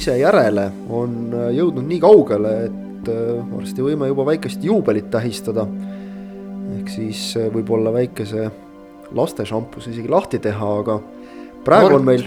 ise 0.00 0.16
järele 0.16 0.66
on 0.88 1.34
jõudnud 1.52 1.84
nii 1.84 2.00
kaugele, 2.00 2.52
et 2.70 3.08
varsti 3.50 3.84
võime 3.84 4.08
juba 4.08 4.24
väikest 4.30 4.64
juubelit 4.64 5.10
tähistada. 5.12 5.66
ehk 6.78 6.88
siis 6.88 7.34
võib-olla 7.52 7.92
väikese 7.92 8.50
lastešampuse 9.12 9.90
isegi 9.90 10.08
lahti 10.08 10.38
teha, 10.38 10.72
aga 10.80 11.00
praegu 11.64 11.90
Tort. 11.90 12.00
on 12.00 12.06
meil. 12.06 12.26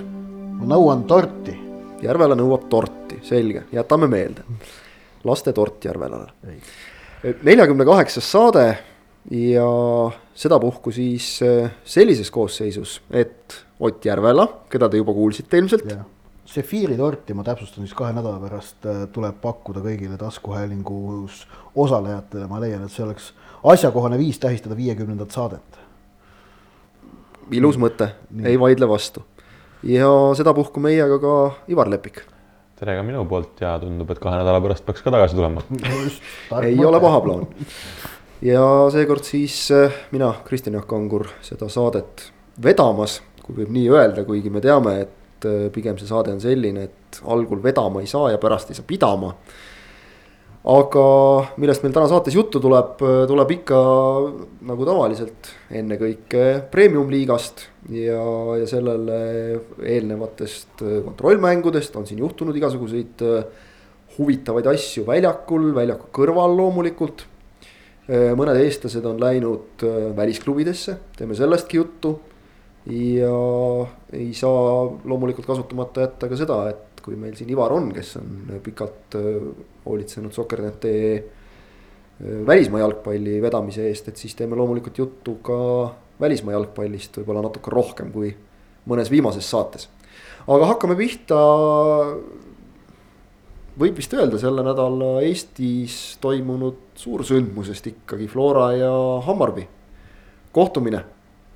ma 0.60 0.76
nõuan 0.76 1.04
torti. 1.10 1.60
Järvela 2.04 2.36
nõuab 2.36 2.68
torti, 2.70 3.20
selge, 3.24 3.64
jätame 3.72 4.08
meelde. 4.08 4.44
lastetort 5.24 5.86
Järvelale 5.86 6.34
neljakümne 7.44 7.86
kaheksas 7.86 8.32
saade 8.32 8.66
ja 9.32 9.68
sedapuhku 10.36 10.92
siis 10.92 11.40
äh, 11.42 11.72
sellises 11.84 12.32
koosseisus, 12.32 13.02
et 13.12 13.64
Ott 13.84 14.06
Järvela, 14.06 14.46
keda 14.72 14.88
te 14.90 14.98
juba 14.98 15.14
kuulsite 15.14 15.58
ilmselt. 15.58 15.84
Sefiiri 15.84 16.13
torti, 16.98 17.34
ma 17.34 17.44
täpsustan 17.44 17.86
siis 17.86 17.96
kahe 17.98 18.14
nädala 18.14 18.40
pärast 18.40 18.86
äh, 18.86 19.06
tuleb 19.12 19.40
pakkuda 19.42 19.82
kõigile 19.82 20.18
taskuhäälingus 20.18 21.48
osalejatele, 21.76 22.48
ma 22.48 22.60
leian, 22.62 22.84
et 22.84 22.92
see 22.92 23.06
oleks 23.06 23.32
asjakohane 23.64 24.18
viis 24.18 24.40
tähistada 24.40 24.76
viiekümnendat 24.78 25.32
saadet. 25.32 25.80
ilus 27.52 27.78
mõte, 27.78 28.14
ei 28.44 28.60
vaidle 28.60 28.88
vastu. 28.88 29.24
ja 29.84 30.08
sedapuhku 30.36 30.80
meiega 30.80 31.20
ka 31.20 31.34
Ivar 31.68 31.90
Lepik 31.90 32.24
tere 32.80 32.96
ka 32.98 33.04
minu 33.04 33.26
poolt 33.26 33.62
ja 33.62 33.78
tundub, 33.80 34.10
et 34.12 34.20
kahe 34.20 34.38
nädala 34.38 34.62
pärast 34.62 34.86
peaks 34.86 35.02
ka 35.02 35.12
tagasi 35.12 35.36
tulema 35.36 35.62
ei 36.62 36.86
ole 36.86 37.00
paha 37.00 37.22
plaan. 37.22 37.48
ja 38.42 38.64
seekord 38.92 39.24
siis 39.24 39.72
äh, 39.72 39.92
mina, 40.12 40.34
Kristjan 40.46 40.76
Jaak 40.76 40.88
Kangur, 40.88 41.28
seda 41.42 41.70
saadet 41.70 42.32
vedamas, 42.64 43.22
kui 43.42 43.56
võib 43.64 43.74
nii 43.74 43.90
öelda, 43.90 44.26
kuigi 44.28 44.52
me 44.54 44.62
teame, 44.62 45.00
et 45.02 45.23
äh, 45.50 45.68
pigem 45.74 46.00
see 46.00 46.10
saade 46.10 46.34
on 46.34 46.42
selline, 46.44 46.90
et 46.90 47.22
algul 47.30 47.62
vedama 47.64 48.02
ei 48.02 48.10
saa 48.10 48.32
ja 48.34 48.42
pärast 48.42 48.72
ei 48.72 48.80
saa 48.80 48.88
pidama 48.88 49.34
aga 50.64 51.04
millest 51.60 51.84
meil 51.84 51.92
täna 51.92 52.08
saates 52.08 52.36
juttu 52.38 52.62
tuleb, 52.64 53.02
tuleb 53.28 53.50
ikka 53.58 53.80
nagu 54.70 54.86
tavaliselt 54.88 55.50
ennekõike 55.76 56.46
premium-liigast 56.72 57.66
ja, 57.92 58.24
ja 58.62 58.70
sellele 58.70 59.18
eelnevatest 59.84 60.86
kontrollmängudest 61.04 62.00
on 62.00 62.08
siin 62.08 62.24
juhtunud 62.24 62.56
igasuguseid 62.56 63.26
huvitavaid 64.16 64.70
asju 64.72 65.04
väljakul, 65.08 65.74
väljaku 65.76 66.08
kõrval 66.16 66.56
loomulikult. 66.56 67.26
mõned 68.08 68.60
eestlased 68.60 69.06
on 69.08 69.20
läinud 69.20 69.84
välisklubidesse, 70.16 70.98
teeme 71.18 71.36
sellestki 71.36 71.78
juttu. 71.78 72.20
Ja 72.86 73.36
ei 74.14 74.34
saa 74.36 74.92
loomulikult 75.04 75.48
kasutamata 75.48 76.04
jätta 76.04 76.28
ka 76.30 76.40
seda, 76.40 76.58
et 76.70 77.00
kui 77.04 77.16
meil 77.20 77.36
siin 77.36 77.52
Ivar 77.52 77.72
on, 77.76 77.92
kes 77.96 78.18
on 78.20 78.60
pikalt 78.64 79.18
äh, 79.20 79.48
hoolitsenud 79.86 80.36
Soker.ee 80.36 81.16
äh, 81.18 82.46
välismaa 82.48 82.84
jalgpalli 82.84 83.40
vedamise 83.42 83.88
eest, 83.88 84.12
et 84.12 84.20
siis 84.20 84.36
teeme 84.36 84.60
loomulikult 84.60 84.98
juttu 84.98 85.38
ka 85.44 85.58
välismaa 86.20 86.58
jalgpallist 86.58 87.20
võib-olla 87.20 87.44
natuke 87.48 87.72
rohkem 87.72 88.12
kui 88.14 88.34
mõnes 88.90 89.12
viimases 89.12 89.48
saates. 89.50 89.90
aga 90.48 90.68
hakkame 90.74 90.96
pihta. 91.00 91.40
võib 93.80 93.96
vist 93.98 94.14
öelda 94.14 94.38
selle 94.38 94.64
nädala 94.64 95.22
Eestis 95.24 96.18
toimunud 96.22 96.94
suursündmusest 96.96 97.88
ikkagi 97.88 98.28
Flora 98.28 98.72
ja 98.76 98.92
Hammarby 99.26 99.68
kohtumine 100.52 101.04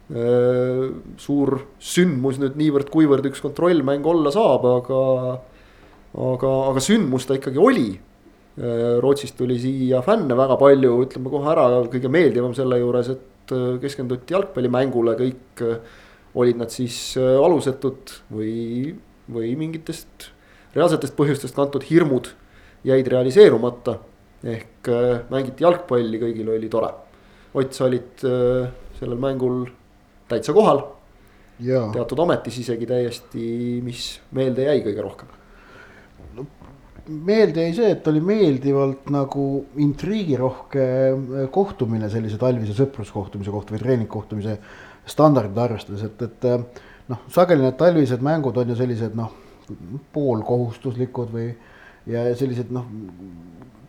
suur 0.08 1.58
sündmus 1.84 2.38
nüüd 2.40 2.56
niivõrd-kuivõrd 2.56 3.26
üks 3.28 3.42
kontrollmäng 3.44 4.06
olla 4.08 4.32
saab, 4.32 4.64
aga. 4.78 5.00
aga, 6.28 6.52
aga 6.72 6.84
sündmus 6.84 7.28
ta 7.28 7.36
ikkagi 7.36 7.60
oli. 7.60 7.90
Äh, 8.58 8.98
Rootsist 9.04 9.36
tuli 9.38 9.60
siia 9.62 10.00
fänne 10.06 10.38
väga 10.38 10.56
palju, 10.58 10.94
ütleme 11.06 11.30
kohe 11.30 11.50
ära, 11.52 11.68
kõige 11.92 12.10
meeldivam 12.10 12.56
selle 12.58 12.80
juures, 12.80 13.12
et 13.14 13.54
äh, 13.54 13.76
keskenduti 13.84 14.34
jalgpallimängule, 14.34 15.18
kõik 15.20 15.66
olid 16.38 16.60
nad 16.60 16.72
siis 16.72 17.18
alusetud 17.18 18.12
või, 18.34 18.94
või 19.34 19.56
mingitest 19.58 20.30
reaalsetest 20.76 21.16
põhjustest 21.18 21.56
kantud 21.58 21.86
hirmud 21.88 22.30
jäid 22.86 23.10
realiseerumata. 23.10 23.98
ehk 24.46 24.90
mängiti 25.34 25.66
jalgpalli, 25.66 26.20
kõigil 26.22 26.52
oli 26.54 26.70
tore. 26.70 26.92
Ott, 27.58 27.74
sa 27.74 27.88
olid 27.88 28.22
sellel 28.22 29.18
mängul 29.18 29.66
täitsa 30.28 30.54
kohal. 30.54 30.84
teatud 31.94 32.20
ametis 32.22 32.60
isegi 32.62 32.86
täiesti, 32.86 33.44
mis 33.82 34.20
meelde 34.38 34.68
jäi 34.68 34.82
kõige 34.86 35.02
rohkem 35.02 35.32
no,? 36.38 36.46
meelde 37.08 37.64
jäi 37.66 37.74
see, 37.74 37.94
et 37.96 38.08
oli 38.12 38.22
meeldivalt 38.22 39.10
nagu 39.14 39.48
intriigirohke 39.82 40.84
äh, 40.84 41.48
kohtumine 41.52 42.12
sellise 42.14 42.38
talvise 42.38 42.76
sõpruskohtumise 42.78 43.54
kohta 43.54 43.74
või 43.74 43.82
treeningkohtumise 43.82 44.58
standardid 45.08 45.58
arvestades, 45.64 46.04
et, 46.06 46.22
et 46.28 46.48
äh, 46.52 46.86
noh, 47.10 47.24
sageli 47.34 47.66
need 47.66 47.80
talvised 47.80 48.22
mängud 48.26 48.60
on 48.62 48.74
ju 48.74 48.78
sellised 48.78 49.18
noh, 49.18 49.34
poolkohustuslikud 50.14 51.34
või 51.34 51.50
ja 52.08 52.28
sellised 52.38 52.70
noh, 52.76 52.86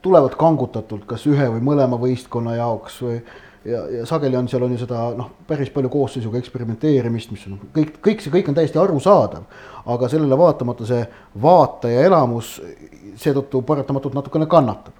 tulevad 0.02 0.34
kangutatult 0.38 1.04
kas 1.10 1.26
ühe 1.28 1.50
või 1.52 1.62
mõlema 1.64 1.98
võistkonna 2.00 2.56
jaoks 2.58 3.02
või 3.04 3.20
ja, 3.68 3.82
ja 3.98 4.06
sageli 4.06 4.36
on 4.36 4.48
seal 4.48 4.64
on 4.64 4.74
ju 4.74 4.80
seda 4.82 5.00
noh, 5.16 5.30
päris 5.48 5.70
palju 5.74 5.90
koosseisuga 5.92 6.40
eksperimenteerimist, 6.40 7.32
mis 7.34 7.44
on 7.48 7.58
kõik, 7.74 7.98
kõik 8.04 8.22
see 8.24 8.32
kõik 8.32 8.50
on 8.50 8.56
täiesti 8.58 8.80
arusaadav. 8.80 9.44
aga 9.88 10.08
sellele 10.08 10.38
vaatamata 10.38 10.86
see 10.86 11.02
vaataja 11.42 12.06
elamus 12.06 12.58
seetõttu 13.18 13.62
paratamatult 13.66 14.14
natukene 14.14 14.46
kannatab. 14.46 14.94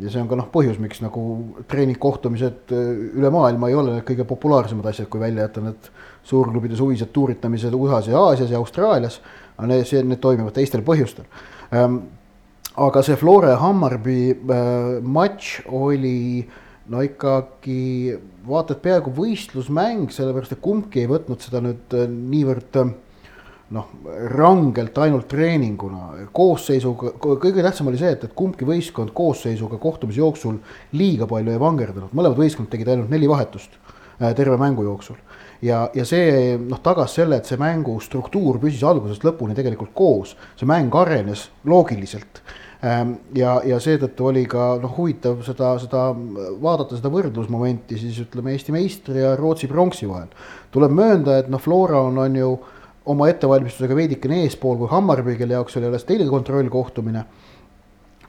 ja 0.00 0.10
see 0.10 0.20
on 0.20 0.28
ka 0.28 0.36
noh, 0.36 0.48
põhjus, 0.52 0.80
miks 0.80 1.00
nagu 1.00 1.22
treeningkohtumised 1.68 2.74
äh, 2.76 2.90
üle 3.16 3.30
maailma 3.32 3.70
ei 3.70 3.78
ole 3.78 3.94
need 3.96 4.08
kõige 4.08 4.28
populaarsemad 4.28 4.86
asjad, 4.92 5.08
kui 5.08 5.20
välja 5.20 5.46
jätta 5.46 5.64
need 5.64 5.88
suurklubide 6.26 6.76
suvised 6.76 7.12
tuuritamised 7.12 7.74
USA-s 7.74 8.12
ja 8.12 8.20
Aasias 8.20 8.50
ja 8.50 8.58
Austraalias. 8.58 9.20
aga 9.56 9.72
need, 9.72 9.86
see, 9.88 10.02
need 10.04 10.20
toimivad 10.20 10.52
teistel 10.52 10.82
põhjustel 10.84 11.24
ähm, 11.72 12.02
aga 12.76 13.02
see 13.02 13.16
Flora 13.16 13.54
ja 13.54 13.58
Hammarby 13.62 14.20
äh, 14.36 15.00
matš 15.00 15.62
oli 15.72 16.44
äh, 16.44 16.62
no 16.92 17.02
ikkagi 17.02 18.14
vaata 18.46 18.76
et 18.76 18.84
peaaegu 18.84 19.12
võistlusmäng, 19.16 20.12
sellepärast 20.14 20.54
et 20.54 20.62
kumbki 20.62 21.02
ei 21.02 21.10
võtnud 21.10 21.42
seda 21.42 21.62
nüüd 21.64 21.96
äh, 21.96 22.06
niivõrd 22.06 22.78
äh, 22.82 22.92
noh, 23.74 23.88
rangelt 24.30 24.98
ainult 25.02 25.26
treeninguna, 25.30 26.28
koosseisuga, 26.36 27.16
kõige 27.18 27.64
tähtsam 27.64 27.90
oli 27.90 27.98
see, 27.98 28.12
et, 28.14 28.26
et 28.28 28.36
kumbki 28.38 28.68
võistkond 28.68 29.10
koosseisuga 29.16 29.80
kohtumise 29.82 30.22
jooksul 30.22 30.60
liiga 30.94 31.26
palju 31.30 31.54
ei 31.54 31.62
vangerdanud, 31.62 32.14
mõlemad 32.14 32.38
võistkond 32.38 32.70
tegid 32.70 32.92
ainult 32.92 33.10
neli 33.10 33.30
vahetust 33.30 33.74
äh, 33.74 34.30
terve 34.38 34.58
mängu 34.60 34.86
jooksul. 34.86 35.18
ja, 35.62 35.88
ja 35.94 36.04
see 36.06 36.54
noh, 36.60 36.78
tagas 36.84 37.16
selle, 37.18 37.40
et 37.40 37.50
see 37.50 37.58
mängu 37.58 37.98
struktuur 38.04 38.60
püsis 38.62 38.84
algusest 38.86 39.26
lõpuni 39.26 39.58
tegelikult 39.58 39.90
koos, 39.96 40.36
see 40.54 40.68
mäng 40.68 40.94
arenes 40.94 41.48
loogiliselt 41.64 42.42
ja, 42.82 43.52
ja 43.64 43.78
seetõttu 43.80 44.28
oli 44.30 44.44
ka 44.50 44.74
noh, 44.82 44.92
huvitav 44.98 45.40
seda, 45.46 45.72
seda 45.80 46.10
vaadata 46.62 46.98
seda 46.98 47.10
võrdlusmomenti 47.12 47.98
siis 48.00 48.18
ütleme 48.26 48.52
Eesti 48.52 48.74
meistri 48.74 49.22
ja 49.22 49.34
Rootsi 49.38 49.68
pronksi 49.70 50.08
vahel. 50.08 50.28
tuleb 50.70 50.92
möönda, 50.92 51.38
et 51.38 51.48
noh, 51.48 51.60
Flora 51.62 52.02
on, 52.04 52.18
on 52.18 52.36
ju 52.36 52.52
oma 53.06 53.28
ettevalmistusega 53.30 53.96
veidikene 53.96 54.42
eespool 54.44 54.76
kui 54.80 54.90
Hammarby, 54.90 55.36
kelle 55.38 55.56
jaoks 55.56 55.76
oli 55.78 55.86
alles 55.88 56.04
teine 56.04 56.28
kontrollkohtumine. 56.28 57.24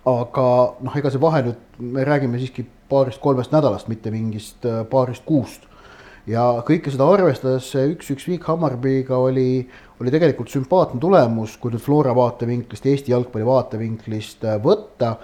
aga 0.07 0.49
noh, 0.79 0.95
ega 0.95 1.11
see 1.11 1.21
vahe 1.21 1.43
nüüd, 1.49 1.63
me 1.79 2.05
räägime 2.07 2.39
siiski 2.39 2.63
paarist-kolmest 2.89 3.51
nädalast, 3.51 3.89
mitte 3.91 4.11
mingist 4.13 4.63
äh, 4.65 4.85
paarist 4.87 5.25
kuust 5.27 5.67
ja 6.27 6.43
kõike 6.67 6.91
seda 6.91 7.07
arvestades 7.11 7.67
see 7.71 7.91
üks-üks 7.93 8.27
viik 8.27 8.47
Hammarbyga 8.47 9.19
oli, 9.19 9.67
oli 10.01 10.13
tegelikult 10.13 10.51
sümpaatne 10.53 10.99
tulemus, 11.01 11.57
kui 11.61 11.73
nüüd 11.73 11.83
Flora 11.83 12.13
vaatevinklist, 12.17 12.85
Eesti 12.85 13.13
jalgpalli 13.13 13.47
vaatevinklist 13.47 14.45
äh, 14.45 14.59
võtta. 14.63 15.15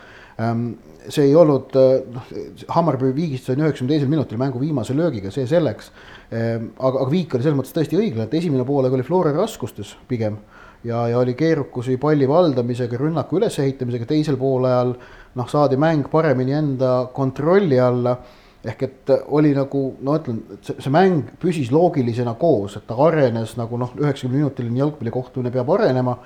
Ähm, 0.41 0.71
see 1.07 1.27
ei 1.29 1.35
olnud, 1.37 1.75
äh, 1.77 1.99
noh, 2.15 2.31
Hammarby 2.73 3.11
viigistas 3.15 3.53
on 3.53 3.65
üheksakümne 3.65 3.93
teisel 3.93 4.11
minutil 4.11 4.41
mängu 4.41 4.61
viimase 4.61 4.95
löögiga, 4.97 5.33
see 5.33 5.45
selleks. 5.49 5.91
Ähm, 6.33 6.71
aga, 6.79 7.03
aga 7.05 7.11
viik 7.11 7.35
oli 7.35 7.45
selles 7.45 7.59
mõttes 7.59 7.75
tõesti 7.75 7.99
õiglane, 7.99 8.29
et 8.29 8.39
esimene 8.41 8.65
poolega 8.67 8.97
oli 8.97 9.05
Flora 9.05 9.35
raskustes 9.37 9.93
pigem 10.09 10.39
ja, 10.83 11.07
ja 11.07 11.19
oli 11.19 11.33
keerukusi 11.37 11.97
palli 11.97 12.27
valdamisega, 12.27 12.97
rünnaku 12.99 13.39
ülesehitamisega, 13.39 14.07
teisel 14.09 14.37
poolajal 14.41 14.95
noh, 15.37 15.49
saadi 15.49 15.77
mäng 15.79 16.09
paremini 16.11 16.55
enda 16.57 16.95
kontrolli 17.13 17.79
alla 17.79 18.17
ehk 18.63 18.83
et 18.87 19.11
oli 19.35 19.51
nagu 19.55 19.83
no 20.05 20.15
ütlen, 20.19 20.39
et 20.55 20.67
see, 20.69 20.79
see 20.85 20.93
mäng 20.93 21.33
püsis 21.41 21.71
loogilisena 21.73 22.35
koos, 22.39 22.77
et 22.79 22.85
ta 22.87 22.95
arenes 23.07 23.57
nagu 23.59 23.79
noh, 23.79 23.91
üheksakümne 23.99 24.39
minutiline 24.39 24.79
jalgpallikohtumine 24.79 25.51
peab 25.51 25.71
arenema. 25.75 26.17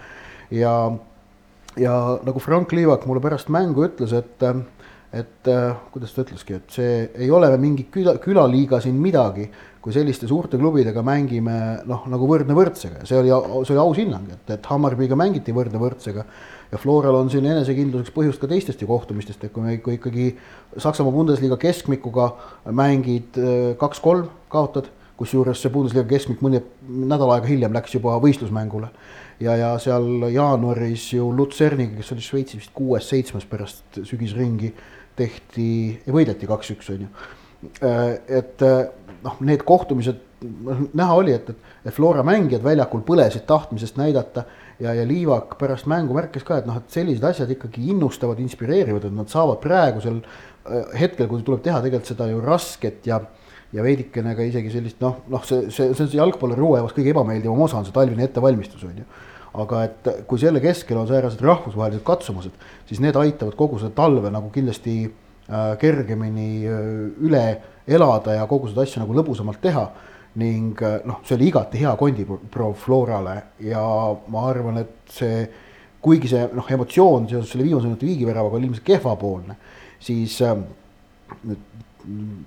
ja, 0.53 0.73
ja 1.77 1.95
nagu 2.25 2.41
Frank 2.43 2.73
Liivak 2.77 3.07
mulle 3.09 3.23
pärast 3.23 3.49
mängu 3.53 3.87
ütles, 3.87 4.13
et, 4.13 4.45
et 5.17 5.49
äh, 5.49 5.79
kuidas 5.93 6.13
ta 6.13 6.25
ütleski, 6.27 6.59
et 6.61 6.77
see 6.77 6.99
ei 7.17 7.31
ole 7.33 7.49
mingi 7.57 7.87
küla, 7.93 8.17
külaliiga 8.21 8.79
siin 8.85 9.01
midagi, 9.01 9.49
kui 9.81 9.95
selliste 9.95 10.29
suurte 10.29 10.59
klubidega 10.59 11.01
mängime 11.05 11.57
noh, 11.89 12.05
nagu 12.11 12.29
võrdne 12.29 12.53
võrdsega 12.57 13.01
ja 13.01 13.09
see 13.09 13.17
oli, 13.21 13.33
see 13.63 13.73
oli 13.73 13.81
aus 13.81 13.97
hinnang, 13.97 14.29
et, 14.35 14.45
et 14.57 14.69
Hammarbyga 14.69 15.17
mängiti 15.17 15.55
võrdne 15.55 15.81
võrdsega 15.81 16.25
ja 16.71 16.77
Floral 16.77 17.15
on 17.15 17.29
siin 17.31 17.45
enesekindluseks 17.47 18.13
põhjust 18.15 18.41
ka 18.41 18.49
teistest 18.51 18.81
ju 18.81 18.89
kohtumistest, 18.89 19.43
et 19.43 19.53
kui 19.53 19.63
me, 19.63 19.77
kui 19.83 19.97
ikkagi 19.97 20.29
Saksamaa 20.77 21.13
Bundesliga 21.15 21.57
keskmikuga 21.61 22.31
mängid 22.75 23.39
äh, 23.39 23.71
kaks-kolm, 23.79 24.27
kaotad, 24.51 24.91
kusjuures 25.17 25.61
see 25.63 25.73
Bundesliga 25.73 26.05
keskmik 26.09 26.43
mõni 26.45 26.61
nädal 26.87 27.31
aega 27.35 27.49
hiljem 27.49 27.73
läks 27.77 27.95
juba 27.97 28.17
võistlusmängule. 28.23 28.91
ja, 29.39 29.55
ja 29.55 29.71
seal 29.81 30.27
jaanuaris 30.33 31.11
ju 31.13 31.31
Lutserniga, 31.33 31.97
kes 31.97 32.13
oli 32.15 32.25
Šveitsis 32.25 32.61
vist 32.61 32.75
kuues-seitsmes 32.77 33.45
pärast 33.49 33.99
sügisringi, 34.03 34.73
tehti, 35.17 35.67
võideti 36.13 36.49
kaks-üks, 36.49 36.89
on 36.93 37.07
ju. 37.07 37.11
Äh, 37.81 38.17
et 38.39 38.61
äh, 38.65 38.87
noh, 39.23 39.37
need 39.41 39.63
kohtumised, 39.65 40.23
näha 40.93 41.17
oli, 41.17 41.33
et, 41.33 41.49
et 41.85 41.93
Flora 41.93 42.21
mängijad 42.25 42.61
väljakul 42.65 43.01
põlesid 43.05 43.47
tahtmisest 43.49 43.97
näidata 43.97 44.45
ja, 44.79 44.93
ja 44.93 45.07
Liivak 45.07 45.57
pärast 45.59 45.87
mängu 45.89 46.15
märkis 46.17 46.45
ka, 46.47 46.61
et 46.61 46.69
noh, 46.69 46.77
et 46.79 46.93
sellised 46.93 47.23
asjad 47.25 47.51
ikkagi 47.53 47.89
innustavad, 47.93 48.39
inspireerivad, 48.43 49.07
et 49.09 49.15
nad 49.15 49.31
saavad 49.31 49.59
praegusel 49.63 50.21
äh, 50.21 50.93
hetkel, 50.99 51.29
kui 51.31 51.43
tuleb 51.45 51.63
teha 51.65 51.81
tegelikult 51.83 52.13
seda 52.13 52.29
ju 52.31 52.43
rasket 52.43 53.09
ja 53.09 53.21
ja 53.75 53.83
veidikene 53.83 54.31
ka 54.35 54.45
isegi 54.47 54.71
sellist 54.71 55.01
noh, 55.03 55.17
noh, 55.31 55.43
see, 55.43 55.67
see, 55.73 55.89
see 55.91 56.05
on 56.05 56.11
see 56.11 56.19
jalgpalluri 56.21 56.63
hooajavas 56.63 56.93
kõige 56.95 57.11
ebameeldivam 57.11 57.65
osa 57.65 57.81
on 57.81 57.87
see 57.87 57.95
talvine 57.95 58.23
ettevalmistus 58.23 58.85
on 58.87 59.01
ju. 59.01 59.07
aga 59.57 59.81
et 59.87 60.09
kui 60.29 60.39
selle 60.39 60.61
keskel 60.63 60.99
on 61.01 61.07
säärased 61.09 61.41
rahvusvahelised 61.43 62.03
katsumused, 62.05 62.67
siis 62.87 63.01
need 63.03 63.17
aitavad 63.19 63.57
kogu 63.59 63.79
seda 63.81 63.95
talve 63.97 64.31
nagu 64.31 64.51
kindlasti 64.53 64.95
äh, 65.07 65.73
kergemini 65.81 66.49
äh, 66.63 66.85
üle 67.27 67.45
elada 67.87 68.37
ja 68.37 68.47
kogu 68.47 68.71
seda 68.71 68.85
asja 68.87 69.03
nagu 69.03 69.17
lõbusamalt 69.17 69.59
teha 69.63 69.87
ning 70.37 70.81
äh, 70.85 70.99
noh, 71.07 71.21
see 71.25 71.37
oli 71.37 71.49
igati 71.51 71.81
hea 71.81 71.93
kondiproov 71.97 72.75
Florale 72.77 73.37
ja 73.65 73.81
ma 74.33 74.45
arvan, 74.49 74.81
et 74.83 75.09
see, 75.11 75.41
kuigi 76.03 76.29
see 76.31 76.45
noh, 76.53 76.67
emotsioon 76.77 77.27
seoses 77.29 77.53
selle 77.53 77.65
viimase 77.65 77.89
minuti 77.89 78.09
viigiväravaga 78.09 78.59
oli 78.59 78.69
ilmselt 78.69 78.85
kehvapoolne, 78.87 79.57
siis 80.03 80.37
äh, 80.45 80.55
nüüd 81.43 81.65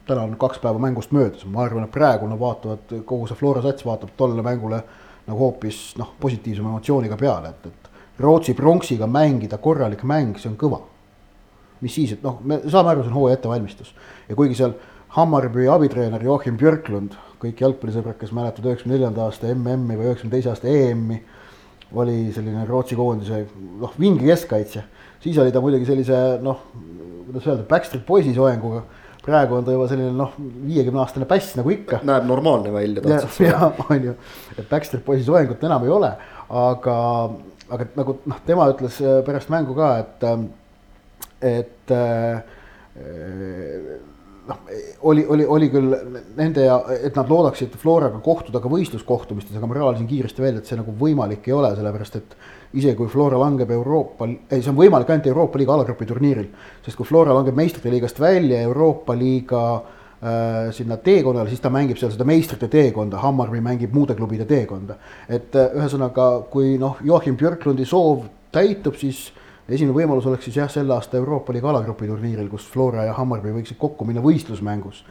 täna 0.07 0.23
on 0.25 0.37
kaks 0.41 0.61
päeva 0.63 0.81
mängust 0.81 1.13
möödas, 1.13 1.45
ma 1.45 1.65
arvan, 1.67 1.85
et 1.85 1.93
praegu 1.93 2.29
nad 2.31 2.41
vaatavad, 2.41 2.95
kogu 3.05 3.27
see 3.29 3.37
Flora 3.37 3.63
sats 3.65 3.85
vaatab 3.85 4.15
tolle 4.17 4.45
mängule 4.45 4.79
nagu 5.27 5.39
hoopis 5.39 5.83
noh, 6.01 6.15
positiivsema 6.21 6.71
emotsiooniga 6.71 7.19
peale, 7.21 7.53
et, 7.53 7.67
et 7.67 7.91
Rootsi 8.21 8.53
pronksiga 8.53 9.07
mängida 9.09 9.57
korralik 9.59 10.03
mäng, 10.05 10.37
see 10.37 10.51
on 10.51 10.57
kõva. 10.61 10.83
mis 11.81 11.95
siis, 11.97 12.11
et 12.13 12.25
noh, 12.25 12.37
me 12.45 12.59
saame 12.69 12.91
aru, 12.93 13.03
see 13.05 13.09
on 13.09 13.17
hooaja 13.17 13.39
ettevalmistus 13.39 13.95
ja 14.29 14.37
kuigi 14.37 14.59
seal 14.59 14.75
Hammarby 15.17 15.65
abitreener 15.73 16.23
Joachim 16.23 16.59
Björklund 16.61 17.17
kõik 17.41 17.61
jalgpallisõbrad, 17.65 18.19
kes 18.21 18.33
mäletavad 18.37 18.71
üheksakümne 18.71 18.97
neljanda 18.97 19.27
aasta 19.27 19.51
MM-i 19.55 19.97
või 19.97 20.11
üheksakümne 20.11 20.37
teise 20.37 20.53
aasta 20.53 20.69
EM-i, 20.71 21.21
oli 22.01 22.17
selline 22.35 22.65
Rootsi 22.69 22.99
koondise 22.99 23.45
noh, 23.81 23.95
vinge 23.99 24.27
keskkaitsja. 24.29 24.83
siis 25.21 25.39
oli 25.39 25.53
ta 25.53 25.61
muidugi 25.61 25.89
sellise 25.89 26.19
noh, 26.45 26.65
kuidas 27.27 27.47
öelda, 27.47 27.65
Backstreet 27.69 28.07
Boysi 28.07 28.35
soenguga. 28.35 28.83
praegu 29.25 29.55
on 29.55 29.65
ta 29.65 29.73
juba 29.73 29.89
selline 29.89 30.13
noh, 30.17 30.37
viiekümne 30.67 31.01
aastane 31.03 31.27
päss 31.29 31.57
nagu 31.57 31.71
ikka. 31.71 32.01
näeb 32.05 32.29
normaalne 32.29 32.73
välja. 32.73 33.21
ja, 33.49 33.73
on 33.89 34.05
ju, 34.05 34.15
et 34.59 34.69
Backstreet 34.69 35.05
Boysi 35.05 35.25
soengut 35.25 35.65
enam 35.65 35.85
ei 35.85 35.97
ole, 35.97 36.13
aga, 36.49 36.97
aga 37.71 37.91
nagu 37.97 38.19
noh, 38.27 38.45
tema 38.47 38.69
ütles 38.75 39.01
äh, 39.03 39.21
pärast 39.27 39.51
mängu 39.53 39.77
ka, 39.79 39.91
et, 40.05 40.29
äh, 40.29 40.39
et 41.57 41.97
äh, 41.97 42.43
noh, 44.51 44.63
oli, 45.07 45.25
oli, 45.27 45.47
oli 45.47 45.69
küll 45.73 45.95
nende 46.37 46.65
ja, 46.67 46.79
et 46.97 47.17
nad 47.19 47.31
loodaksid 47.31 47.77
Floraga 47.81 48.21
kohtuda 48.25 48.63
ka 48.63 48.71
võistluskohtumistes, 48.73 49.57
aga 49.57 49.69
ma 49.71 49.79
reaalsin 49.79 50.09
kiiresti 50.11 50.43
välja, 50.43 50.63
et 50.63 50.71
see 50.71 50.79
nagu 50.81 50.95
võimalik 50.99 51.47
ei 51.49 51.57
ole, 51.57 51.71
sellepärast 51.77 52.19
et 52.21 52.37
isegi 52.75 52.97
kui 52.99 53.11
Flora 53.11 53.39
langeb 53.41 53.71
Euroopa, 53.75 54.29
ei, 54.29 54.61
see 54.61 54.73
on 54.73 54.79
võimalik 54.79 55.11
ainult 55.11 55.31
Euroopa 55.31 55.59
liiga 55.59 55.75
alagrupi 55.77 56.07
turniiril, 56.07 56.51
sest 56.85 56.99
kui 56.99 57.09
Flora 57.09 57.35
langeb 57.37 57.57
meistrite 57.59 57.93
liigast 57.93 58.21
välja 58.23 58.61
Euroopa 58.67 59.17
liiga 59.19 59.63
äh, 59.77 60.71
sinna 60.77 61.01
teekonnale, 61.03 61.51
siis 61.51 61.63
ta 61.63 61.73
mängib 61.73 61.99
seal 62.01 62.13
seda 62.15 62.27
meistrite 62.29 62.71
teekonda, 62.71 63.23
Hammarby 63.23 63.63
mängib 63.65 63.95
muude 63.95 64.15
klubide 64.19 64.47
teekonda. 64.51 64.99
et 65.29 65.55
äh, 65.59 65.75
ühesõnaga, 65.79 66.31
kui 66.51 66.77
noh, 66.79 66.99
Joachim 67.05 67.39
Björklundi 67.39 67.87
soov 67.89 68.27
täitub, 68.55 68.99
siis 68.99 69.29
esimene 69.77 69.95
võimalus 69.95 70.27
oleks 70.31 70.49
siis 70.49 70.59
jah, 70.61 70.71
selle 70.73 70.95
aasta 70.95 71.19
Euroopa 71.21 71.55
liiga 71.55 71.71
alagrupi 71.71 72.09
turniiril, 72.11 72.49
kus 72.51 72.67
Flora 72.71 73.07
ja 73.09 73.15
Hammarby 73.17 73.53
võiksid 73.55 73.79
kokku 73.81 74.07
minna 74.09 74.23
võistlusmängus. 74.25 75.05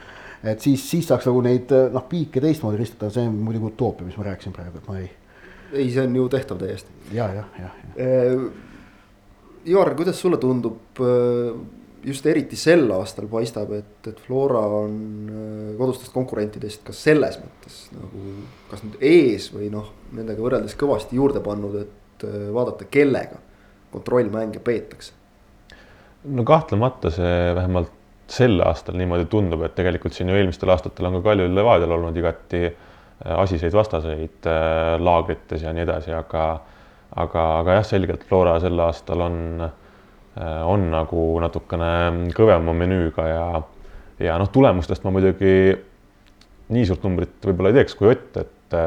et 0.44 0.62
siis, 0.64 0.84
siis 0.90 1.08
saaks 1.08 1.28
nagu 1.28 1.42
neid 1.44 1.72
noh, 1.94 2.06
piike 2.10 2.42
teistmoodi 2.44 2.80
ristada, 2.80 3.12
see 3.14 3.28
on 3.28 3.36
muidugi 3.44 3.72
utoopia, 3.74 4.08
mis 4.08 4.18
ma 4.20 4.30
rääkisin 4.30 4.56
praegu, 4.56 4.80
et 4.80 4.88
ma 4.88 5.00
ei. 5.00 5.10
ei, 5.74 5.90
see 5.92 6.06
on 6.06 6.16
ju 6.16 6.30
tehtav 6.30 6.62
täiesti. 6.62 6.96
ja, 7.12 7.28
jah, 7.42 7.60
jah 7.60 7.84
ja. 7.98 8.06
ja.. 8.06 8.40
Ivar, 9.70 9.92
kuidas 9.94 10.16
sulle 10.18 10.38
tundub, 10.40 11.02
just 12.04 12.26
eriti 12.32 12.56
sel 12.56 12.86
aastal 12.96 13.28
paistab, 13.30 13.74
et, 13.76 14.08
et 14.08 14.22
Flora 14.24 14.62
on 14.80 14.94
kodustest 15.78 16.16
konkurentidest 16.16 16.86
ka 16.88 16.96
selles 16.96 17.36
mõttes 17.42 17.82
nagu 17.92 18.24
kas 18.72 18.86
nüüd 18.86 19.04
ees 19.04 19.50
või 19.54 19.68
noh, 19.74 19.92
nendega 20.16 20.42
võrreldes 20.42 20.80
kõvasti 20.80 21.20
juurde 21.20 21.44
pannud, 21.44 21.76
et 21.84 22.26
vaadata, 22.56 22.88
kellega 22.92 23.44
kontrollmänge 23.92 24.60
peetakse? 24.60 25.14
no 26.24 26.44
kahtlemata 26.44 27.12
see 27.14 27.56
vähemalt 27.56 27.96
sel 28.30 28.60
aastal 28.62 28.98
niimoodi 29.00 29.26
tundub, 29.32 29.64
et 29.66 29.76
tegelikult 29.78 30.14
siin 30.14 30.30
ju 30.30 30.38
eelmistel 30.38 30.70
aastatel 30.70 31.10
on 31.10 31.18
ka 31.20 31.30
Kaljul 31.32 31.56
Levadial 31.56 31.96
olnud 31.96 32.18
igati 32.18 32.66
äh, 32.68 32.74
asiseid 33.40 33.74
vastaseid 33.74 34.50
äh, 34.50 34.96
laagrites 35.02 35.64
ja 35.66 35.74
nii 35.74 35.86
edasi, 35.88 36.14
aga 36.14 36.46
aga, 37.16 37.46
aga 37.64 37.80
jah, 37.80 37.88
selgelt 37.88 38.26
Flora 38.30 38.60
sel 38.62 38.78
aastal 38.86 39.26
on, 39.26 39.40
äh, 39.66 40.60
on 40.70 40.90
nagu 40.94 41.26
natukene 41.42 41.92
kõvema 42.38 42.76
menüüga 42.78 43.28
ja 43.30 43.46
ja 44.20 44.36
noh, 44.38 44.50
tulemustest 44.52 45.06
ma 45.08 45.14
muidugi 45.16 45.54
nii 46.70 46.86
suurt 46.86 47.06
numbrit 47.08 47.40
võib-olla 47.42 47.72
ei 47.72 47.80
teeks 47.80 47.96
kui 47.98 48.12
Ott, 48.12 48.38
et 48.38 48.78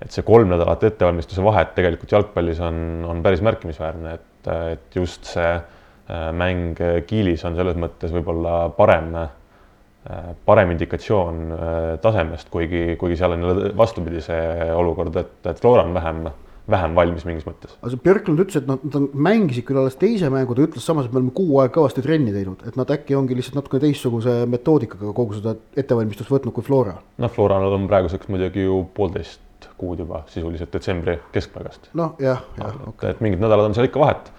et 0.00 0.14
see 0.14 0.24
kolm 0.24 0.48
nädalat 0.48 0.84
ettevalmistuse 0.88 1.42
vahet 1.44 1.74
tegelikult 1.76 2.12
jalgpallis 2.14 2.60
on, 2.64 2.76
on 3.04 3.18
päris 3.20 3.42
märkimisväärne, 3.44 4.14
et 4.16 4.29
et, 4.40 4.50
et 4.76 4.96
just 4.96 5.28
see 5.28 5.50
äh, 5.56 6.30
mäng 6.36 6.78
Kiilis 7.06 7.44
on 7.48 7.56
selles 7.58 7.78
mõttes 7.80 8.12
võib-olla 8.14 8.68
parem, 8.76 9.14
äh, 9.16 10.30
parem 10.46 10.74
indikatsioon 10.74 11.40
äh, 11.54 11.80
tasemest, 12.02 12.50
kuigi, 12.52 12.96
kuigi 13.00 13.18
seal 13.20 13.36
on 13.36 13.72
vastupidi 13.78 14.22
see 14.24 14.70
olukord, 14.74 15.16
et, 15.20 15.36
et 15.50 15.60
Flora 15.60 15.84
on 15.86 15.94
vähem, 15.96 16.22
vähem 16.70 16.96
valmis 16.96 17.26
mingis 17.28 17.46
mõttes. 17.48 17.76
aga 17.80 17.92
see 17.92 18.04
Björklund 18.06 18.44
ütles, 18.44 18.62
et 18.62 18.70
nad, 18.70 18.86
nad 18.94 19.20
mängisid 19.28 19.66
küll 19.68 19.82
alles 19.82 19.98
teise 20.00 20.32
mängu, 20.32 20.56
ta 20.56 20.64
ütles 20.66 20.86
samas, 20.86 21.08
et 21.08 21.14
me 21.14 21.22
oleme 21.22 21.36
kuu 21.36 21.60
aega 21.60 21.74
kõvasti 21.78 22.04
trenni 22.06 22.34
teinud, 22.34 22.64
et 22.68 22.80
nad 22.80 22.96
äkki 22.96 23.18
ongi 23.18 23.38
lihtsalt 23.38 23.60
natukene 23.60 23.84
teistsuguse 23.88 24.40
metoodikaga 24.50 25.14
kogu 25.16 25.38
seda 25.38 25.56
ettevalmistust 25.78 26.32
võtnud 26.32 26.56
kui 26.56 26.66
Flora. 26.66 26.96
noh, 27.20 27.32
Flora 27.32 27.60
nad 27.62 27.76
on 27.76 27.88
praeguseks 27.90 28.32
muidugi 28.32 28.66
ju 28.66 28.82
poolteist 28.96 29.49
kuud 29.80 30.00
juba 30.02 30.22
sisuliselt 30.30 30.72
detsembri 30.72 31.16
keskpaigast. 31.34 31.90
noh, 31.98 32.14
jah, 32.22 32.42
jah. 32.58 32.80
Okay. 32.92 33.14
et 33.14 33.20
mingid 33.24 33.42
nädalad 33.42 33.70
on 33.70 33.76
seal 33.76 33.88
ikka 33.88 34.02
vahet. 34.02 34.30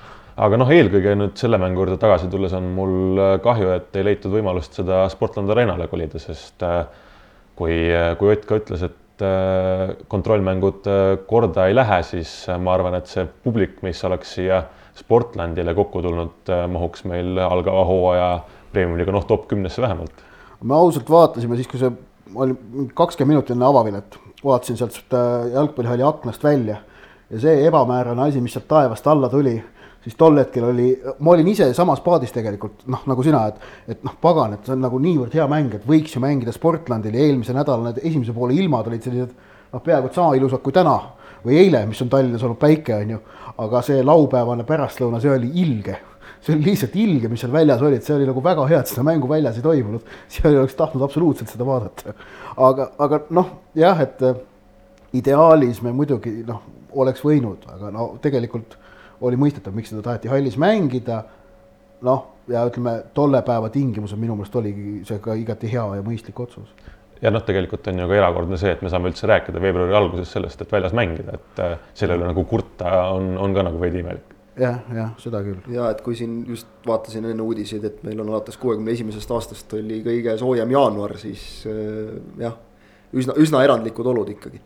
aga 0.41 0.59
noh, 0.61 0.71
eelkõige 0.73 1.15
nüüd 1.19 1.35
selle 1.39 1.59
mängu 1.61 1.83
juurde 1.83 1.99
tagasi 2.01 2.29
tulles 2.31 2.55
on 2.57 2.71
mul 2.77 3.21
äh, 3.21 3.35
kahju, 3.43 3.71
et 3.75 3.99
ei 3.99 4.07
leitud 4.07 4.33
võimalust 4.33 4.79
seda 4.79 5.03
Sportland 5.13 5.51
Arenale 5.53 5.87
kolida, 5.91 6.21
sest 6.21 6.63
äh, 6.65 6.83
kui, 7.59 7.75
äh, 7.91 8.13
kui 8.19 8.33
Ott 8.33 8.47
ka 8.49 8.59
ütles, 8.61 8.87
et 8.87 8.97
kontrollmängud 10.09 10.87
korda 11.29 11.67
ei 11.69 11.75
lähe, 11.75 11.99
siis 12.01 12.31
ma 12.57 12.71
arvan, 12.73 12.95
et 12.97 13.05
see 13.05 13.27
publik, 13.43 13.75
mis 13.85 13.99
oleks 14.07 14.31
siia 14.33 14.63
Sportlandile 14.97 15.75
kokku 15.77 16.01
tulnud, 16.01 16.49
mahuks 16.73 17.05
meil 17.05 17.37
algava 17.45 17.83
hooaja 17.85 18.31
premium-liiga 18.73 19.13
noh, 19.13 19.27
top 19.29 19.45
kümnesse 19.51 19.83
vähemalt. 19.83 20.23
me 20.63 20.73
ausalt 20.73 21.09
vaatasime 21.09 21.59
siis, 21.59 21.69
kui 21.69 21.77
see 21.83 21.91
oli 22.35 22.55
kakskümmend 22.95 23.35
minutit 23.35 23.55
enne 23.55 23.67
avavilet 23.67 24.17
vaatasin 24.43 24.77
sealt 24.77 25.13
äh, 25.13 25.51
jalgpallihalli 25.53 26.03
aknast 26.03 26.43
välja 26.43 26.77
ja 27.29 27.39
see 27.39 27.67
ebamäärane 27.67 28.27
asi, 28.27 28.41
mis 28.41 28.53
sealt 28.53 28.67
taevast 28.67 29.07
alla 29.07 29.29
tuli, 29.29 29.55
siis 30.03 30.17
tol 30.19 30.37
hetkel 30.37 30.65
oli, 30.67 30.89
ma 31.19 31.35
olin 31.35 31.47
ise 31.47 31.71
samas 31.77 32.01
paadis 32.03 32.33
tegelikult 32.35 32.85
noh, 32.91 33.05
nagu 33.07 33.23
sina, 33.23 33.45
et, 33.51 33.63
et 33.95 34.03
noh, 34.07 34.17
pagan, 34.21 34.57
et 34.57 34.67
see 34.67 34.75
on 34.75 34.83
nagu 34.83 34.99
niivõrd 34.99 35.37
hea 35.37 35.47
mäng, 35.51 35.77
et 35.77 35.87
võiks 35.87 36.15
ju 36.15 36.23
mängida 36.23 36.53
Sportlandil 36.55 37.15
ja 37.15 37.25
eelmise 37.27 37.55
nädala 37.55 37.89
need 37.89 38.03
esimese 38.03 38.35
poole 38.35 38.57
ilmad 38.57 38.89
olid 38.91 39.07
sellised 39.07 39.33
noh, 39.71 39.81
peaaegu 39.81 40.11
et 40.11 40.19
sama 40.19 40.35
ilusad 40.39 40.63
kui 40.65 40.75
täna 40.75 40.97
või 41.45 41.57
eile, 41.61 41.85
mis 41.89 42.01
on 42.03 42.09
Tallinnas 42.09 42.43
olnud 42.45 42.59
päike, 42.61 42.99
on 43.01 43.15
ju, 43.15 43.19
aga 43.63 43.81
see 43.85 44.03
laupäevane 44.05 44.65
pärastlõuna, 44.67 45.21
see 45.21 45.31
oli 45.33 45.53
ilge 45.63 45.97
see 46.41 46.55
oli 46.55 46.71
lihtsalt 46.71 46.95
ilge, 46.97 47.29
mis 47.29 47.43
seal 47.43 47.53
väljas 47.53 47.81
oli, 47.85 47.99
et 47.99 48.07
see 48.07 48.15
oli 48.15 48.27
nagu 48.29 48.41
väga 48.43 48.65
hea, 48.71 48.81
et 48.81 48.91
seda 48.91 49.05
mängu 49.05 49.29
väljas 49.29 49.59
ei 49.59 49.65
toimunud. 49.65 50.05
seal 50.33 50.55
ei 50.55 50.61
oleks 50.61 50.77
tahtnud 50.79 51.05
absoluutselt 51.05 51.51
seda 51.53 51.67
vaadata. 51.67 52.15
aga, 52.57 52.91
aga 53.05 53.21
noh, 53.37 53.51
jah, 53.77 54.01
et 54.01 54.23
äh, 54.25 54.39
ideaalis 55.21 55.81
me 55.85 55.93
muidugi 55.95 56.41
noh, 56.47 56.63
oleks 56.97 57.23
võinud, 57.25 57.67
aga 57.71 57.91
no 57.93 58.13
tegelikult 58.23 58.77
oli 59.21 59.37
mõistetav, 59.37 59.75
miks 59.77 59.93
seda 59.93 60.01
taheti 60.07 60.31
hallis 60.31 60.57
mängida. 60.61 61.23
noh, 62.01 62.23
ja 62.49 62.63
ütleme, 62.65 62.95
tolle 63.13 63.43
päeva 63.45 63.69
tingimused 63.69 64.17
minu 64.17 64.33
meelest 64.35 64.55
oligi 64.57 65.03
see 65.05 65.19
ka 65.21 65.35
igati 65.37 65.69
hea 65.69 65.83
ja 65.99 66.01
mõistlik 66.01 66.39
otsus. 66.41 66.73
ja 67.21 67.29
noh, 67.29 67.45
tegelikult 67.45 67.85
on 67.87 68.01
ju 68.01 68.09
ka 68.09 68.17
erakordne 68.17 68.57
see, 68.57 68.73
et 68.73 68.81
me 68.81 68.89
saame 68.89 69.13
üldse 69.13 69.29
rääkida 69.29 69.61
veebruari 69.61 69.93
alguses 69.93 70.33
sellest, 70.33 70.61
et 70.61 70.73
väljas 70.73 70.97
mängida, 70.97 71.37
et 71.37 71.61
äh, 71.61 71.77
selle 71.93 72.17
üle 72.17 72.33
nagu 72.33 72.49
kurta 72.49 73.11
on, 73.13 73.35
on 73.37 73.53
ka 73.53 73.69
nagu 73.69 73.77
veidi 73.79 74.01
imelik 74.01 74.40
jah, 74.59 74.81
jah, 74.95 75.13
seda 75.21 75.43
küll. 75.45 75.61
ja 75.73 75.91
et 75.93 76.01
kui 76.05 76.17
siin 76.19 76.41
just 76.49 76.67
vaatasin 76.87 77.29
enne 77.29 77.45
uudiseid, 77.45 77.85
et 77.87 78.03
meil 78.07 78.19
on 78.23 78.33
alates 78.33 78.59
kuuekümne 78.61 78.91
esimesest 78.91 79.31
aastast 79.31 79.77
oli 79.77 80.01
kõige 80.05 80.35
soojem 80.41 80.75
jaanuar, 80.75 81.15
siis 81.21 81.45
äh, 81.69 82.17
jah, 82.41 82.57
üsna, 83.13 83.37
üsna 83.39 83.63
erandlikud 83.67 84.07
olud 84.11 84.35
ikkagi. 84.35 84.61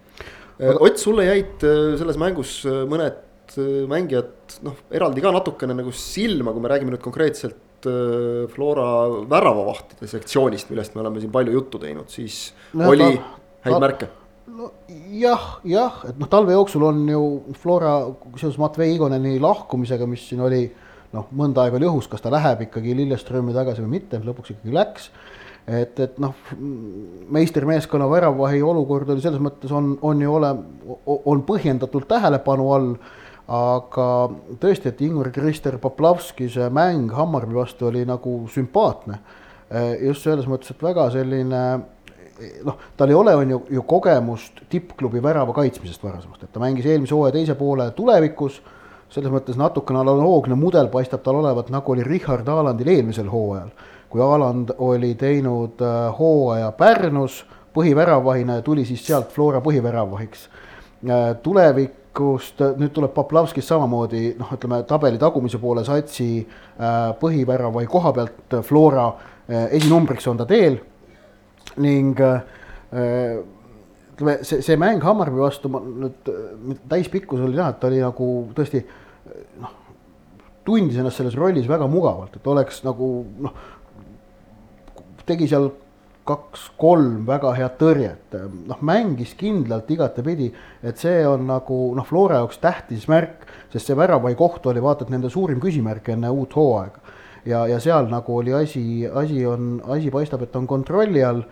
Ott, 0.56 0.96
sulle 0.96 1.26
jäid 1.26 1.64
selles 2.00 2.16
mängus 2.16 2.62
mõned 2.88 3.18
Äh, 3.54 3.86
mängijad 3.90 4.58
noh, 4.66 4.78
eraldi 4.94 5.22
ka 5.24 5.32
natukene 5.34 5.76
nagu 5.78 5.94
silma, 5.96 6.54
kui 6.54 6.64
me 6.64 6.70
räägime 6.72 6.96
nüüd 6.96 7.04
konkreetselt 7.04 7.88
äh, 7.88 8.46
Flora 8.52 8.88
väravavahtide 9.30 10.10
sektsioonist, 10.10 10.72
millest 10.72 10.96
me 10.96 11.04
oleme 11.04 11.22
siin 11.22 11.34
palju 11.34 11.54
juttu 11.54 11.82
teinud, 11.82 12.10
siis 12.12 12.50
no, 12.74 12.90
oli 12.90 13.06
ta, 13.06 13.44
häid 13.68 13.76
ta, 13.78 13.82
märke. 13.84 14.10
No 14.56 14.72
jah, 15.20 16.02
et 16.10 16.18
noh, 16.20 16.30
talve 16.32 16.56
jooksul 16.56 16.84
on 16.88 17.06
ju 17.10 17.22
Flora 17.60 17.98
seoses 18.36 18.60
Matvei 18.62 18.96
Igoneni 18.96 19.38
lahkumisega, 19.44 20.08
mis 20.10 20.26
siin 20.30 20.44
oli 20.46 20.64
noh, 21.16 21.28
mõnda 21.36 21.66
aega 21.66 21.80
oli 21.80 21.90
õhus, 21.90 22.10
kas 22.12 22.24
ta 22.24 22.32
läheb 22.34 22.66
ikkagi 22.68 22.96
Lilleströmi 22.98 23.56
tagasi 23.56 23.84
või 23.84 23.98
mitte, 24.00 24.22
lõpuks 24.24 24.56
ikkagi 24.56 24.76
läks 24.76 25.10
et, 25.68 26.00
et 26.00 26.18
noh, 26.22 26.34
meistermeeskonna 27.36 28.08
väravvahi 28.10 28.62
olukord 28.64 29.10
oli 29.10 29.24
selles 29.24 29.42
mõttes 29.44 29.72
on, 29.74 29.96
on 30.06 30.22
ju 30.22 30.34
ole, 30.38 30.52
on 31.16 31.46
põhjendatult 31.48 32.08
tähelepanu 32.10 32.68
all 32.76 32.92
aga 33.46 34.08
tõesti, 34.62 34.90
et 34.90 35.02
Ingvar 35.06 35.30
Krister 35.34 35.78
Poplavski 35.82 36.48
see 36.50 36.70
mäng 36.74 37.14
Hammarby 37.14 37.54
vastu 37.54 37.92
oli 37.92 38.06
nagu 38.06 38.40
sümpaatne. 38.50 39.20
just 40.02 40.24
selles 40.24 40.46
mõttes, 40.50 40.72
et 40.72 40.82
väga 40.82 41.10
selline 41.12 41.62
noh, 42.64 42.78
tal 42.98 43.10
ei 43.10 43.16
ole, 43.16 43.36
on 43.36 43.50
ju, 43.50 43.62
ju 43.78 43.84
kogemust 43.88 44.62
tippklubi 44.70 45.24
värava 45.24 45.54
kaitsmisest 45.56 46.04
varasemast, 46.04 46.44
et 46.44 46.54
ta 46.54 46.62
mängis 46.64 46.86
eelmise 46.86 47.16
hooaja 47.16 47.36
teise 47.38 47.56
poole 47.60 47.92
tulevikus. 47.96 48.62
selles 49.10 49.32
mõttes 49.32 49.56
natukene 49.56 50.00
analoogne 50.02 50.56
mudel 50.58 50.88
paistab 50.92 51.22
tal 51.24 51.38
olevat, 51.40 51.70
nagu 51.70 51.92
oli 51.92 52.04
Richard 52.04 52.48
Aalandil 52.48 52.88
eelmisel 52.88 53.30
hooajal. 53.30 53.70
kui 54.10 54.22
Aaland 54.22 54.72
oli 54.78 55.16
teinud 55.16 55.82
äh, 55.82 56.20
hooaja 56.20 56.72
Pärnus 56.72 57.46
põhiväravahina 57.76 58.56
ja 58.56 58.62
tuli 58.62 58.86
siis 58.86 59.06
sealt 59.08 59.32
Flora 59.32 59.62
põhiväravvahiks. 59.62 60.48
Äh, 61.10 61.36
tulevik 61.44 61.94
kust 62.16 62.62
nüüd 62.80 62.94
tuleb 62.96 63.14
Poplavskis 63.16 63.68
samamoodi 63.68 64.36
noh, 64.40 64.52
ütleme 64.56 64.82
tabeli 64.88 65.20
tagumise 65.22 65.60
poole 65.60 65.84
satsi 65.88 66.30
äh, 66.42 67.12
põhivärava 67.20 67.84
koha 67.92 68.14
pealt 68.16 68.60
Flora 68.64 69.08
äh, 69.10 69.68
esinumbriks 69.80 70.28
on 70.32 70.40
ta 70.40 70.48
teel 70.50 70.80
ning 71.82 72.20
äh, 72.24 73.40
ütleme, 74.16 74.38
see, 74.48 74.62
see 74.64 74.78
mäng 74.80 75.04
Hammarby 75.04 75.42
vastu 75.42 75.72
ma 75.72 75.82
nüüd 75.84 76.30
täispikkus 76.90 77.44
oli 77.44 77.58
näha, 77.58 77.74
et 77.74 77.82
ta 77.82 77.90
oli 77.90 78.04
nagu 78.04 78.30
tõesti 78.56 78.84
noh, 79.62 79.74
tundis 80.66 81.00
ennast 81.00 81.22
selles 81.22 81.38
rollis 81.40 81.68
väga 81.70 81.88
mugavalt, 81.92 82.38
et 82.38 82.48
oleks 82.48 82.84
nagu 82.86 83.10
noh, 83.46 83.58
tegi 85.26 85.50
seal 85.50 85.72
kaks-kolm 86.26 87.26
väga 87.28 87.52
head 87.54 87.76
tõrjet, 87.78 88.38
noh 88.66 88.80
mängis 88.86 89.36
kindlalt 89.38 89.90
igatepidi, 89.94 90.50
et 90.82 90.98
see 91.02 91.20
on 91.30 91.46
nagu 91.50 91.80
noh, 91.98 92.08
Flora 92.08 92.40
jaoks 92.42 92.58
tähtis 92.64 93.06
märk, 93.12 93.46
sest 93.74 93.92
see 93.92 93.98
väravai 93.98 94.34
koht 94.38 94.66
oli 94.72 94.82
vaata 94.82 95.06
et 95.06 95.14
nende 95.14 95.30
suurim 95.30 95.62
küsimärk 95.62 96.10
enne 96.16 96.32
uut 96.34 96.56
hooaega. 96.58 97.04
Ja, 97.46 97.66
ja 97.68 97.80
seal 97.80 98.10
nagu 98.12 98.38
oli 98.38 98.54
asi, 98.54 99.08
asi 99.08 99.46
on, 99.46 99.80
asi 99.88 100.12
paistab, 100.12 100.46
et 100.46 100.56
on 100.56 100.68
kontrolli 100.68 101.24
all. 101.24 101.44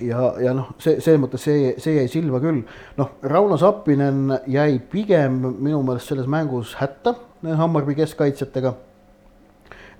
ja, 0.00 0.34
ja 0.42 0.52
noh, 0.56 0.74
see, 0.78 1.00
selles 1.00 1.20
mõttes 1.22 1.46
see, 1.46 1.72
see 1.80 1.96
jäi 1.96 2.08
silma 2.12 2.40
küll, 2.42 2.64
noh, 2.98 3.14
Rauno 3.22 3.56
Sappinen 3.60 4.34
jäi 4.52 4.78
pigem 4.92 5.40
minu 5.56 5.80
meelest 5.86 6.12
selles 6.12 6.28
mängus 6.28 6.76
hätta 6.80 7.14
Hammarby 7.46 7.94
keskkaitsjatega. 7.96 8.74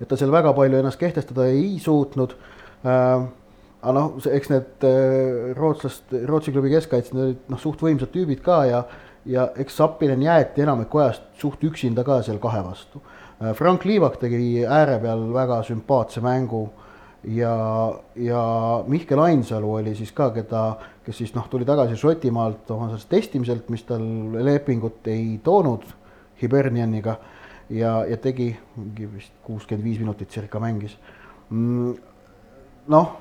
et 0.01 0.07
ta 0.07 0.17
seal 0.17 0.31
väga 0.31 0.53
palju 0.53 0.77
ennast 0.77 0.99
kehtestada 1.01 1.47
ei 1.49 1.79
suutnud 1.81 2.35
äh, 2.85 3.27
aga 3.81 3.93
noh, 3.93 4.15
eks 4.33 4.49
need 4.51 4.85
äh, 4.87 5.51
rootslast, 5.57 6.13
Rootsi 6.27 6.53
klubi 6.53 6.71
keskkaitsjad 6.73 7.21
olid 7.21 7.51
noh, 7.51 7.61
suht 7.61 7.81
võimsad 7.83 8.11
tüübid 8.13 8.41
ka 8.45 8.61
ja, 8.69 8.81
ja 9.29 9.47
eks 9.59 9.77
Sappinen 9.79 10.23
jäeti 10.25 10.65
enamiku 10.65 11.03
ajast 11.03 11.27
suht 11.41 11.63
üksinda 11.67 12.05
ka 12.07 12.19
seal 12.25 12.41
kahe 12.43 12.63
vastu. 12.65 13.01
Äh, 13.41 13.53
Frank 13.53 13.85
Liivak 13.85 14.17
tegi 14.17 14.65
ääre 14.65 14.97
peal 15.01 15.27
väga 15.33 15.61
sümpaatse 15.63 16.21
mängu 16.25 16.67
ja, 17.23 17.53
ja 18.15 18.43
Mihkel 18.87 19.19
Ainsalu 19.19 19.73
oli 19.73 19.93
siis 19.95 20.11
ka, 20.11 20.31
keda, 20.33 20.63
kes 21.05 21.21
siis 21.21 21.35
noh, 21.35 21.45
tuli 21.49 21.65
tagasi 21.65 21.97
Šotimaalt 21.99 22.71
oma 22.73 22.89
sellest 22.89 23.09
testimiselt, 23.11 23.69
mis 23.69 23.85
tal 23.85 24.05
lepingut 24.41 25.07
ei 25.13 25.37
toonud 25.43 25.85
Hibernianiga 26.41 27.17
ja, 27.69 27.99
ja 28.09 28.17
tegi 28.21 28.49
mingi 28.77 29.09
vist 29.13 29.33
kuuskümmend 29.45 29.85
viis 29.85 30.01
minutit 30.01 30.33
circa 30.33 30.61
mängis 30.63 30.97
mm, 31.49 31.93
noh, 32.93 33.13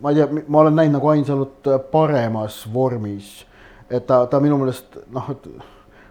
ma 0.00 0.14
ei 0.14 0.22
tea, 0.22 0.44
ma 0.46 0.64
olen 0.64 0.80
näinud 0.80 0.96
nagu 0.96 1.12
Ainsalut 1.12 1.68
paremas 1.92 2.62
vormis. 2.72 3.44
et 3.90 4.06
ta, 4.06 4.24
ta 4.26 4.40
minu 4.40 4.56
meelest 4.56 4.96
noh, 5.12 5.28
et 5.36 5.52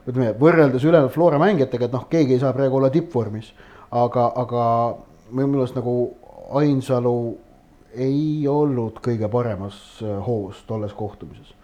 ütleme 0.09 0.33
võrreldes 0.39 0.85
ülejäänud 0.85 1.13
Flora 1.13 1.39
mängijatega, 1.41 1.87
et 1.87 1.93
noh, 1.95 2.07
keegi 2.09 2.35
ei 2.35 2.41
saa 2.41 2.53
praegu 2.55 2.79
olla 2.79 2.89
tippvormis. 2.93 3.53
aga, 3.91 4.31
aga 4.35 4.63
minu 5.31 5.53
meelest 5.53 5.77
nagu 5.77 5.93
Ainsalu 6.59 7.37
ei 7.93 8.47
olnud 8.47 8.99
kõige 9.05 9.29
paremas 9.29 9.77
äh, 10.01 10.17
hoos 10.25 10.63
tolles 10.67 10.93
kohtumises. 10.93 11.55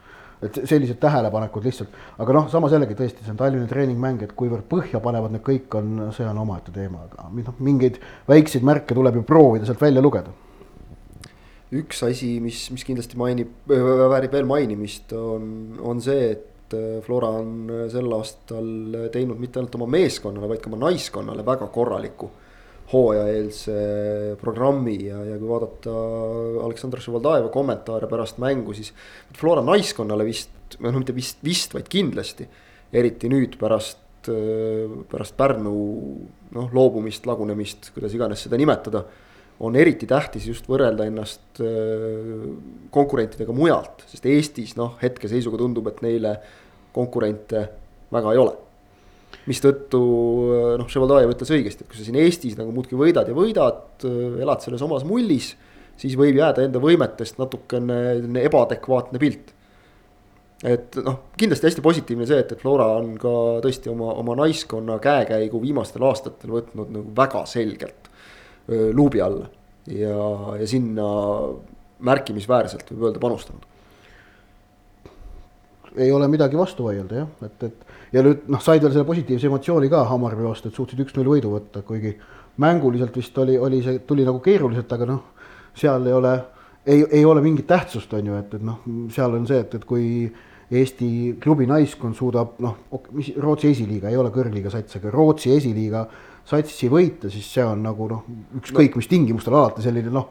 et 0.46 0.58
sellised 0.68 1.00
tähelepanekud 1.02 1.64
lihtsalt, 1.66 1.94
aga 2.22 2.34
noh, 2.36 2.50
samas 2.52 2.74
jällegi 2.76 2.94
tõesti, 2.98 3.24
see 3.24 3.32
on 3.34 3.38
Tallinna 3.40 3.66
treeningmäng, 3.70 4.22
et 4.22 4.34
kuivõrd 4.38 4.68
põhja 4.70 5.00
panevad 5.02 5.32
need 5.34 5.42
kõik, 5.46 5.70
on, 5.80 6.10
see 6.14 6.28
on 6.28 6.38
omaette 6.38 6.74
teema, 6.76 7.06
aga 7.08 7.30
noh, 7.32 7.62
mingeid 7.66 7.98
väikseid 8.28 8.66
märke 8.68 8.98
tuleb 8.98 9.16
ju 9.22 9.24
proovida 9.26 9.66
sealt 9.66 9.82
välja 9.82 10.04
lugeda 10.06 10.34
üks 11.76 12.04
asi, 12.06 12.36
mis, 12.44 12.60
mis 12.72 12.84
kindlasti 12.86 13.18
mainib, 13.18 13.56
väärib 13.68 14.36
veel 14.36 14.46
mainimist, 14.48 15.14
on, 15.18 15.80
on 15.82 16.04
see, 16.04 16.36
et 16.36 16.55
äh, 16.74 17.02
Flora 17.06 17.30
on 17.40 17.70
äh, 17.70 17.86
sel 17.92 18.10
aastal 18.16 19.10
teinud 19.14 19.40
mitte 19.42 19.62
ainult 19.62 19.78
oma 19.78 19.88
meeskonnale, 19.98 20.50
vaid 20.50 20.64
ka 20.64 20.72
oma 20.72 20.82
naiskonnale 20.88 21.46
väga 21.46 21.70
korraliku 21.74 22.32
hooajaeelse 22.92 23.76
programmi 24.42 24.98
ja, 25.08 25.18
ja 25.26 25.38
kui 25.42 25.50
vaadata 25.50 25.94
Aleksandr 26.66 27.02
Ševaldaeva 27.02 27.50
kommentaare 27.54 28.10
pärast 28.10 28.38
mängu, 28.42 28.76
siis 28.78 28.92
Flora 29.38 29.64
naiskonnale 29.66 30.28
vist, 30.28 30.78
noh, 30.80 30.94
mitte 31.00 31.16
vist, 31.18 31.42
vist, 31.46 31.74
vaid 31.74 31.90
kindlasti, 31.92 32.46
eriti 32.94 33.30
nüüd 33.32 33.58
pärast, 33.62 34.30
äh, 34.30 34.86
pärast 35.12 35.38
Pärnu 35.38 35.76
noh, 36.56 36.74
loobumist, 36.78 37.26
lagunemist, 37.30 37.90
kuidas 37.96 38.14
iganes 38.18 38.46
seda 38.46 38.60
nimetada 38.62 39.06
on 39.60 39.76
eriti 39.80 40.08
tähtis 40.10 40.48
just 40.50 40.68
võrrelda 40.68 41.08
ennast 41.08 41.62
äh, 41.64 42.44
konkurentidega 42.94 43.56
mujalt, 43.56 44.04
sest 44.12 44.28
Eestis 44.28 44.76
noh, 44.80 44.98
hetkeseisuga 45.02 45.60
tundub, 45.62 45.88
et 45.92 46.02
neile 46.04 46.36
konkurente 46.96 47.66
väga 48.14 48.34
ei 48.34 48.42
ole. 48.42 48.56
mistõttu 49.46 50.02
äh, 50.52 50.72
noh, 50.82 50.90
Ševaldajev 50.92 51.36
ütles 51.36 51.54
õigesti, 51.56 51.86
et 51.86 51.92
kui 51.92 52.00
sa 52.00 52.08
siin 52.08 52.20
Eestis 52.20 52.58
nagu 52.60 52.74
muudkui 52.76 53.00
võidad 53.00 53.30
ja 53.32 53.38
võidad, 53.38 53.84
äh, 54.04 54.40
elad 54.44 54.64
selles 54.66 54.84
omas 54.84 55.06
mullis, 55.08 55.54
siis 56.00 56.18
võib 56.20 56.36
jääda 56.42 56.66
enda 56.66 56.82
võimetest 56.84 57.40
natukene 57.40 58.42
ebaadekvaatne 58.44 59.22
pilt. 59.22 59.54
et 60.66 60.98
noh, 61.04 61.22
kindlasti 61.40 61.70
hästi 61.70 61.84
positiivne 61.84 62.28
see, 62.28 62.42
et, 62.44 62.52
et 62.52 62.60
Flora 62.60 62.90
on 62.98 63.16
ka 63.22 63.32
tõesti 63.64 63.92
oma, 63.92 64.12
oma 64.20 64.36
naiskonna 64.40 64.98
käekäigu 65.04 65.62
viimastel 65.62 66.04
aastatel 66.08 66.52
võtnud 66.58 66.92
nagu 66.92 67.16
väga 67.16 67.46
selgelt 67.48 68.12
luubi 68.68 69.22
alla. 69.22 69.50
ja, 69.86 70.18
ja 70.60 70.68
sinna 70.68 71.06
märkimisväärselt 72.06 72.90
võib 72.92 73.10
öelda 73.10 73.22
panustanud. 73.22 73.66
ei 75.96 76.12
ole 76.12 76.28
midagi 76.28 76.58
vastu 76.58 76.88
vaielda 76.88 77.22
jah, 77.22 77.28
et, 77.46 77.64
et 77.64 77.86
ja 78.16 78.24
nüüd 78.26 78.50
noh, 78.52 78.62
said 78.64 78.84
veel 78.84 78.92
selle 78.92 79.08
positiivse 79.08 79.48
emotsiooni 79.48 79.90
ka 79.92 80.04
Hammarby 80.10 80.44
vastu, 80.44 80.70
et 80.70 80.76
suutsid 80.76 81.00
üks-null 81.06 81.30
võidu 81.36 81.54
võtta, 81.54 81.84
kuigi 81.88 82.16
mänguliselt 82.62 83.16
vist 83.16 83.38
oli, 83.40 83.56
oli 83.60 83.82
see, 83.84 84.02
tuli 84.08 84.26
nagu 84.28 84.42
keeruliselt, 84.44 84.92
aga 84.92 85.08
noh, 85.10 85.22
seal 85.76 86.08
ei 86.08 86.16
ole, 86.16 86.34
ei, 86.86 87.06
ei 87.20 87.24
ole 87.28 87.44
mingit 87.44 87.68
tähtsust, 87.68 88.14
on 88.16 88.32
ju, 88.32 88.42
et, 88.42 88.54
et 88.58 88.66
noh, 88.66 88.84
seal 89.14 89.40
on 89.40 89.48
see, 89.48 89.62
et, 89.64 89.80
et 89.80 89.88
kui 89.88 90.06
Eesti 90.76 91.08
klubi 91.38 91.68
naiskond 91.70 92.18
suudab 92.18 92.56
noh, 92.64 92.80
mis 93.14 93.28
Rootsi 93.38 93.70
esiliiga 93.70 94.10
ei 94.10 94.18
ole 94.18 94.32
kõrgliiga 94.34 94.72
sats, 94.74 94.98
aga 94.98 95.12
Rootsi 95.14 95.52
esiliiga 95.54 96.08
satsi 96.46 96.90
võita, 96.92 97.30
siis 97.34 97.48
see 97.58 97.64
on 97.66 97.82
nagu 97.86 98.10
noh, 98.12 98.26
ükskõik 98.60 98.98
mis 99.00 99.10
tingimustel 99.10 99.56
alati 99.58 99.86
selline 99.86 100.14
noh, 100.14 100.30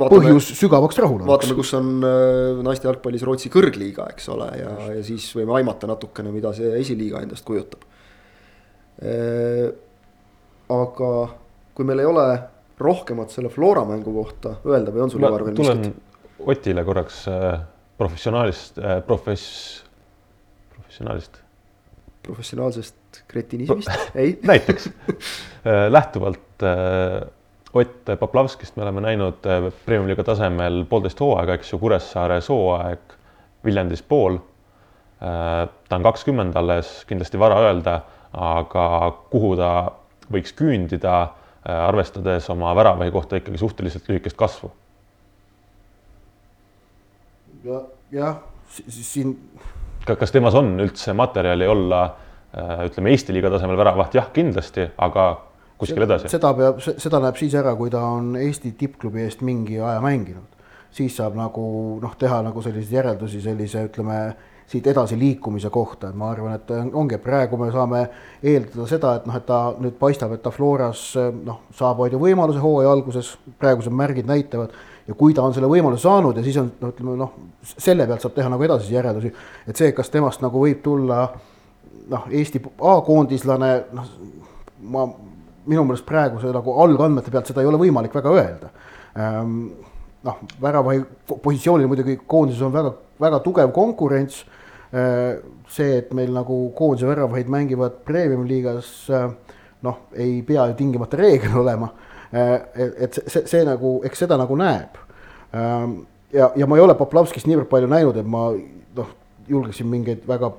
põhjus 0.00 0.52
sügavaks 0.56 1.00
rahuloluks. 1.00 1.30
vaatame, 1.30 1.56
kus 1.58 1.72
on 1.78 1.90
äh, 2.06 2.60
naiste 2.64 2.88
jalgpallis 2.88 3.24
Rootsi 3.26 3.52
kõrgliiga, 3.52 4.08
eks 4.14 4.30
ole, 4.32 4.48
ja, 4.60 4.74
ja 4.96 5.04
siis 5.06 5.26
võime 5.36 5.56
aimata 5.58 5.88
natukene, 5.90 6.32
mida 6.34 6.52
see 6.56 6.72
esiliiga 6.80 7.22
endast 7.24 7.44
kujutab. 7.48 7.84
Äh, 9.00 9.66
aga 10.70 11.10
kui 11.76 11.88
meil 11.88 12.04
ei 12.04 12.08
ole 12.08 12.26
rohkemat 12.80 13.32
selle 13.32 13.50
Flora 13.52 13.82
mängu 13.88 14.12
kohta 14.14 14.58
öelda 14.68 14.92
või 14.94 15.04
on 15.04 15.12
sul 15.12 15.24
Ivar 15.24 15.44
veel 15.44 15.56
tulen 15.56 15.84
Otile 16.48 16.84
korraks 16.84 17.24
äh, 17.28 17.60
professionaalist 18.00 18.78
äh,, 18.80 19.00
profess-, 19.04 19.82
professionaalist. 20.72 21.40
professionaalsest 22.24 22.99
kretinismist 23.28 23.90
Pro, 23.90 24.06
ei 24.22 24.38
näiteks 24.52 24.86
äh, 24.86 25.88
lähtuvalt 25.90 26.62
äh, 26.62 27.28
Ott 27.72 28.10
Poplavskist 28.18 28.76
me 28.76 28.82
oleme 28.82 29.00
näinud 29.00 29.46
äh, 29.46 29.72
Premium-liiga 29.86 30.24
tasemel 30.26 30.84
poolteist 30.90 31.20
hooaega, 31.22 31.54
eks 31.54 31.72
ju, 31.72 31.78
Kuressaares 31.78 32.48
hooaeg, 32.50 33.14
Viljandis 33.64 34.02
pool 34.02 34.40
ta 35.20 35.96
on 35.96 36.02
kakskümmend 36.02 36.56
alles, 36.56 37.02
kindlasti 37.04 37.38
vara 37.38 37.58
öelda, 37.60 37.98
aga 38.32 38.84
kuhu 39.28 39.50
ta 39.58 39.72
võiks 40.32 40.54
küündida 40.56 41.16
arvestades 41.60 42.48
oma 42.50 42.72
väravahi 42.72 43.12
kohta 43.12 43.36
ikkagi 43.36 43.60
suhteliselt 43.60 44.08
lühikest 44.08 44.38
kasvu. 44.40 44.70
ja, 47.64 47.82
jah, 48.12 48.40
siin. 48.88 49.36
kas 50.06 50.32
temas 50.32 50.54
on 50.54 50.72
üldse 50.80 51.12
materjali 51.12 51.66
olla 51.68 52.02
ütleme 52.86 53.14
Eesti 53.14 53.34
liiga 53.34 53.50
tasemel 53.52 53.78
väravaht, 53.78 54.14
jah, 54.18 54.30
kindlasti, 54.34 54.88
aga 54.98 55.26
kuskil 55.78 56.06
edasi? 56.06 56.30
seda 56.32 56.52
peab, 56.58 56.80
seda 56.82 57.20
näeb 57.22 57.38
siis 57.38 57.54
ära, 57.58 57.74
kui 57.78 57.92
ta 57.92 58.02
on 58.16 58.34
Eesti 58.40 58.74
tippklubi 58.78 59.22
eest 59.26 59.44
mingi 59.46 59.78
aja 59.78 60.00
mänginud, 60.02 60.62
siis 60.94 61.16
saab 61.16 61.38
nagu 61.38 61.64
noh, 62.02 62.16
teha 62.18 62.40
nagu 62.46 62.62
selliseid 62.64 63.00
järeldusi 63.00 63.42
sellise 63.44 63.84
ütleme 63.86 64.22
siit 64.70 64.86
edasi 64.86 65.16
liikumise 65.18 65.70
kohta, 65.70 66.12
et 66.12 66.18
ma 66.18 66.28
arvan, 66.30 66.54
et 66.54 66.68
ongi, 66.94 67.16
et 67.16 67.22
praegu 67.22 67.58
me 67.58 67.72
saame 67.74 68.04
eeldada 68.42 68.86
seda, 68.86 69.16
et 69.18 69.26
noh, 69.26 69.34
et 69.34 69.46
ta 69.46 69.58
nüüd 69.82 69.96
paistab, 69.98 70.36
et 70.36 70.42
ta 70.44 70.52
Floras 70.54 71.02
noh, 71.18 71.64
saab 71.74 71.98
vaid 71.98 72.14
ju 72.14 72.20
võimaluse 72.22 72.62
hooaja 72.62 72.92
alguses, 72.94 73.32
praegused 73.58 73.94
märgid 73.94 74.30
näitavad. 74.30 74.76
ja 75.08 75.14
kui 75.18 75.34
ta 75.34 75.42
on 75.42 75.54
selle 75.54 75.66
võimaluse 75.66 76.04
saanud 76.04 76.36
ja 76.36 76.42
siis 76.44 76.56
on 76.60 76.68
no 76.78 76.92
ütleme 76.92 77.16
noh, 77.18 77.32
selle 77.66 78.06
pealt 78.06 78.22
saab 78.22 78.34
teha 78.36 78.50
nagu 78.52 78.62
edasisi 78.62 78.94
järeldusi, 78.94 79.32
et 79.66 79.76
see, 79.76 79.90
kas 79.92 80.10
temast 80.10 80.42
nagu 80.44 80.62
võib 80.62 80.84
tulla 80.84 81.24
noh, 82.10 82.28
Eesti 82.30 82.62
A-koondislane, 82.92 83.72
noh, 83.96 84.14
ma 84.90 85.06
minu 85.70 85.84
meelest 85.86 86.06
praeguse 86.08 86.52
nagu 86.54 86.74
algandmete 86.82 87.30
pealt 87.30 87.50
seda 87.50 87.62
ei 87.62 87.68
ole 87.70 87.78
võimalik 87.80 88.14
väga 88.16 88.32
öelda 88.34 88.70
ähm, 89.14 89.58
noh, 90.26 90.40
väravahi 90.62 91.04
positsioonil 91.30 91.90
muidugi 91.90 92.16
koondises 92.26 92.64
on 92.66 92.72
väga, 92.74 92.94
väga 93.20 93.42
tugev 93.44 93.74
konkurents 93.76 94.44
Äh, 94.92 95.38
see, 95.70 95.98
et 96.00 96.08
meil 96.18 96.32
nagu 96.34 96.54
koondise 96.74 97.06
väravaid 97.06 97.46
mängivad 97.46 98.00
premium-liigas, 98.06 98.88
äh, 99.14 99.28
noh, 99.86 100.00
ei 100.18 100.40
pea 100.42 100.64
ju 100.66 100.74
tingimata 100.80 101.20
reegel 101.20 101.54
olema. 101.60 101.92
Äh, 102.34 102.56
et 103.06 103.20
see, 103.22 103.44
see 103.46 103.60
nagu, 103.66 104.00
eks 104.06 104.24
seda 104.24 104.38
nagu 104.40 104.56
näeb. 104.58 104.98
Ähm, 105.54 105.94
ja, 106.34 106.50
ja 106.58 106.66
ma 106.66 106.78
ei 106.78 106.82
ole 106.82 106.96
Poplavskist 106.98 107.46
niivõrd 107.46 107.70
palju 107.70 107.90
näinud, 107.90 108.18
et 108.18 108.26
ma 108.26 108.48
noh, 108.98 109.14
julgeksin 109.46 109.86
mingeid 109.90 110.26
väga 110.26 110.50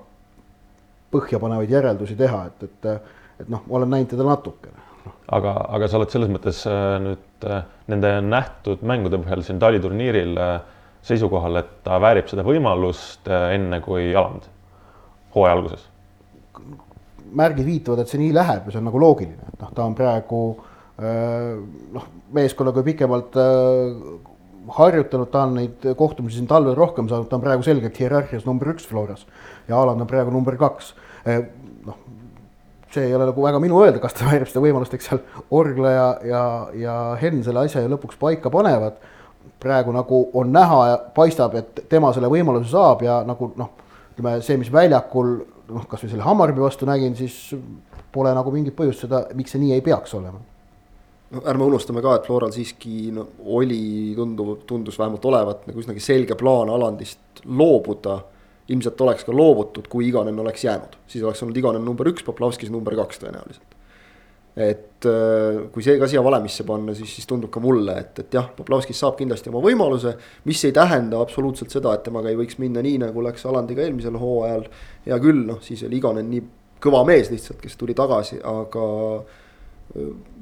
põhjapanevaid 1.12 1.71
järeldusi 1.71 2.15
teha, 2.19 2.45
et, 2.52 2.63
et, 2.69 3.12
et 3.43 3.50
noh, 3.52 3.63
ma 3.67 3.80
olen 3.80 3.91
näinud 3.95 4.13
teda 4.13 4.28
natukene 4.28 4.89
aga, 5.32 5.56
aga 5.78 5.88
sa 5.89 5.97
oled 6.00 6.13
selles 6.13 6.30
mõttes 6.32 6.62
nüüd 7.02 7.47
nende 7.91 8.13
nähtud 8.26 8.84
mängude 8.86 9.19
põhjal 9.24 9.43
siin 9.45 9.60
taliturniiril 9.62 10.38
äh, 10.38 10.56
seisukohal, 11.06 11.62
et 11.62 11.71
ta 11.86 11.97
väärib 12.02 12.30
seda 12.30 12.45
võimalust 12.45 13.30
äh, 13.30 13.56
enne 13.58 13.82
kui 13.84 14.12
Aland 14.13 14.47
hooaja 15.36 15.56
alguses? 15.58 15.88
märgid 17.32 17.63
viitavad, 17.63 18.02
et 18.04 18.12
see 18.12 18.19
nii 18.19 18.34
läheb 18.36 18.65
ja 18.67 18.74
see 18.74 18.82
on 18.82 18.89
nagu 18.89 19.00
loogiline, 19.00 19.54
et 19.54 19.62
noh, 19.63 19.69
ta 19.71 19.86
on 19.88 19.93
praegu 19.95 20.41
äh, 21.00 21.56
noh, 21.95 22.10
meeskonnaga 22.36 22.84
pikemalt 22.86 23.38
äh, 23.39 24.02
harjutanud, 24.78 25.30
ta 25.34 25.45
on 25.47 25.56
neid 25.58 25.86
kohtumisi 25.97 26.38
siin 26.38 26.50
talvel 26.50 26.76
rohkem 26.78 27.10
saanud, 27.10 27.30
ta 27.30 27.38
on 27.38 27.43
praegu 27.43 27.65
selgelt 27.65 27.97
hierarhias 28.00 28.45
number 28.45 28.74
üks 28.74 28.88
Floras 28.88 29.26
ja 29.67 29.80
Aland 29.80 30.02
on 30.02 30.10
praegu 30.10 30.34
number 30.34 30.58
kaks. 30.60 30.93
noh, 31.86 31.97
see 32.93 33.08
ei 33.08 33.15
ole 33.15 33.30
nagu 33.30 33.43
väga 33.43 33.60
minu 33.63 33.82
öelda, 33.82 34.02
kas 34.04 34.13
ta 34.17 34.28
väärib 34.30 34.50
seda 34.50 34.63
võimalust, 34.63 34.93
eks 34.93 35.10
seal 35.10 35.24
Orgla 35.50 35.95
ja, 35.95 36.06
ja, 36.28 36.43
ja 36.78 37.00
Henn 37.21 37.43
selle 37.45 37.65
asja 37.65 37.84
ju 37.84 37.91
lõpuks 37.93 38.19
paika 38.21 38.54
panevad 38.54 39.02
praegu 39.62 39.93
nagu 39.93 40.24
on 40.34 40.52
näha 40.54 40.82
ja 40.89 40.97
paistab, 41.15 41.56
et 41.56 41.84
tema 41.89 42.12
selle 42.13 42.30
võimaluse 42.32 42.71
saab 42.71 43.04
ja 43.06 43.21
nagu 43.28 43.52
noh, 43.58 43.74
ütleme 44.13 44.39
see, 44.45 44.58
mis 44.62 44.71
väljakul 44.74 45.36
noh, 45.71 45.86
kasvõi 45.89 46.12
selle 46.12 46.26
Hammarby 46.26 46.63
vastu 46.63 46.89
nägin, 46.89 47.15
siis 47.17 47.54
pole 48.12 48.34
nagu 48.36 48.54
mingit 48.54 48.76
põhjust 48.78 49.06
seda, 49.06 49.26
miks 49.38 49.54
see 49.54 49.62
nii 49.62 49.76
ei 49.78 49.86
peaks 49.86 50.13
olema. 50.17 50.41
No 51.32 51.44
ärme 51.48 51.67
unustame 51.67 52.04
ka, 52.04 52.17
et 52.17 52.28
Floral 52.28 52.54
siiski 52.56 53.12
no, 53.15 53.28
oli, 53.56 54.13
tundub, 54.17 54.65
tundus 54.70 55.00
vähemalt 55.00 55.26
olevat 55.26 55.67
nagu 55.70 55.84
üsnagi 55.84 56.04
selge 56.04 56.36
plaan 56.39 56.72
Alandist 56.74 57.46
loobuda. 57.46 58.22
ilmselt 58.72 59.02
oleks 59.02 59.26
ka 59.28 59.34
loobutud, 59.36 59.88
kui 59.91 60.08
Igonen 60.08 60.39
oleks 60.39 60.63
jäänud, 60.63 60.96
siis 61.08 61.24
oleks 61.24 61.41
olnud 61.44 61.58
Igonen 61.58 61.84
number 61.86 62.08
üks, 62.08 62.24
Poplavskis 62.24 62.70
number 62.72 62.96
kaks 62.96 63.20
tõenäoliselt 63.20 63.78
et 64.56 65.06
äh, 65.08 65.60
kui 65.72 65.84
see 65.84 65.96
ka 66.00 66.08
siia 66.12 66.22
valemisse 66.24 66.65
panna, 66.67 66.94
siis, 66.96 67.13
siis 67.15 67.28
tundub 67.28 67.52
ka 67.54 67.62
mulle, 67.63 67.96
et, 68.02 68.20
et 68.20 68.36
jah, 68.36 68.50
Poplavskis 68.56 69.00
saab 69.00 69.15
kindlasti 69.20 69.52
oma 69.52 69.62
võimaluse. 69.63 70.17
mis 70.46 70.63
ei 70.67 70.74
tähenda 70.76 71.22
absoluutselt 71.24 71.72
seda, 71.72 71.94
et 71.96 72.04
temaga 72.04 72.32
ei 72.32 72.39
võiks 72.39 72.60
minna 72.60 72.84
nii, 72.84 72.98
nagu 73.06 73.24
läks 73.24 73.46
Alandiga 73.48 73.86
eelmisel 73.86 74.20
hooajal. 74.20 74.67
hea 75.06 75.20
küll, 75.24 75.46
noh 75.48 75.62
siis 75.63 75.86
oli 75.88 76.02
Igonen 76.02 76.28
nii 76.32 76.44
kõva 76.84 77.06
mees 77.08 77.32
lihtsalt, 77.32 77.62
kes 77.62 77.80
tuli 77.80 77.96
tagasi, 77.98 78.41
aga. 78.44 78.89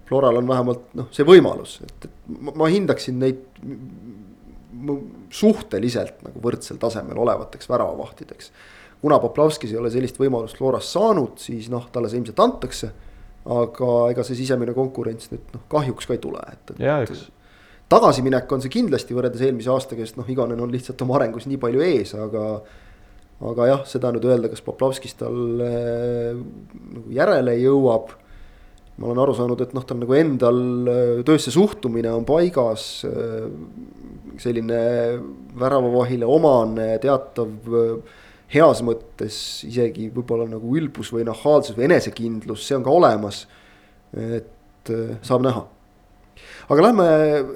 Äh, 0.10 0.12
Floral 0.12 0.42
on 0.42 0.50
vähemalt 0.50 0.90
noh, 0.98 1.10
see 1.16 1.28
võimalus, 1.28 1.80
et, 1.86 2.10
et 2.10 2.34
ma, 2.40 2.56
ma 2.64 2.70
hindaksin 2.72 3.20
neid 3.22 3.46
suhteliselt 5.34 6.22
nagu 6.26 6.42
võrdsel 6.42 6.78
tasemel 6.82 7.18
olevateks 7.20 7.70
väravavahtideks. 7.70 8.52
kuna 9.02 9.20
Poplavskis 9.20 9.72
ei 9.74 9.78
ole 9.78 9.92
sellist 9.94 10.18
võimalust 10.20 10.58
Floras 10.58 10.90
saanud, 10.94 11.38
siis 11.42 11.70
noh, 11.70 11.88
talle 11.94 12.10
see 12.10 12.22
ilmselt 12.22 12.42
antakse 12.46 12.92
aga 13.48 13.92
ega 14.12 14.26
see 14.26 14.38
sisemine 14.42 14.74
konkurents 14.76 15.32
nüüd 15.32 15.54
noh, 15.56 15.64
kahjuks 15.72 16.08
ka 16.08 16.16
ei 16.16 16.22
tule, 16.24 16.42
et, 16.52 16.74
et. 16.76 17.24
tagasiminek 17.92 18.52
on 18.52 18.64
see 18.64 18.74
kindlasti 18.74 19.16
võrreldes 19.18 19.44
eelmise 19.46 19.72
aastaga, 19.74 20.06
sest 20.06 20.20
noh, 20.20 20.28
Igonen 20.30 20.60
on 20.62 20.74
lihtsalt 20.74 21.02
oma 21.06 21.18
arengus 21.20 21.48
nii 21.50 21.60
palju 21.62 21.84
ees, 21.86 22.14
aga. 22.20 22.46
aga 23.50 23.70
jah, 23.70 23.84
seda 23.88 24.12
nüüd 24.12 24.26
öelda, 24.28 24.50
kas 24.52 24.62
Poplavskis 24.66 25.16
talle 25.16 25.70
nagu 26.36 27.06
järele 27.16 27.56
jõuab. 27.62 28.12
Ma 29.00 29.08
olen 29.08 29.22
aru 29.24 29.34
saanud, 29.38 29.62
et 29.64 29.74
noh, 29.74 29.84
tal 29.88 30.02
nagu 30.02 30.16
endal 30.18 30.58
töösse 31.28 31.54
suhtumine 31.56 32.12
on 32.12 32.26
paigas. 32.28 33.06
selline 34.40 34.80
väravavahile 35.60 36.28
omane 36.28 36.94
teatav 37.04 37.70
heas 38.54 38.82
mõttes 38.86 39.38
isegi 39.68 40.10
võib-olla 40.14 40.48
nagu 40.50 40.74
ülbus 40.78 41.12
või 41.14 41.26
nahaalsus 41.28 41.78
või 41.78 41.90
enesekindlus, 41.90 42.66
see 42.66 42.78
on 42.80 42.86
ka 42.86 42.94
olemas. 42.94 43.46
et 44.14 44.90
äh, 44.90 45.18
saab 45.22 45.44
näha. 45.46 45.68
aga 46.70 46.82
lähme 46.82 47.06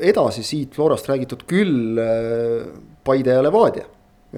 edasi 0.05 0.43
siit 0.43 0.75
Florast 0.75 1.09
räägitud 1.09 1.47
küll 1.49 1.97
äh, 1.97 2.67
Paide 3.03 3.33
ja 3.33 3.41
Levadia, 3.41 3.87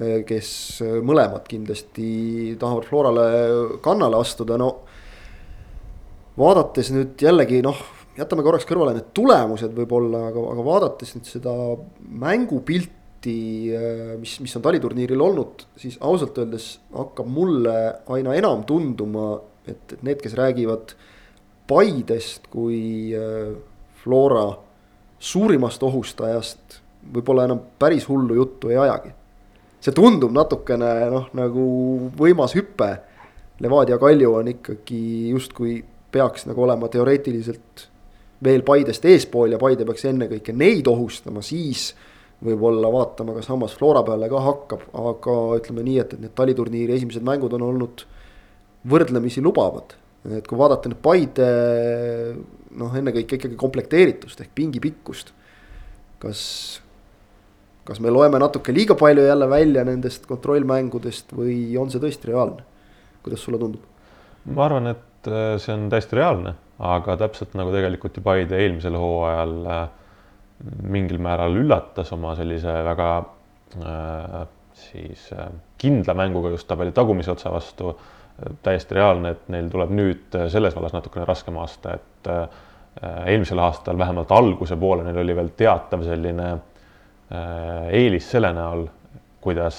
äh, 0.00 0.24
kes 0.24 0.80
mõlemad 1.04 1.44
kindlasti 1.48 2.56
tahavad 2.58 2.88
Florale 2.88 3.26
kannale 3.84 4.16
astuda, 4.16 4.56
no. 4.56 4.85
Vaadates 6.38 6.92
nüüd 6.94 7.22
jällegi 7.22 7.62
noh, 7.64 7.78
jätame 8.16 8.44
korraks 8.44 8.68
kõrvale 8.68 8.96
need 8.96 9.10
tulemused 9.16 9.72
võib-olla, 9.76 10.28
aga, 10.30 10.44
aga 10.52 10.66
vaadates 10.66 11.16
nüüd 11.16 11.28
seda 11.28 11.56
mängupilti 12.24 12.94
pilti, 13.26 13.74
äh, 13.74 14.18
mis, 14.18 14.40
mis 14.40 14.56
on 14.56 14.62
taliturniiril 14.62 15.20
olnud, 15.20 15.66
siis 15.76 15.98
ausalt 16.00 16.38
öeldes 16.38 16.78
hakkab 16.94 17.26
mulle 17.26 17.74
aina 18.08 18.34
enam 18.34 18.64
tunduma, 18.64 19.40
et, 19.66 19.92
et 19.92 20.02
need, 20.02 20.20
kes 20.22 20.34
räägivad 20.34 20.94
Paidest 21.66 22.46
kui 22.50 23.12
äh, 23.14 23.56
Flora 24.02 24.54
suurimast 25.18 25.82
ohustajast, 25.82 26.80
võib-olla 27.12 27.46
enam 27.48 27.60
päris 27.78 28.06
hullu 28.08 28.34
juttu 28.34 28.70
ei 28.70 28.78
ajagi. 28.78 29.10
see 29.80 29.92
tundub 29.94 30.32
natukene 30.34 31.10
noh, 31.10 31.28
nagu 31.34 31.64
võimas 32.18 32.54
hüpe. 32.56 32.96
Levadia 33.60 33.98
Kalju 33.98 34.32
on 34.34 34.48
ikkagi 34.50 35.30
justkui 35.30 35.76
peaks 36.16 36.48
nagu 36.48 36.64
olema 36.64 36.88
teoreetiliselt 36.92 37.86
veel 38.44 38.64
Paidest 38.66 39.04
eespool 39.08 39.54
ja 39.54 39.60
Paide 39.60 39.86
peaks 39.88 40.04
ennekõike 40.08 40.54
neid 40.56 40.88
ohustama, 40.90 41.44
siis 41.44 41.90
võib-olla 42.44 42.90
vaatama, 42.92 43.36
kas 43.38 43.48
hammas 43.48 43.76
Flora 43.76 44.02
peale 44.04 44.28
ka 44.28 44.42
hakkab, 44.44 44.82
aga 45.00 45.36
ütleme 45.56 45.84
nii, 45.86 46.00
et, 46.02 46.16
et 46.16 46.24
need 46.26 46.34
taliturniiri 46.36 46.98
esimesed 46.98 47.24
mängud 47.24 47.54
on 47.56 47.64
olnud 47.70 48.04
võrdlemisi 48.86 49.42
lubavad. 49.44 49.96
et 50.26 50.46
kui 50.46 50.58
vaadata 50.58 50.90
nüüd 50.90 51.00
Paide 51.02 51.48
noh, 52.76 52.92
ennekõike 52.98 53.38
ikkagi 53.38 53.56
komplekteeritust 53.56 54.40
ehk 54.42 54.52
pingi 54.54 54.82
pikkust. 54.82 55.32
kas, 56.20 56.40
kas 57.84 58.00
me 58.00 58.10
loeme 58.10 58.38
natuke 58.42 58.72
liiga 58.72 58.96
palju 58.96 59.24
jälle 59.26 59.48
välja 59.48 59.84
nendest 59.84 60.26
kontrollmängudest 60.26 61.32
või 61.36 61.76
on 61.80 61.90
see 61.90 62.02
tõesti 62.02 62.32
reaalne? 62.32 62.64
kuidas 63.22 63.42
sulle 63.42 63.58
tundub? 63.58 63.80
ma 64.44 64.68
arvan, 64.68 64.92
et 64.92 65.15
äh, 65.30 65.54
see 65.62 65.74
on 65.74 65.86
täiesti 65.92 66.18
reaalne, 66.18 66.54
aga 66.82 67.16
täpselt 67.20 67.54
nagu 67.58 67.72
tegelikult 67.74 68.18
ju 68.18 68.24
Paide 68.24 68.58
eelmisel 68.62 68.96
hooajal 69.00 69.54
äh, 69.72 69.86
mingil 70.82 71.20
määral 71.22 71.56
üllatas 71.60 72.12
oma 72.16 72.34
sellise 72.38 72.74
väga 72.86 73.10
äh, 73.82 74.36
siis 74.76 75.30
kindla 75.80 76.14
mänguga 76.16 76.52
just 76.52 76.68
tabeli 76.68 76.92
tagumise 76.96 77.32
otsa 77.32 77.52
vastu 77.52 77.94
täiesti 78.64 78.98
reaalne, 78.98 79.30
et 79.32 79.46
neil 79.52 79.70
tuleb 79.72 79.92
nüüd 79.96 80.34
selles 80.52 80.74
vallas 80.76 80.92
natukene 80.92 81.24
raskem 81.24 81.56
aasta, 81.56 81.94
et 81.96 82.28
eelmisel 83.30 83.60
aastal 83.64 83.96
vähemalt 83.96 84.34
alguse 84.36 84.76
poole 84.76 85.06
neil 85.06 85.22
oli 85.22 85.36
veel 85.36 85.48
teatav 85.56 86.04
selline 86.04 86.50
eelis 87.96 88.28
selle 88.28 88.50
näol, 88.52 88.84
kuidas 89.40 89.78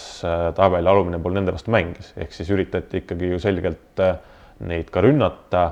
tabeli 0.57 0.89
alumine 0.89 1.21
pool 1.21 1.37
nende 1.37 1.53
vastu 1.53 1.73
mängis, 1.75 2.15
ehk 2.17 2.33
siis 2.33 2.49
üritati 2.55 3.03
ikkagi 3.03 3.29
ju 3.35 3.39
selgelt 3.43 4.01
äh, 4.01 4.17
neid 4.65 4.89
ka 4.93 5.03
rünnata 5.05 5.63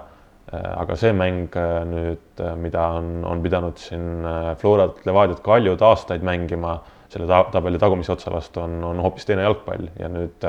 äh, 0.52 0.65
aga 0.82 0.98
see 1.00 1.13
mäng 1.15 1.56
äh, 1.58 1.82
nüüd, 1.89 2.26
äh, 2.39 2.56
mida 2.60 2.88
on, 3.00 3.24
on 3.28 3.43
pidanud 3.43 3.80
siin 3.82 4.26
Florat, 4.62 5.02
Levadiat, 5.08 5.41
Kaljut 5.45 5.82
aastaid 5.86 6.26
mängima 6.26 6.78
selle 7.10 7.30
ta 7.30 7.43
tabeli 7.54 7.80
tagumise 7.82 8.13
otsa 8.15 8.34
vastu, 8.34 8.63
on, 8.65 8.82
on 8.84 9.00
hoopis 9.04 9.28
teine 9.28 9.45
jalgpall 9.45 9.88
ja 10.00 10.10
nüüd 10.12 10.45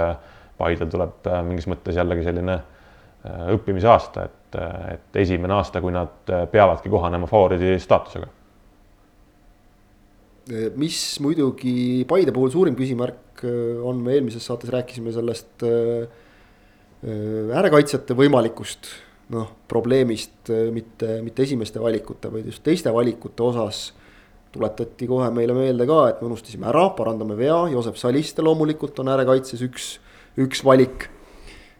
Paidel 0.56 0.88
tuleb 0.88 1.28
mingis 1.44 1.66
mõttes 1.68 1.98
jällegi 1.98 2.24
selline 2.24 2.54
õppimise 3.52 3.90
aasta, 3.92 4.22
et, 4.24 4.56
et 4.94 5.18
esimene 5.20 5.52
aasta, 5.52 5.82
kui 5.84 5.92
nad 5.92 6.30
peavadki 6.50 6.88
kohanema 6.88 7.28
favoriidi 7.28 7.76
staatusega. 7.82 8.30
mis 10.80 11.00
muidugi 11.20 12.06
Paide 12.08 12.32
puhul 12.32 12.54
suurim 12.54 12.78
küsimärk 12.78 13.44
on, 13.84 14.00
me 14.00 14.16
eelmises 14.16 14.48
saates 14.48 14.72
rääkisime 14.72 15.12
sellest 15.12 15.66
äärekaitsjate 17.06 18.16
võimalikust 18.18 18.88
noh, 19.34 19.50
probleemist 19.68 20.50
mitte, 20.74 21.20
mitte 21.22 21.44
esimeste 21.46 21.82
valikute, 21.82 22.30
vaid 22.32 22.46
just 22.50 22.62
teiste 22.66 22.92
valikute 22.94 23.42
osas 23.46 23.88
tuletati 24.54 25.08
kohe 25.10 25.28
meile 25.34 25.54
meelde 25.56 25.86
ka, 25.88 26.00
et 26.10 26.22
me 26.22 26.30
unustasime 26.30 26.68
ära, 26.70 26.88
parandame 26.96 27.36
vea, 27.38 27.58
Joosep 27.72 27.98
Saliste 28.00 28.44
loomulikult 28.44 28.98
on 29.02 29.12
äärekaitses 29.12 29.62
üks, 29.66 29.90
üks 30.40 30.62
valik 30.64 31.08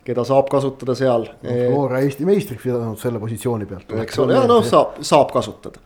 keda 0.07 0.25
saab 0.27 0.49
kasutada 0.53 0.95
seal 0.99 1.27
no,. 1.27 1.57
Flora 1.73 2.01
Eesti 2.05 2.27
meistriks 2.29 2.65
pidanud 2.65 3.01
selle 3.01 3.21
positsiooni 3.23 3.69
pealt. 3.69 3.93
eks 4.03 4.21
ole, 4.23 4.37
ja 4.37 4.45
noh, 4.49 4.63
saab, 4.67 5.01
saab 5.07 5.33
kasutada. 5.35 5.83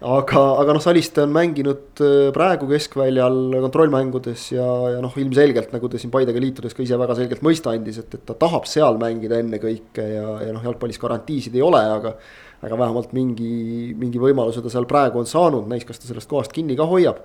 aga, 0.00 0.44
aga 0.62 0.76
noh, 0.76 0.84
Saliste 0.84 1.24
on 1.24 1.34
mänginud 1.34 2.02
äh, 2.04 2.30
praegu 2.36 2.68
keskväljal 2.70 3.58
kontrollmängudes 3.66 4.48
ja, 4.54 4.68
ja 4.96 5.02
noh, 5.04 5.18
ilmselgelt 5.24 5.74
nagu 5.74 5.90
ta 5.90 6.00
siin 6.00 6.12
Paidega 6.14 6.42
liitudes 6.42 6.76
ka 6.76 6.84
ise 6.84 7.00
väga 7.00 7.18
selgelt 7.18 7.44
mõista 7.46 7.74
andis, 7.74 8.00
et, 8.02 8.16
et 8.18 8.24
ta 8.28 8.36
tahab 8.38 8.68
seal 8.70 9.00
mängida 9.02 9.40
ennekõike 9.42 10.08
ja, 10.14 10.26
ja 10.46 10.54
noh, 10.54 10.64
jalgpallis 10.70 11.00
garantiisid 11.02 11.56
ei 11.58 11.64
ole, 11.64 11.82
aga. 11.98 12.16
aga 12.62 12.76
vähemalt 12.78 13.10
mingi, 13.10 13.90
mingi 13.98 14.20
võimaluse 14.22 14.60
ta 14.62 14.70
seal 14.70 14.84
praegu 14.86 15.18
on 15.18 15.26
saanud, 15.26 15.64
näis, 15.66 15.82
kas 15.82 15.98
ta 15.98 16.06
sellest 16.06 16.30
kohast 16.30 16.52
kinni 16.54 16.76
ka 16.78 16.86
hoiab 16.86 17.18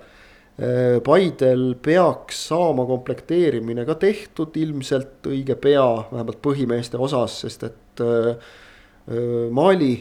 Paidel 0.58 1.76
peaks 1.78 2.40
saama 2.48 2.82
komplekteerimine 2.88 3.84
ka 3.86 3.94
tehtud 3.94 4.56
ilmselt 4.58 5.28
õige 5.30 5.54
pea, 5.54 5.84
vähemalt 6.10 6.40
põhimeeste 6.42 6.98
osas, 6.98 7.36
sest 7.44 7.62
et 7.68 8.02
äh, 8.02 8.32
äh, 9.06 9.44
Mali 9.54 9.92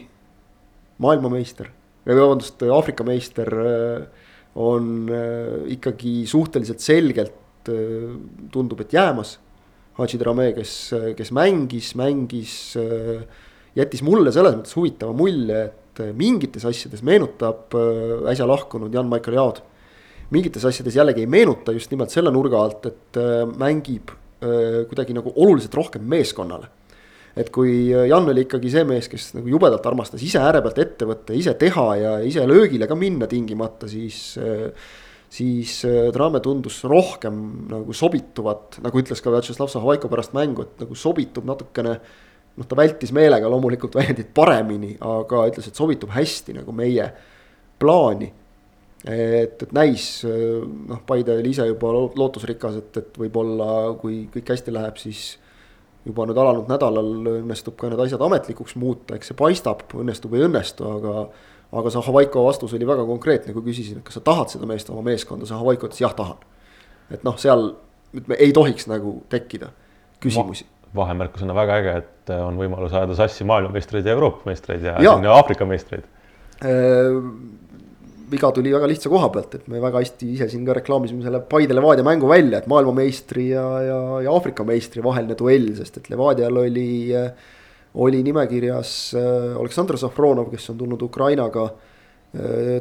maailmameister, 0.97 1.69
vabandust, 2.09 2.65
Aafrika 2.73 3.05
meister 3.05 3.51
on 4.57 5.11
ikkagi 5.69 6.23
suhteliselt 6.25 6.81
selgelt 6.81 7.69
tundub, 8.49 8.81
et 8.81 8.95
jäämas. 8.95 9.35
Hadži 9.99 10.17
Drame, 10.17 10.47
kes, 10.55 10.71
kes 11.19 11.29
mängis, 11.35 11.91
mängis, 11.99 12.55
jättis 13.77 14.01
mulle 14.01 14.33
selles 14.33 14.57
mõttes 14.57 14.73
huvitava 14.79 15.13
mulje, 15.13 15.59
et 15.67 16.01
mingites 16.17 16.65
asjades 16.65 17.05
meenutab 17.05 17.77
äsja 18.31 18.49
lahkunud 18.49 18.97
Jan-Maicel 18.97 19.37
Jaod 19.37 19.61
mingites 20.33 20.65
asjades 20.67 20.97
jällegi 20.97 21.23
ei 21.23 21.29
meenuta 21.29 21.73
just 21.75 21.91
nimelt 21.93 22.11
selle 22.13 22.31
nurga 22.33 22.59
alt, 22.59 22.89
et 22.89 23.19
äh, 23.21 23.43
mängib 23.59 24.11
äh, 24.11 24.83
kuidagi 24.89 25.15
nagu 25.15 25.31
oluliselt 25.35 25.75
rohkem 25.77 26.05
meeskonnale. 26.09 26.69
et 27.37 27.51
kui 27.53 27.93
äh, 27.93 28.07
Jan 28.09 28.27
oli 28.29 28.47
ikkagi 28.47 28.71
see 28.73 28.85
mees, 28.87 29.07
kes 29.11 29.31
nagu 29.37 29.49
jubedalt 29.51 29.85
armastas 29.85 30.23
ise 30.25 30.41
ääre 30.41 30.63
pealt 30.65 30.79
ette 30.83 31.07
võtta, 31.07 31.35
ise 31.37 31.53
teha 31.59 31.89
ja 32.01 32.13
ise 32.25 32.45
löögile 32.49 32.89
ka 32.89 32.97
minna 32.97 33.27
tingimata, 33.29 33.89
siis 33.89 34.35
siis 35.27 35.81
Trame 36.15 36.39
tundus 36.39 36.79
rohkem 36.87 37.35
nagu 37.67 37.93
sobituvat, 37.93 38.77
nagu 38.79 38.99
ütles 39.01 39.19
ka 39.19 39.31
Vjatšeslav 39.33 39.67
Zahovaiko 39.69 40.07
pärast 40.07 40.31
mängu, 40.33 40.63
et 40.63 40.85
nagu 40.85 40.95
sobitub 40.95 41.45
natukene. 41.47 41.99
noh, 42.57 42.65
ta 42.65 42.75
vältis 42.79 43.11
meelega 43.13 43.49
loomulikult 43.51 43.95
väljendit 43.99 44.31
paremini, 44.33 44.95
aga 45.03 45.43
ütles, 45.51 45.67
et 45.67 45.77
sobitub 45.77 46.09
hästi 46.15 46.55
nagu 46.57 46.73
meie 46.73 47.11
plaani 47.77 48.31
et, 49.07 49.63
et 49.63 49.73
näis, 49.75 50.07
noh, 50.25 51.01
Paide 51.07 51.37
oli 51.39 51.53
ise 51.55 51.67
juba 51.69 51.91
lootusrikas, 51.95 52.79
et, 52.81 53.01
et 53.01 53.19
võib-olla 53.23 53.97
kui 54.01 54.25
kõik 54.33 54.53
hästi 54.53 54.73
läheb, 54.75 54.99
siis 55.01 55.37
juba 56.07 56.27
nüüd 56.27 56.39
alanud 56.39 56.69
nädalal 56.71 57.11
õnnestub 57.41 57.75
ka 57.79 57.91
need 57.91 58.03
asjad 58.05 58.23
ametlikuks 58.23 58.77
muuta, 58.79 59.17
eks 59.17 59.31
see 59.31 59.39
paistab, 59.39 59.83
õnnestub, 59.97 60.37
ei 60.37 60.47
õnnestu, 60.47 60.87
aga. 60.97 61.27
aga 61.77 61.91
Zahhovaiko 61.91 62.45
vastus 62.45 62.71
oli 62.77 62.87
väga 62.87 63.03
konkreetne, 63.03 63.51
kui 63.51 63.65
küsisin, 63.65 63.97
et 63.99 64.07
kas 64.07 64.15
sa 64.15 64.21
tahad 64.23 64.53
seda 64.53 64.69
meest 64.69 64.87
oma 64.93 65.01
meeskonda, 65.03 65.49
Zahhovaiko 65.49 65.89
ütles 65.89 65.99
jah, 65.99 66.13
tahan. 66.15 66.39
et 67.11 67.25
noh, 67.27 67.35
seal 67.35 67.73
ütleme, 68.13 68.37
ei 68.39 68.53
tohiks 68.55 68.87
nagu 68.87 69.17
tekkida 69.27 69.73
küsimusi 70.23 70.63
vahemärkusena 70.95 71.55
väga 71.55 71.79
äge, 71.81 71.95
et 72.01 72.31
on 72.41 72.57
võimalus 72.59 72.93
ajada 72.95 73.15
sassi 73.17 73.45
maailmameistreid 73.47 74.07
ja 74.07 74.15
Euroopa 74.15 74.47
meistreid 74.49 74.85
ja, 74.87 74.95
ja. 75.03 75.15
Aafrika 75.33 75.67
meistreid 75.67 76.05
äh, 76.63 77.17
viga 78.31 78.51
tuli 78.51 78.73
väga 78.73 78.89
lihtsa 78.89 79.11
koha 79.11 79.29
pealt, 79.33 79.55
et 79.55 79.67
me 79.71 79.81
väga 79.83 80.01
hästi 80.03 80.29
ise 80.35 80.47
siin 80.51 80.65
ka 80.67 80.75
reklaamisime 80.77 81.23
selle 81.25 81.41
Paide 81.49 81.75
Levadia 81.75 82.05
mängu 82.05 82.29
välja, 82.29 82.61
et 82.61 82.69
maailmameistri 82.71 83.49
ja, 83.53 83.65
ja, 83.85 83.99
ja 84.25 84.33
Aafrika 84.33 84.65
meistri 84.67 85.03
vaheline 85.05 85.37
duell, 85.39 85.69
sest 85.77 86.01
et 86.01 86.09
Levadial 86.11 86.59
oli, 86.63 86.89
oli 88.03 88.23
nimekirjas 88.27 88.93
Aleksandr 89.17 89.99
Safronov, 90.01 90.51
kes 90.51 90.69
on 90.73 90.81
tulnud 90.81 91.05
Ukrainaga 91.07 91.69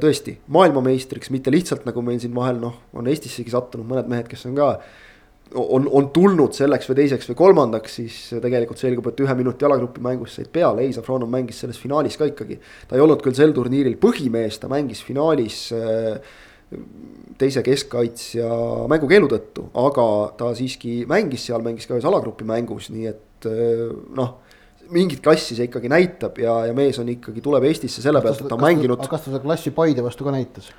tõesti 0.02 0.34
maailmameistriks, 0.52 1.30
mitte 1.30 1.52
lihtsalt 1.54 1.86
nagu 1.86 2.02
meil 2.04 2.18
siin 2.20 2.34
vahel 2.34 2.58
noh, 2.60 2.80
on 2.98 3.06
Eestissegi 3.08 3.52
sattunud 3.54 3.86
mõned 3.88 4.10
mehed, 4.10 4.26
kes 4.30 4.48
on 4.50 4.56
ka 4.58 4.72
on, 5.54 5.86
on 5.92 6.08
tulnud 6.14 6.56
selleks 6.56 6.88
või 6.90 6.98
teiseks 7.00 7.28
või 7.30 7.38
kolmandaks, 7.38 7.98
siis 8.00 8.16
tegelikult 8.42 8.80
selgub, 8.80 9.10
et 9.10 9.20
ühe 9.22 9.36
minuti 9.38 9.66
jalagrupi 9.66 10.02
mängus 10.04 10.38
said 10.38 10.50
peale, 10.52 10.82
ei, 10.84 10.94
Safronov 10.96 11.30
mängis 11.32 11.60
selles 11.62 11.78
finaalis 11.80 12.18
ka 12.18 12.28
ikkagi. 12.32 12.58
ta 12.88 12.96
ei 12.96 13.04
olnud 13.04 13.22
küll 13.24 13.36
sel 13.36 13.54
turniiril 13.56 13.98
põhimees, 14.02 14.58
ta 14.62 14.70
mängis 14.72 15.04
finaalis 15.06 15.60
äh, 15.76 16.18
teise 17.38 17.62
keskkaitsja 17.62 18.48
mängukeelu 18.90 19.30
tõttu, 19.30 19.68
aga 19.86 20.08
ta 20.38 20.50
siiski 20.58 21.04
mängis 21.08 21.46
seal, 21.46 21.62
mängis 21.66 21.86
ka 21.86 21.94
ühes 21.94 22.08
alagrupi 22.08 22.48
mängus, 22.48 22.90
nii 22.94 23.06
et 23.12 23.48
äh, 23.50 23.86
noh 24.18 24.42
mingit 24.92 25.18
klassi 25.18 25.56
see 25.58 25.66
ikkagi 25.66 25.90
näitab 25.90 26.36
ja, 26.38 26.60
ja 26.68 26.74
mees 26.76 26.98
on 27.02 27.08
ikkagi, 27.10 27.42
tuleb 27.42 27.64
Eestisse 27.66 28.04
selle 28.04 28.20
pealt, 28.22 28.42
et 28.42 28.50
ta 28.50 28.54
on 28.54 28.62
mänginud. 28.62 29.02
kas 29.10 29.24
ta 29.24 29.32
seda 29.32 29.42
klassi 29.42 29.72
Paide 29.74 30.04
vastu 30.04 30.26
ka 30.26 30.34
näitas? 30.34 30.70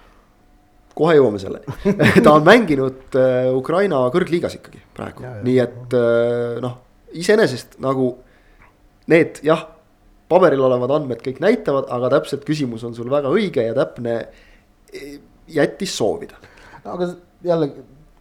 Kohe 0.97 1.15
jõuame 1.17 1.41
selleni 1.41 1.95
ta 2.25 2.33
on 2.33 2.45
mänginud 2.47 3.17
äh, 3.19 3.49
Ukraina 3.55 4.03
kõrgliigas 4.13 4.57
ikkagi 4.59 4.81
praegu, 4.97 5.25
nii 5.45 5.57
et 5.63 5.97
äh, 5.97 6.57
noh, 6.63 6.77
iseenesest 7.17 7.77
nagu 7.83 8.11
need 9.11 9.41
jah, 9.45 9.63
paberil 10.31 10.65
olevad 10.67 10.91
andmed 10.97 11.21
kõik 11.23 11.39
näitavad, 11.43 11.87
aga 11.93 12.11
täpselt 12.17 12.43
küsimus 12.47 12.83
on 12.87 12.95
sul 12.97 13.09
väga 13.11 13.31
õige 13.31 13.63
ja 13.69 13.75
täpne. 13.77 14.19
jättis 15.47 15.93
soovida. 15.97 16.35
aga 16.83 17.07
jälle, 17.43 17.71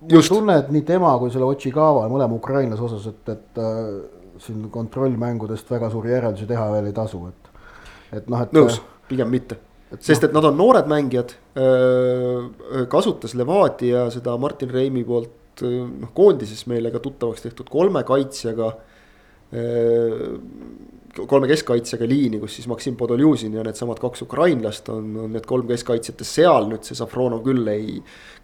mul 0.01 0.19
on 0.19 0.29
tunne, 0.29 0.59
et 0.59 0.71
nii 0.71 0.83
tema 0.87 1.17
kui 1.19 1.31
selle 1.31 1.47
Otšikava 1.47 2.07
mõlema 2.11 2.35
ukrainlase 2.35 2.83
osas, 2.83 3.07
et, 3.11 3.29
et 3.29 3.59
äh, 3.59 3.83
siin 4.39 4.69
kontrollmängudest 4.71 5.71
väga 5.71 5.91
suuri 5.91 6.13
järeldusi 6.13 6.47
teha 6.47 6.67
veel 6.73 6.91
ei 6.91 6.93
tasu, 6.93 7.23
et, 7.29 7.51
et 8.21 8.29
noh, 8.31 8.43
et. 8.43 8.53
nõus, 8.55 8.81
pigem 9.09 9.31
mitte 9.31 9.59
sest 9.95 10.27
et 10.27 10.35
nad 10.35 10.45
on 10.45 10.57
noored 10.59 10.89
mängijad. 10.91 11.37
kasutas 12.91 13.35
Levadia 13.39 14.09
seda 14.11 14.37
Martin 14.41 14.71
Reimi 14.71 15.05
poolt 15.07 15.63
noh, 15.65 16.13
koondises 16.15 16.67
meile 16.71 16.91
ka 16.93 17.01
tuttavaks 17.03 17.47
tehtud 17.47 17.71
kolme 17.71 18.03
kaitsjaga. 18.07 18.75
kolme 21.17 21.49
keskkaitsjaga 21.49 22.05
liini, 22.05 22.37
kus 22.43 22.59
siis 22.59 22.67
Maksim 22.69 22.97
Podoljuzin 22.99 23.55
ja 23.55 23.63
needsamad 23.65 24.01
kaks 24.03 24.27
ukrainlast 24.27 24.91
on, 24.93 25.07
on 25.23 25.31
need 25.33 25.47
kolm 25.49 25.65
keskkaitsjat 25.71 26.21
ja 26.21 26.27
seal 26.29 26.67
nüüd 26.69 26.85
see 26.85 26.99
Safronov 26.99 27.41
küll 27.47 27.71
ei. 27.73 27.95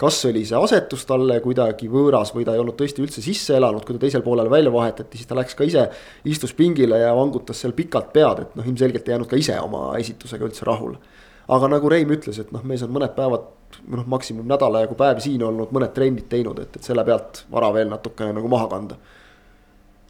kas 0.01 0.23
oli 0.31 0.45
see 0.49 0.57
asetus 0.57 1.05
talle 1.11 1.37
kuidagi 1.45 1.91
võõras 1.93 2.33
või 2.33 2.47
ta 2.47 2.55
ei 2.55 2.63
olnud 2.63 2.79
tõesti 2.79 3.05
üldse 3.05 3.21
sisse 3.21 3.59
elanud, 3.59 3.85
kui 3.85 3.99
ta 3.99 4.07
teisel 4.07 4.25
poolel 4.25 4.49
välja 4.49 4.73
vahetati, 4.73 5.19
siis 5.19 5.29
ta 5.29 5.37
läks 5.37 5.59
ka 5.59 5.67
ise. 5.69 5.89
istus 6.25 6.55
pingile 6.57 7.03
ja 7.03 7.11
vangutas 7.19 7.61
seal 7.61 7.75
pikalt 7.77 8.15
pead, 8.15 8.47
et 8.47 8.57
noh, 8.57 8.71
ilmselgelt 8.71 9.11
ei 9.11 9.19
jäänud 9.19 9.29
ka 9.29 9.43
ise 9.43 9.59
oma 9.61 9.91
esitusega 9.99 10.49
üldse 10.49 10.65
rahule 10.71 11.03
aga 11.49 11.73
nagu 11.73 11.91
Reim 11.91 12.13
ütles, 12.15 12.39
et 12.39 12.53
noh, 12.55 12.63
mees 12.67 12.85
on 12.85 12.93
mõned 12.95 13.17
päevad, 13.17 13.49
noh 13.91 14.07
maksimum 14.07 14.47
nädala 14.47 14.85
jagu 14.85 14.95
päevi 14.99 15.25
siin 15.25 15.43
olnud, 15.43 15.73
mõned 15.75 15.95
trennid 15.97 16.29
teinud, 16.31 16.61
et, 16.63 16.77
et 16.77 16.87
selle 16.87 17.05
pealt 17.09 17.45
vara 17.51 17.73
veel 17.75 17.91
natukene 17.91 18.37
nagu 18.37 18.49
maha 18.53 18.69
kanda. 18.71 18.99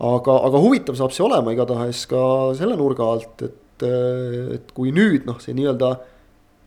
aga, 0.02 0.38
aga 0.48 0.60
huvitav 0.60 0.98
saab 0.98 1.12
see 1.14 1.24
olema 1.24 1.52
igatahes 1.54 2.06
ka 2.10 2.22
selle 2.58 2.76
nurga 2.76 3.06
alt, 3.14 3.42
et 3.42 3.58
et, 3.82 4.72
kui 4.76 4.92
nüüd 4.94 5.26
noh, 5.28 5.38
see 5.42 5.54
nii-öelda 5.56 5.92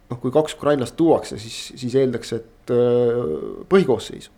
noh, 0.09 0.19
kui 0.21 0.33
kaks 0.33 0.55
ukrainlast 0.57 0.97
tuuakse, 0.99 1.37
siis, 1.41 1.59
siis 1.79 1.95
eeldaks, 2.01 2.33
et 2.37 2.73
põhikoosseisu. 3.71 4.33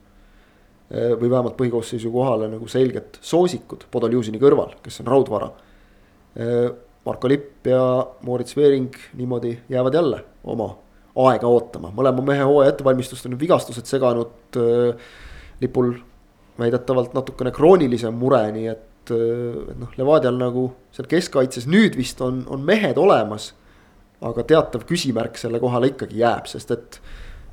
või 0.89 1.27
vähemalt 1.27 1.57
põhikoosseisu 1.59 2.11
kohale 2.11 2.47
nagu 2.47 2.67
selged 2.71 3.17
soosikud 3.21 3.83
Podoljuzini 3.91 4.39
kõrval, 4.39 4.77
kes 4.83 5.01
on 5.01 5.09
raudvara. 5.11 5.49
Marko 7.07 7.29
Lipp 7.31 7.67
ja 7.71 7.81
Moritz 8.27 8.57
Veering 8.57 8.91
niimoodi 9.15 9.55
jäävad 9.71 9.95
jälle 9.95 10.19
oma 10.43 10.73
aega 11.17 11.49
ootama, 11.49 11.89
mõlema 11.95 12.21
mehe 12.21 12.43
hooaja 12.45 12.75
ettevalmistust 12.75 13.25
on 13.25 13.39
vigastused 13.39 13.87
seganud 13.89 14.59
lipul 15.61 15.95
väidetavalt 16.59 17.13
natukene 17.17 17.51
kroonilisem 17.53 18.15
mure, 18.17 18.41
nii 18.53 18.67
et, 18.71 19.13
et 19.13 19.77
noh, 19.79 19.93
Levadial 19.97 20.37
nagu 20.39 20.67
seal 20.95 21.09
keskkaitses 21.09 21.67
nüüd 21.69 21.97
vist 21.97 22.21
on, 22.25 22.43
on 22.49 22.65
mehed 22.65 22.99
olemas. 23.01 23.53
aga 24.17 24.41
teatav 24.49 24.81
küsimärk 24.89 25.35
selle 25.37 25.59
kohale 25.61 25.91
ikkagi 25.91 26.23
jääb, 26.23 26.47
sest 26.49 26.71
et 26.73 26.95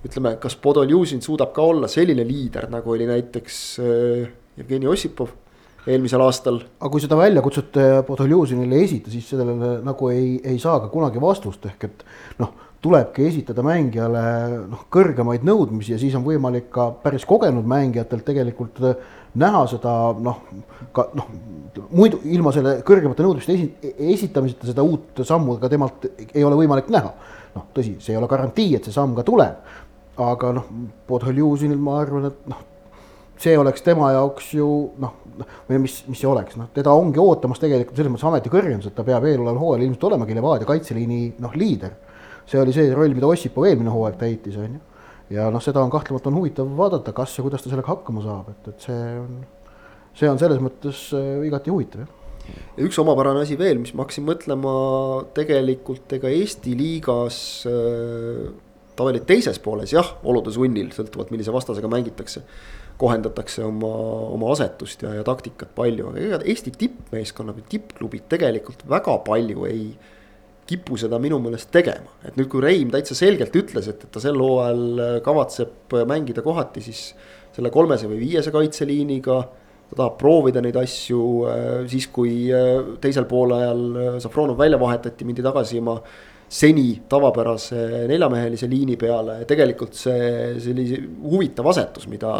ütleme, 0.06 0.30
kas 0.40 0.54
Podoljuzin 0.56 1.20
suudab 1.20 1.50
ka 1.52 1.60
olla 1.60 1.88
selline 1.92 2.24
liider, 2.24 2.70
nagu 2.72 2.92
oli 2.94 3.04
näiteks 3.04 3.58
äh, 3.84 4.30
Jevgeni 4.56 4.88
Ossipov 4.88 5.34
eelmisel 5.86 6.22
aastal. 6.24 6.60
aga 6.80 6.90
kui 6.92 7.02
seda 7.04 7.18
väljakutset 7.18 7.80
Podoljuzinile 8.06 8.78
ei 8.78 8.88
esita, 8.88 9.10
siis 9.12 9.28
sellele 9.34 9.78
nagu 9.84 10.12
ei, 10.12 10.38
ei 10.44 10.58
saa 10.58 10.78
ka 10.80 10.92
kunagi 10.92 11.22
vastust, 11.22 11.66
ehk 11.70 11.90
et 11.90 12.06
noh 12.42 12.54
tulebki 12.84 13.24
esitada 13.24 13.62
mängijale 13.64 14.22
noh, 14.68 14.82
kõrgemaid 14.92 15.44
nõudmisi 15.46 15.94
ja 15.94 15.98
siis 16.00 16.12
on 16.18 16.24
võimalik 16.26 16.66
ka 16.72 16.90
päris 17.04 17.24
kogenud 17.28 17.64
mängijatelt 17.68 18.26
tegelikult 18.26 18.82
äh, 18.84 18.98
näha 19.40 19.62
seda 19.70 19.92
noh, 20.22 20.42
ka 20.94 21.06
noh, 21.16 21.30
muidu 21.90 22.20
ilma 22.30 22.52
selle 22.54 22.76
kõrgemate 22.86 23.24
nõudmiste 23.24 23.56
esi, 23.56 23.94
esitamiseta 24.14 24.68
seda 24.70 24.84
uut 24.86 25.24
sammu 25.26 25.56
ka 25.62 25.70
temalt 25.72 26.06
ei 26.26 26.44
ole 26.44 26.58
võimalik 26.60 26.92
näha. 26.92 27.14
noh, 27.54 27.66
tõsi, 27.74 27.96
see 28.02 28.14
ei 28.14 28.18
ole 28.18 28.28
garantii, 28.30 28.72
et 28.76 28.86
see 28.86 28.94
samm 28.94 29.14
ka 29.14 29.22
tuleb, 29.26 29.74
aga 30.20 30.52
noh, 30.56 30.68
Podoljuzinil 31.08 31.78
ma 31.80 32.00
arvan, 32.02 32.28
et 32.32 32.48
noh, 32.50 32.62
see 33.40 33.58
oleks 33.58 33.82
tema 33.82 34.12
jaoks 34.14 34.52
ju 34.54 34.68
noh, 35.02 35.20
või 35.68 35.80
mis, 35.82 35.98
mis 36.06 36.20
see 36.20 36.30
oleks, 36.30 36.56
noh, 36.60 36.68
teda 36.74 36.92
ongi 36.94 37.18
ootamas 37.18 37.58
tegelikult 37.62 37.98
selles 37.98 38.12
mõttes 38.14 38.28
ameti 38.28 38.52
kõrgendus, 38.52 38.90
et 38.90 38.96
ta 38.96 39.06
peab 39.06 39.26
eeloleval 39.26 39.58
hooajal 39.60 39.86
ilmselt 39.88 40.08
olemagi 40.10 40.36
Levadia 40.38 40.68
kaitseliini 40.68 41.20
noh, 41.42 41.56
liider 41.58 41.96
see 42.46 42.60
oli 42.60 42.74
see 42.76 42.92
roll, 42.94 43.14
mida 43.16 43.28
Ossipov 43.28 43.68
eelmine 43.68 43.92
hooaeg 43.92 44.18
täitis, 44.20 44.58
on 44.60 44.76
ju. 44.76 44.82
ja 45.34 45.46
noh, 45.52 45.62
seda 45.64 45.82
on 45.84 45.92
kahtlemata 45.92 46.30
on 46.30 46.40
huvitav 46.40 46.68
vaadata, 46.78 47.14
kas 47.16 47.38
ja 47.38 47.44
kuidas 47.44 47.64
ta 47.64 47.72
sellega 47.72 47.92
hakkama 47.94 48.24
saab, 48.24 48.50
et, 48.52 48.68
et 48.74 48.88
see 48.88 48.98
on, 49.20 49.38
see 50.18 50.30
on 50.30 50.40
selles 50.42 50.60
mõttes 50.64 51.06
äh, 51.16 51.46
igati 51.48 51.72
huvitav, 51.72 52.04
jah. 52.04 52.60
ja 52.76 52.88
üks 52.88 53.00
omapärane 53.00 53.44
asi 53.46 53.56
veel, 53.60 53.80
mis 53.80 53.94
ma 53.96 54.04
hakkasin 54.04 54.28
mõtlema 54.28 54.74
tegelikult 55.36 56.12
ega 56.18 56.32
Eesti 56.32 56.76
liigas 56.78 57.38
äh, 57.70 58.52
tavaliselt 58.94 59.26
teises 59.30 59.58
pooles 59.62 59.94
jah, 59.94 60.12
olude 60.28 60.52
sunnil, 60.54 60.92
sõltuvalt 60.94 61.32
millise 61.34 61.54
vastasega 61.54 61.88
mängitakse. 61.90 62.44
Kohendatakse 62.98 63.64
oma, 63.66 63.90
oma 64.34 64.50
asetust 64.54 65.02
ja, 65.02 65.14
ja 65.18 65.24
taktikat 65.26 65.74
palju, 65.74 66.12
aga 66.12 66.20
ega 66.22 66.40
Eesti 66.46 66.72
tippmeeskonnad 66.78 67.58
või 67.58 67.66
tippklubid 67.72 68.28
tegelikult 68.30 68.84
väga 68.90 69.16
palju 69.26 69.66
ei 69.70 69.86
kipu 70.68 70.96
seda 71.00 71.18
minu 71.20 71.38
meelest 71.42 71.68
tegema, 71.74 72.14
et 72.24 72.38
nüüd, 72.38 72.48
kui 72.52 72.62
Reim 72.64 72.92
täitsa 72.92 73.16
selgelt 73.18 73.54
ütles, 73.58 73.88
et, 73.90 74.06
et 74.06 74.12
ta 74.12 74.22
sel 74.22 74.38
hooajal 74.40 74.84
äh, 75.02 75.16
kavatseb 75.24 75.92
äh, 75.92 76.06
mängida 76.08 76.44
kohati 76.44 76.82
siis 76.84 77.10
selle 77.54 77.70
kolmese 77.74 78.08
või 78.10 78.22
viiese 78.22 78.52
kaitseliiniga. 78.54 79.42
ta 79.90 79.98
tahab 79.98 80.14
proovida 80.18 80.62
neid 80.64 80.76
asju, 80.80 81.24
äh, 81.50 81.66
siis 81.90 82.06
kui 82.08 82.48
teisel 83.00 83.26
poolajal 83.28 84.20
Safronov 84.24 84.58
välja 84.58 84.80
vahetati, 84.80 85.26
mindi 85.28 85.44
tagasi 85.44 85.82
oma 85.82 85.98
seni 86.48 87.02
tavapärase 87.08 88.06
neljamehelise 88.08 88.68
liini 88.70 88.96
peale 88.96 89.42
tegelikult 89.48 89.96
see 89.96 90.54
sellise 90.62 91.00
huvitav 91.24 91.68
asetus, 91.72 92.06
mida 92.08 92.34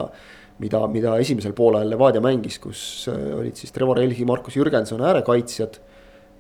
mida, 0.63 0.85
mida 0.91 1.17
esimesel 1.23 1.55
poolajal 1.57 1.91
Levadia 1.91 2.23
mängis, 2.25 2.61
kus 2.63 2.81
olid 3.11 3.59
siis 3.59 3.73
Trevor 3.75 4.01
Elhi, 4.03 4.27
Markus 4.29 4.57
Jürgenson 4.59 5.03
äärekaitsjad 5.03 5.81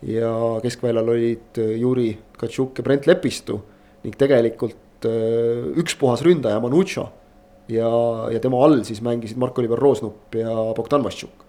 ja 0.05 0.31
keskväljal 0.62 1.09
olid 1.09 1.59
äh, 1.59 1.77
Juri 1.81 2.12
Tkatšuk 2.37 2.79
ja 2.79 2.85
Brent 2.85 3.07
Lepistu 3.07 3.61
ning 4.05 4.16
tegelikult 4.20 5.07
äh, 5.09 5.70
üks 5.81 5.96
puhas 6.00 6.22
ründaja 6.22 6.61
Manucho. 6.61 7.09
ja, 7.68 7.88
ja 8.33 8.40
tema 8.40 8.61
all 8.64 8.83
siis 8.85 9.00
mängisid 9.03 9.38
Mark-Oliver 9.40 9.79
Roosnup 9.79 10.35
ja 10.35 10.53
Bogdan 10.77 11.03
Maštšuk. 11.03 11.44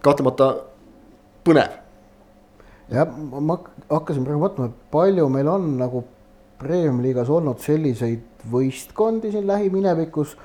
kahtlemata 0.00 0.54
põnev. 1.44 1.78
jah, 2.90 3.08
ma 3.40 3.58
hakkasin 3.88 4.24
praegu 4.24 4.44
mõtlema, 4.44 4.68
et 4.68 4.90
palju 4.90 5.28
meil 5.28 5.48
on 5.48 5.76
nagu 5.78 6.04
Premium-liigas 6.62 7.30
olnud 7.32 7.58
selliseid 7.58 8.44
võistkondi 8.52 9.32
siin 9.32 9.48
lähiminevikus 9.48 10.36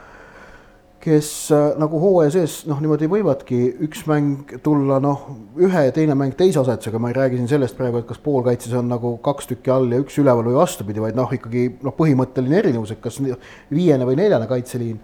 kes 0.99 1.51
äh, 1.51 1.75
nagu 1.79 1.99
hooaja 2.01 2.31
sees 2.33 2.55
noh, 2.67 2.79
niimoodi 2.81 3.09
võivadki 3.11 3.59
üks 3.85 4.01
mäng 4.09 4.55
tulla 4.65 4.97
noh, 5.03 5.27
ühe 5.61 5.83
ja 5.87 5.93
teine 5.93 6.15
mäng 6.17 6.33
teise 6.37 6.61
asetusega, 6.63 6.99
ma 7.01 7.11
ei 7.11 7.17
räägi 7.17 7.39
siin 7.39 7.51
sellest 7.51 7.77
praegu, 7.77 8.01
et 8.01 8.09
kas 8.09 8.19
poolkaitses 8.23 8.73
on 8.79 8.89
nagu 8.89 9.13
kaks 9.23 9.51
tükki 9.51 9.73
all 9.73 9.93
ja 9.93 10.01
üks 10.01 10.17
üleval 10.21 10.49
või 10.49 10.57
vastupidi, 10.57 11.03
vaid 11.03 11.17
noh, 11.17 11.31
ikkagi 11.37 11.67
noh, 11.85 11.95
põhimõtteline 11.97 12.59
erinevus, 12.63 12.95
et 12.95 13.01
kas 13.03 13.21
viiene 13.21 14.09
või 14.09 14.17
neljane 14.19 14.49
kaitseliin. 14.49 14.99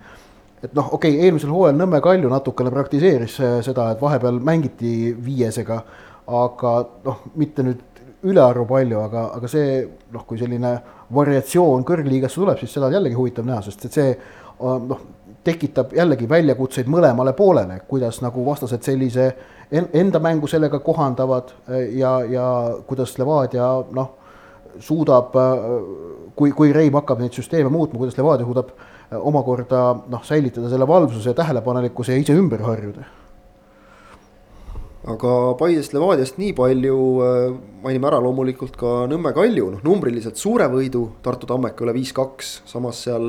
et 0.64 0.74
noh, 0.74 0.90
okei 0.98 1.14
okay,, 1.14 1.28
eelmisel 1.28 1.54
hooajal 1.54 1.78
Nõmme 1.78 2.02
Kalju 2.02 2.30
natukene 2.32 2.74
praktiseeris 2.74 3.40
äh, 3.44 3.56
seda, 3.66 3.92
et 3.94 4.02
vahepeal 4.02 4.42
mängiti 4.42 5.14
viiesega, 5.26 5.82
aga 6.28 6.76
noh, 7.06 7.26
mitte 7.36 7.66
nüüd 7.68 7.90
ülearu 8.24 8.66
palju, 8.66 9.02
aga, 9.04 9.28
aga 9.38 9.50
see 9.52 9.84
noh, 10.12 10.26
kui 10.26 10.40
selline 10.42 10.78
variatsioon 11.14 11.84
kõrgliigasse 11.86 12.40
tuleb, 12.40 12.58
siis 12.58 12.74
seda 12.74 12.88
on 12.88 12.96
jällegi 12.98 13.20
huvitav 13.20 13.46
näha, 13.46 13.62
sest 13.62 13.86
et 13.86 14.02
see 14.02 14.16
äh, 14.16 14.80
noh 14.90 15.12
tekitab 15.44 15.94
jällegi 15.96 16.28
väljakutseid 16.30 16.88
mõlemale 16.92 17.34
poolele, 17.36 17.80
kuidas 17.88 18.22
nagu 18.24 18.46
vastased 18.46 18.84
sellise 18.86 19.32
enda 19.74 20.20
mängu 20.24 20.48
sellega 20.48 20.80
kohandavad 20.80 21.54
äh, 21.70 21.88
ja, 21.98 22.18
ja 22.30 22.46
kuidas 22.88 23.18
Levadia 23.20 23.68
noh, 23.92 24.12
suudab, 24.80 25.36
äh, 25.36 25.66
kui, 26.36 26.54
kui 26.56 26.74
Reim 26.74 26.96
hakkab 27.00 27.24
neid 27.24 27.36
süsteeme 27.36 27.72
muutma, 27.74 28.00
kuidas 28.00 28.18
Levadia 28.20 28.48
suudab 28.48 28.72
äh, 28.76 29.18
omakorda 29.20 29.84
noh, 30.10 30.24
säilitada 30.24 30.72
selle 30.72 30.88
valvsuse 30.88 31.34
ja 31.34 31.42
tähelepanelikkuse 31.42 32.16
ja 32.16 32.24
ise 32.24 32.38
ümber 32.38 32.64
harjuda. 32.68 33.10
Aga 35.04 35.32
Paidest 35.60 35.92
Levadiast 35.92 36.38
nii 36.40 36.54
palju, 36.56 36.98
mainime 37.84 38.08
ära 38.08 38.22
loomulikult 38.24 38.78
ka 38.80 39.02
Nõmme 39.12 39.34
Kalju, 39.36 39.66
noh 39.74 39.82
numbriliselt 39.84 40.40
suure 40.40 40.70
võidu, 40.72 41.02
Tartu 41.26 41.50
Tammeka 41.50 41.84
üle 41.84 41.92
viis-kaks, 41.98 42.54
samas 42.72 43.02
seal 43.04 43.26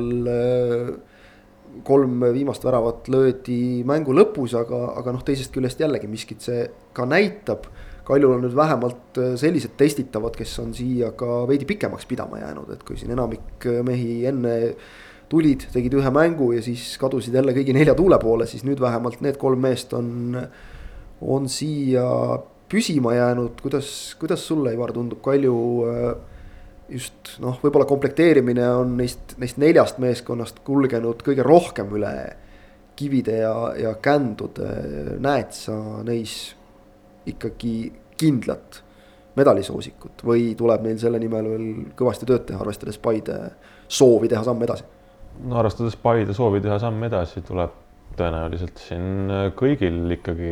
kolm 1.83 2.23
viimast 2.33 2.63
väravat 2.65 3.09
löödi 3.11 3.83
mängu 3.87 4.13
lõpus, 4.15 4.55
aga, 4.57 4.81
aga 4.99 5.15
noh, 5.15 5.23
teisest 5.25 5.53
küljest 5.55 5.81
jällegi 5.81 6.09
miskit 6.11 6.45
see 6.45 6.67
ka 6.95 7.07
näitab. 7.09 7.67
Kaljul 8.05 8.35
on 8.35 8.43
nüüd 8.45 8.53
vähemalt 8.57 9.17
äh, 9.17 9.33
sellised 9.41 9.73
testitavad, 9.79 10.35
kes 10.37 10.53
on 10.61 10.75
siia 10.77 11.09
ka 11.17 11.43
veidi 11.49 11.65
pikemaks 11.65 12.05
pidama 12.05 12.37
jäänud, 12.43 12.69
et 12.75 12.83
kui 12.85 12.99
siin 12.99 13.15
enamik 13.15 13.65
äh, 13.65 13.81
mehi 13.85 14.19
enne 14.29 14.55
tulid, 15.29 15.65
tegid 15.73 15.95
ühe 15.97 16.11
mängu 16.13 16.51
ja 16.53 16.61
siis 16.61 16.99
kadusid 17.01 17.33
jälle 17.33 17.55
kõigi 17.55 17.73
nelja 17.73 17.95
tuule 17.97 18.19
poole, 18.21 18.45
siis 18.45 18.61
nüüd 18.67 18.81
vähemalt 18.81 19.23
need 19.25 19.39
kolm 19.41 19.63
meest 19.65 19.95
on, 19.97 20.37
on 21.21 21.49
siia 21.49 22.05
püsima 22.69 23.15
jäänud, 23.15 23.57
kuidas, 23.61 23.89
kuidas 24.21 24.45
sulle, 24.45 24.75
Ivar, 24.77 24.93
tundub, 24.93 25.23
Kalju 25.25 25.57
äh, 25.89 26.13
just 26.89 27.35
noh, 27.43 27.57
võib-olla 27.63 27.87
komplekteerimine 27.89 28.65
on 28.77 28.95
neist, 28.99 29.35
neist 29.41 29.59
neljast 29.61 29.99
meeskonnast 30.03 30.61
kulgenud 30.67 31.23
kõige 31.25 31.45
rohkem 31.45 31.93
üle 31.97 32.15
kivide 32.95 33.39
ja, 33.41 33.55
ja 33.79 33.93
kändude. 34.01 34.69
näed 35.19 35.53
sa 35.55 35.75
neis 36.07 36.55
ikkagi 37.27 37.91
kindlat 38.15 38.81
medaalisoosikut 39.35 40.23
või 40.23 40.53
tuleb 40.57 40.85
neil 40.85 40.99
selle 41.01 41.19
nimel 41.19 41.49
veel 41.51 41.65
kõvasti 41.97 42.27
tööd 42.29 42.45
teha, 42.47 42.61
arvestades 42.63 42.99
Paide 43.01 43.39
soovi 43.87 44.29
teha 44.31 44.43
samm 44.47 44.63
edasi? 44.63 44.85
no 45.43 45.57
arvestades 45.59 45.97
Paide 45.99 46.35
soovi 46.37 46.61
teha 46.63 46.77
samm 46.79 47.03
edasi, 47.09 47.43
tuleb 47.45 47.81
tõenäoliselt 48.15 48.79
siin 48.79 49.31
kõigil 49.59 50.15
ikkagi 50.15 50.51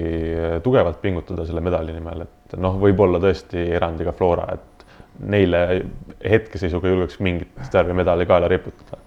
tugevalt 0.65 0.99
pingutada 0.99 1.45
selle 1.47 1.63
medali 1.63 1.95
nimel, 1.95 2.25
et 2.25 2.57
noh, 2.59 2.75
võib-olla 2.81 3.21
tõesti 3.23 3.69
erandiga 3.77 4.11
Flora, 4.17 4.49
et 4.57 4.72
neile 5.19 5.85
hetkeseisuga 6.29 6.89
julgeks 6.89 7.19
mingit 7.19 7.73
värvimedali 7.73 8.25
kaela 8.25 8.47
riputada. 8.47 8.97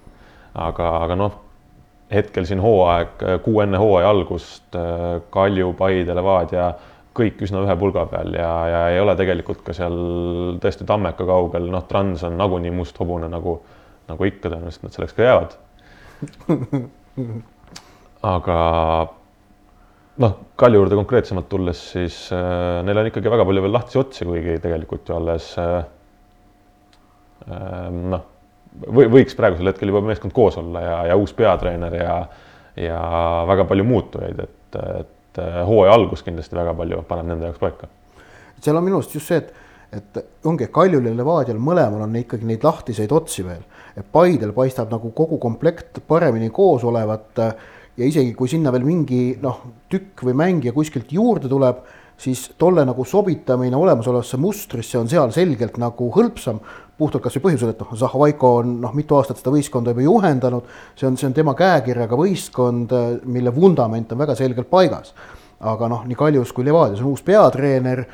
aga, 0.54 0.90
aga 1.04 1.16
noh, 1.16 1.40
hetkel 2.12 2.46
siin 2.48 2.60
hooaeg, 2.62 3.24
kuu 3.44 3.60
enne 3.60 3.78
hooaja 3.78 4.10
algust 4.10 4.78
Kalju, 5.30 5.72
Paide, 5.78 6.14
Levadia 6.14 6.70
kõik 7.16 7.40
üsna 7.46 7.62
ühe 7.64 7.76
pulga 7.80 8.04
peal 8.10 8.34
ja, 8.36 8.50
ja 8.70 8.80
ei 8.92 9.00
ole 9.00 9.16
tegelikult 9.18 9.62
ka 9.66 9.74
seal 9.76 9.96
tõesti 10.62 10.86
Tammeka 10.88 11.26
kaugel, 11.28 11.68
noh, 11.72 11.84
Trans 11.88 12.24
on 12.28 12.36
nagunii 12.38 12.72
must 12.74 12.98
hobune 13.00 13.28
nagu, 13.32 13.58
nagu 14.10 14.28
ikka 14.28 14.50
tõenäoliselt 14.50 14.86
nad 14.86 14.96
selleks 14.96 15.16
ka 15.16 15.26
jäävad. 15.26 15.56
aga 18.34 18.58
noh, 20.24 20.38
Kalju 20.56 20.80
juurde 20.80 20.98
konkreetsemalt 21.00 21.48
tulles, 21.52 21.82
siis 21.94 22.18
äh, 22.34 22.80
neil 22.86 23.02
on 23.02 23.10
ikkagi 23.10 23.32
väga 23.32 23.46
palju 23.48 23.64
veel 23.64 23.76
lahtisi 23.76 24.00
otsi, 24.00 24.28
kuigi 24.28 24.58
tegelikult 24.62 25.08
ju 25.10 25.16
alles 25.16 25.52
äh, 25.60 25.76
äh, 25.80 25.92
noh, 27.46 28.24
või 28.86 29.06
võiks 29.12 29.36
praegusel 29.38 29.70
hetkel 29.70 29.92
juba 29.92 30.02
meeskond 30.04 30.34
koos 30.36 30.58
olla 30.60 30.82
ja, 30.82 30.96
ja 31.12 31.16
uus 31.20 31.32
peatreener 31.36 31.94
ja 31.94 32.16
ja 32.76 32.98
väga 33.48 33.64
palju 33.64 33.84
muutujaid, 33.88 34.40
et, 34.44 34.78
et 35.00 35.40
äh, 35.40 35.60
hooaja 35.66 35.94
algus 35.96 36.24
kindlasti 36.26 36.56
väga 36.58 36.74
palju 36.76 37.02
paneb 37.08 37.30
nende 37.30 37.48
jaoks 37.48 37.62
paika. 37.62 37.88
seal 38.60 38.76
on 38.76 38.84
minu 38.84 39.00
arust 39.00 39.14
just 39.16 39.32
see, 39.32 39.40
et, 39.40 39.54
et 39.96 40.20
ongi 40.48 40.68
Kaljul 40.72 41.08
ja 41.08 41.14
Levadial 41.16 41.60
mõlemal 41.62 42.04
on 42.04 42.18
ikkagi 42.20 42.48
neid 42.48 42.64
lahtiseid 42.66 43.12
otsi 43.16 43.46
veel. 43.46 43.64
et 43.96 44.04
Paidel 44.12 44.52
paistab 44.52 44.92
nagu 44.92 45.10
kogu 45.16 45.38
komplekt 45.40 46.02
paremini 46.08 46.50
koos 46.52 46.84
olevat 46.84 47.40
ja 47.96 48.04
isegi 48.04 48.34
kui 48.36 48.48
sinna 48.48 48.72
veel 48.72 48.84
mingi 48.84 49.38
noh, 49.40 49.62
tükk 49.88 50.26
või 50.28 50.36
mängija 50.36 50.76
kuskilt 50.76 51.12
juurde 51.12 51.48
tuleb, 51.48 51.80
siis 52.18 52.50
tolle 52.58 52.84
nagu 52.88 53.04
sobitamine 53.04 53.76
olemasolevasse 53.76 54.38
mustrisse 54.40 54.98
on 54.98 55.08
seal 55.08 55.32
selgelt 55.32 55.78
nagu 55.78 56.10
hõlpsam. 56.14 56.60
puhtalt 56.96 57.26
kasvõi 57.26 57.42
põhjusel, 57.44 57.74
et 57.74 57.80
noh, 57.82 57.90
Zahhovaiko 57.92 58.50
on 58.62 58.70
noh, 58.80 58.92
mitu 58.96 59.18
aastat 59.18 59.36
seda 59.36 59.52
võistkonda 59.52 59.92
juba 59.92 60.00
juhendanud, 60.00 60.70
see 60.96 61.04
on, 61.06 61.18
see 61.20 61.26
on 61.28 61.34
tema 61.36 61.52
käekirjaga 61.54 62.16
võistkond, 62.16 62.94
mille 63.28 63.52
vundament 63.52 64.12
on 64.12 64.22
väga 64.22 64.34
selgelt 64.38 64.70
paigas 64.70 65.12
aga 65.60 65.88
noh, 65.88 66.04
nii 66.08 66.16
Kaljus 66.16 66.52
kui 66.52 66.64
Levadias 66.64 67.00
on 67.00 67.12
uus 67.12 67.22
peatreener, 67.24 68.04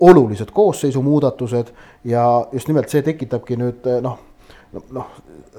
olulised 0.00 0.50
koosseisu 0.54 1.02
muudatused 1.02 1.70
ja 2.04 2.24
just 2.52 2.70
nimelt 2.70 2.90
see 2.90 3.02
tekitabki 3.06 3.58
nüüd 3.58 3.86
noh, 4.02 4.18
noh, 4.94 5.12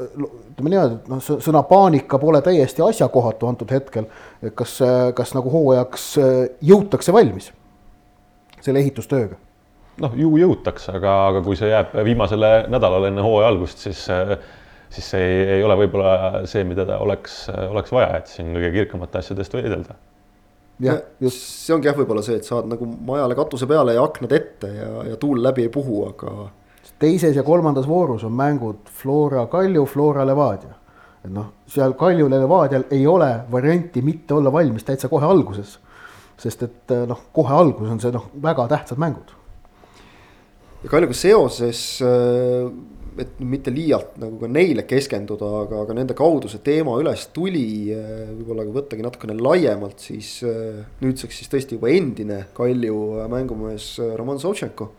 ütleme 0.08 0.72
niimoodi, 0.72 0.96
et 0.96 1.12
noh, 1.12 1.22
sõna 1.22 1.64
paanika 1.68 2.20
pole 2.22 2.42
täiesti 2.46 2.84
asjakohatu 2.86 3.50
antud 3.50 3.72
hetkel. 3.74 4.08
kas, 4.56 4.80
kas 5.16 5.36
nagu 5.38 5.52
hooajaks 5.54 6.10
jõutakse 6.66 7.14
valmis 7.16 7.52
selle 8.64 8.82
ehitustööga? 8.84 9.40
noh, 10.00 10.14
ju 10.16 10.30
jõutakse, 10.40 10.94
aga, 10.96 11.16
aga 11.32 11.42
kui 11.44 11.58
see 11.60 11.72
jääb 11.72 11.96
viimasele 12.08 12.52
nädalale 12.72 13.10
enne 13.12 13.24
hooaja 13.26 13.50
algust, 13.52 13.82
siis, 13.84 14.06
siis 14.94 15.10
see 15.14 15.26
ei, 15.26 15.42
ei 15.58 15.66
ole 15.66 15.76
võib-olla 15.82 16.46
see, 16.50 16.64
mida 16.68 16.86
ta 16.88 17.02
oleks, 17.04 17.42
oleks 17.68 17.92
vaja, 17.92 18.22
et 18.22 18.32
siin 18.32 18.54
kõige 18.56 18.72
kirkamate 18.78 19.20
asjadest 19.20 19.58
võidelda. 19.58 19.98
jah, 20.86 21.02
just 21.20 21.44
see 21.66 21.76
ongi 21.76 21.92
jah, 21.92 21.98
võib-olla 22.00 22.24
see, 22.26 22.40
et 22.40 22.48
saad 22.48 22.70
nagu 22.72 22.88
majale 22.88 23.36
katuse 23.40 23.68
peale 23.68 23.98
ja 23.98 24.06
aknad 24.08 24.36
ette 24.40 24.72
ja, 24.72 24.90
ja 25.12 25.20
tuul 25.20 25.44
läbi 25.44 25.68
ei 25.68 25.74
puhu, 25.74 26.06
aga 26.14 26.48
teises 27.00 27.36
ja 27.36 27.44
kolmandas 27.44 27.88
voorus 27.88 28.24
on 28.28 28.36
mängud 28.36 28.92
Flora 29.02 29.46
Kalju, 29.48 29.86
Flora 29.86 30.26
Levadia. 30.28 30.76
et 31.24 31.32
noh, 31.36 31.50
seal 31.68 31.94
Kaljul 32.00 32.32
ja 32.32 32.40
Levadial 32.40 32.86
ei 32.96 33.08
ole 33.08 33.28
varianti 33.52 34.02
mitte 34.02 34.34
olla 34.34 34.52
valmis 34.52 34.86
täitsa 34.88 35.10
kohe 35.12 35.26
alguses. 35.26 35.80
sest 36.40 36.64
et 36.64 36.94
noh, 37.08 37.26
kohe 37.36 37.56
alguses 37.56 37.92
on 37.92 38.00
see 38.00 38.12
noh, 38.16 38.30
väga 38.44 38.68
tähtsad 38.68 39.00
mängud. 39.00 39.36
ja 40.84 40.90
Kaljuga 40.90 41.14
seoses, 41.14 42.02
äh, 42.04 42.72
et 43.20 43.40
mitte 43.40 43.72
liialt 43.72 44.16
nagu 44.20 44.40
ka 44.40 44.48
neile 44.48 44.84
keskenduda, 44.88 45.50
aga, 45.64 45.82
aga 45.84 45.96
nende 45.98 46.16
kaudu 46.16 46.48
see 46.52 46.64
teema 46.64 46.96
üles 47.00 47.28
tuli, 47.36 47.92
äh, 47.96 48.30
võib-olla 48.38 48.68
ka 48.68 48.76
võttagi 48.80 49.04
natukene 49.04 49.40
laiemalt, 49.40 50.00
siis 50.00 50.40
nüüdseks 50.44 51.44
siis 51.44 51.52
tõesti 51.52 51.80
juba 51.80 51.92
endine 51.96 52.46
Kalju 52.56 53.28
mängumees 53.32 53.94
Roman 54.20 54.40
Sovtšenko 54.40 54.94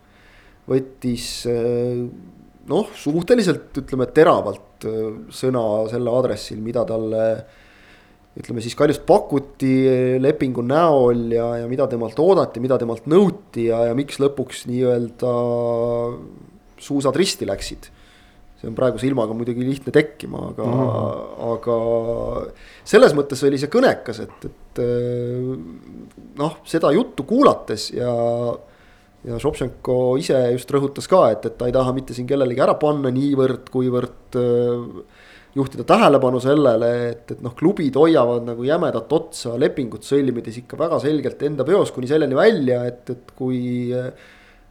võttis 0.69 1.27
eh, 1.49 2.03
noh, 2.71 2.91
suhteliselt 2.97 3.81
ütleme 3.81 4.07
teravalt 4.13 4.85
eh, 4.89 5.09
sõna 5.33 5.65
selle 5.91 6.13
aadressil, 6.13 6.61
mida 6.63 6.85
talle 6.89 7.25
ütleme 8.39 8.63
siis 8.63 8.77
Kaljust 8.79 9.03
pakuti 9.03 9.73
lepingu 10.23 10.63
näol 10.63 11.33
ja, 11.35 11.49
ja 11.59 11.65
mida 11.67 11.87
temalt 11.91 12.19
oodati, 12.23 12.61
mida 12.63 12.77
temalt 12.79 13.09
nõuti 13.11 13.67
ja, 13.67 13.81
ja 13.89 13.97
miks 13.97 14.21
lõpuks 14.23 14.63
nii-öelda 14.69 15.33
suusad 16.81 17.17
risti 17.19 17.49
läksid. 17.49 17.89
see 18.61 18.69
on 18.69 18.77
praeguse 18.77 19.07
ilmaga 19.09 19.33
muidugi 19.33 19.65
lihtne 19.65 19.91
tekkima, 19.91 20.51
aga 20.53 20.63
mm, 20.63 20.79
-hmm. 20.79 21.53
aga 21.55 21.77
selles 22.87 23.15
mõttes 23.17 23.41
oli 23.47 23.57
see 23.59 23.71
kõnekas, 23.73 24.21
et, 24.23 24.45
et 24.47 24.81
eh, 24.85 25.51
noh, 26.37 26.59
seda 26.63 26.93
juttu 26.95 27.25
kuulates 27.27 27.89
ja 27.97 28.13
ja 29.27 29.37
Šopšenko 29.41 29.97
ise 30.21 30.37
just 30.55 30.71
rõhutas 30.73 31.07
ka, 31.09 31.25
et, 31.35 31.45
et 31.45 31.57
ta 31.59 31.69
ei 31.69 31.75
taha 31.75 31.93
mitte 31.95 32.15
siin 32.17 32.29
kellelegi 32.29 32.63
ära 32.63 32.75
panna 32.81 33.11
niivõrd, 33.13 33.69
kuivõrd 33.73 34.37
äh, 34.41 35.29
juhtida 35.55 35.85
tähelepanu 35.87 36.41
sellele, 36.41 36.91
et, 37.11 37.23
et 37.35 37.41
noh, 37.43 37.53
klubid 37.57 37.97
hoiavad 37.99 38.47
nagu 38.47 38.65
jämedat 38.65 39.13
otsa 39.13 39.57
lepingut 39.61 40.07
sõlmides 40.07 40.61
ikka 40.63 40.79
väga 40.79 41.01
selgelt 41.03 41.41
enda 41.47 41.67
peos 41.67 41.91
kuni 41.93 42.09
selleni 42.09 42.37
välja, 42.37 42.83
et, 42.89 43.03
et 43.13 43.33
kui 43.37 43.61
äh, 43.95 44.09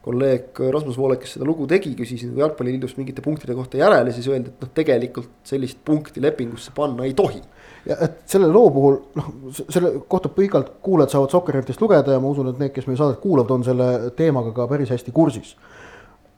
kolleeg 0.00 0.56
Rasmus 0.72 0.96
Voolek, 0.96 1.22
kes 1.24 1.36
seda 1.36 1.46
lugu 1.46 1.66
tegi, 1.70 1.92
küsis 1.98 2.24
nagu 2.26 2.40
jalgpalliliidust 2.46 2.98
mingite 2.98 3.22
punktide 3.24 3.54
kohta 3.56 3.78
järele, 3.82 4.14
siis 4.16 4.30
öeldi, 4.32 4.54
et 4.54 4.64
noh, 4.64 4.72
tegelikult 4.74 5.42
sellist 5.46 5.82
punkti 5.84 6.22
lepingusse 6.24 6.72
panna 6.76 7.04
ei 7.06 7.14
tohi 7.16 7.42
ja 7.86 7.96
et 8.04 8.22
selle 8.30 8.48
loo 8.50 8.70
puhul 8.74 8.96
noh, 9.16 9.28
selle 9.62 9.92
kohta 10.08 10.30
pikalt 10.34 10.72
kuulajad 10.84 11.14
saavad 11.14 11.34
Sokkernetist 11.34 11.80
lugeda 11.80 12.12
ja 12.16 12.20
ma 12.20 12.32
usun, 12.32 12.50
et 12.52 12.60
need, 12.60 12.72
kes 12.74 12.88
meie 12.88 12.98
saadet 13.00 13.20
kuulavad, 13.22 13.54
on 13.54 13.66
selle 13.66 13.90
teemaga 14.16 14.52
ka 14.56 14.68
päris 14.70 14.92
hästi 14.92 15.14
kursis. 15.16 15.56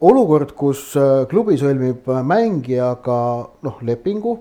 olukord, 0.00 0.56
kus 0.58 0.96
äh, 0.98 1.26
klubi 1.30 1.54
sõlmib 1.58 2.08
äh, 2.10 2.22
mängijaga 2.26 3.18
noh, 3.62 3.76
lepingu, 3.86 4.38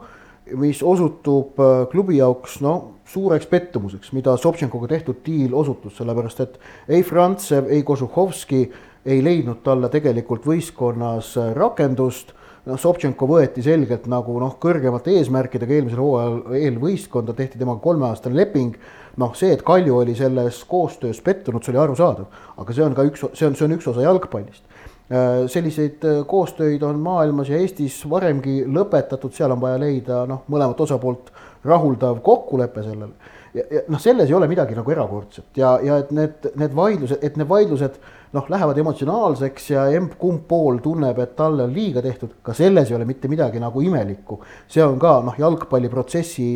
mis 0.57 0.81
osutub 0.83 1.59
äh, 1.61 1.85
klubi 1.91 2.17
jaoks 2.17 2.59
no 2.65 2.75
suureks 3.05 3.45
pettumuseks, 3.49 4.13
mida 4.13 4.37
Sobtšenkoga 4.37 4.87
tehtud 4.87 5.21
diil 5.25 5.53
osutus, 5.53 5.97
sellepärast 5.97 6.39
et 6.45 6.57
ei 6.89 7.03
Frantsev, 7.03 7.69
ei 7.69 7.83
Kožuhovski 7.83 8.63
ei 9.05 9.23
leidnud 9.23 9.63
talle 9.65 9.89
tegelikult 9.89 10.45
võistkonnas 10.45 11.33
rakendust 11.57 12.35
noh, 12.67 12.79
Sobtšenko 12.79 13.27
võeti 13.29 13.63
selgelt 13.65 14.07
nagu 14.11 14.37
noh, 14.41 14.55
kõrgemate 14.61 15.15
eesmärkidega 15.17 15.77
eelmisel 15.77 16.01
hooajal 16.03 16.57
eelvõistkonda, 16.59 17.35
tehti 17.37 17.61
temaga 17.61 17.81
kolmeaastane 17.83 18.37
leping. 18.37 18.77
noh, 19.21 19.33
see, 19.35 19.51
et 19.51 19.63
Kalju 19.67 19.97
oli 19.97 20.15
selles 20.15 20.61
koostöös 20.69 21.21
pettunud, 21.21 21.63
see 21.63 21.73
oli 21.73 21.81
arusaadav, 21.83 22.29
aga 22.57 22.73
see 22.73 22.85
on 22.85 22.93
ka 22.95 23.03
üks, 23.09 23.25
see 23.35 23.47
on, 23.47 23.57
see 23.59 23.65
on 23.67 23.75
üks 23.75 23.89
osa 23.91 24.05
jalgpallist 24.05 24.63
äh, 25.11 25.43
selliseid 25.51 26.05
äh, 26.07 26.21
koostöid 26.27 26.83
on 26.87 27.01
maailmas 27.03 27.51
ja 27.51 27.59
Eestis 27.59 27.99
varemgi 28.09 28.61
lõpetatud, 28.63 29.35
seal 29.35 29.51
on 29.51 29.59
vaja 29.63 29.81
leida 29.81 30.23
noh, 30.29 30.45
mõlemat 30.47 30.79
osapoolt 30.87 31.33
rahuldav 31.67 32.21
kokkulepe 32.25 32.83
sellele. 32.85 33.37
Ja, 33.53 33.63
ja 33.63 33.83
noh, 33.91 33.99
selles 34.01 34.29
ei 34.29 34.35
ole 34.37 34.49
midagi 34.51 34.75
nagu 34.77 34.91
erakordset 34.93 35.59
ja, 35.59 35.75
ja 35.83 35.99
et 36.03 36.11
need, 36.15 36.49
need 36.59 36.75
vaidlused, 36.77 37.21
et 37.21 37.37
need 37.39 37.49
vaidlused 37.49 37.99
noh, 38.35 38.47
lähevad 38.51 38.77
emotsionaalseks 38.83 39.69
ja 39.73 39.85
emb-kumb 39.97 40.45
pool 40.47 40.79
tunneb, 40.83 41.19
et 41.19 41.35
talle 41.35 41.65
on 41.67 41.73
liiga 41.75 42.03
tehtud, 42.03 42.37
ka 42.43 42.55
selles 42.57 42.91
ei 42.91 42.97
ole 42.97 43.07
mitte 43.09 43.31
midagi 43.31 43.59
nagu 43.59 43.83
imelikku. 43.83 44.39
see 44.71 44.83
on 44.85 44.99
ka 44.99 45.19
noh, 45.25 45.35
jalgpalliprotsessi 45.39 46.47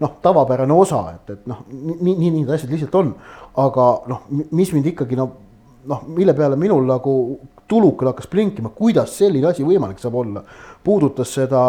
noh, 0.00 0.16
tavapärane 0.22 0.76
osa, 0.76 1.02
et, 1.14 1.34
et 1.38 1.48
noh, 1.48 1.64
nii, 1.72 2.14
nii, 2.14 2.30
need 2.40 2.52
asjad 2.52 2.72
lihtsalt 2.72 3.00
on. 3.00 3.14
aga 3.64 3.90
noh, 4.12 4.24
mis 4.52 4.72
mind 4.76 4.92
ikkagi 4.92 5.16
noh, 5.16 5.32
noh, 5.88 6.02
mille 6.12 6.34
peale 6.36 6.58
minul 6.60 6.84
nagu 6.88 7.16
tulukal 7.66 8.12
hakkas 8.12 8.28
blinkima, 8.30 8.70
kuidas 8.76 9.16
selline 9.18 9.48
asi 9.50 9.64
võimalik 9.66 9.98
saab 9.98 10.20
olla. 10.20 10.42
Puudutas 10.86 11.34
seda 11.34 11.60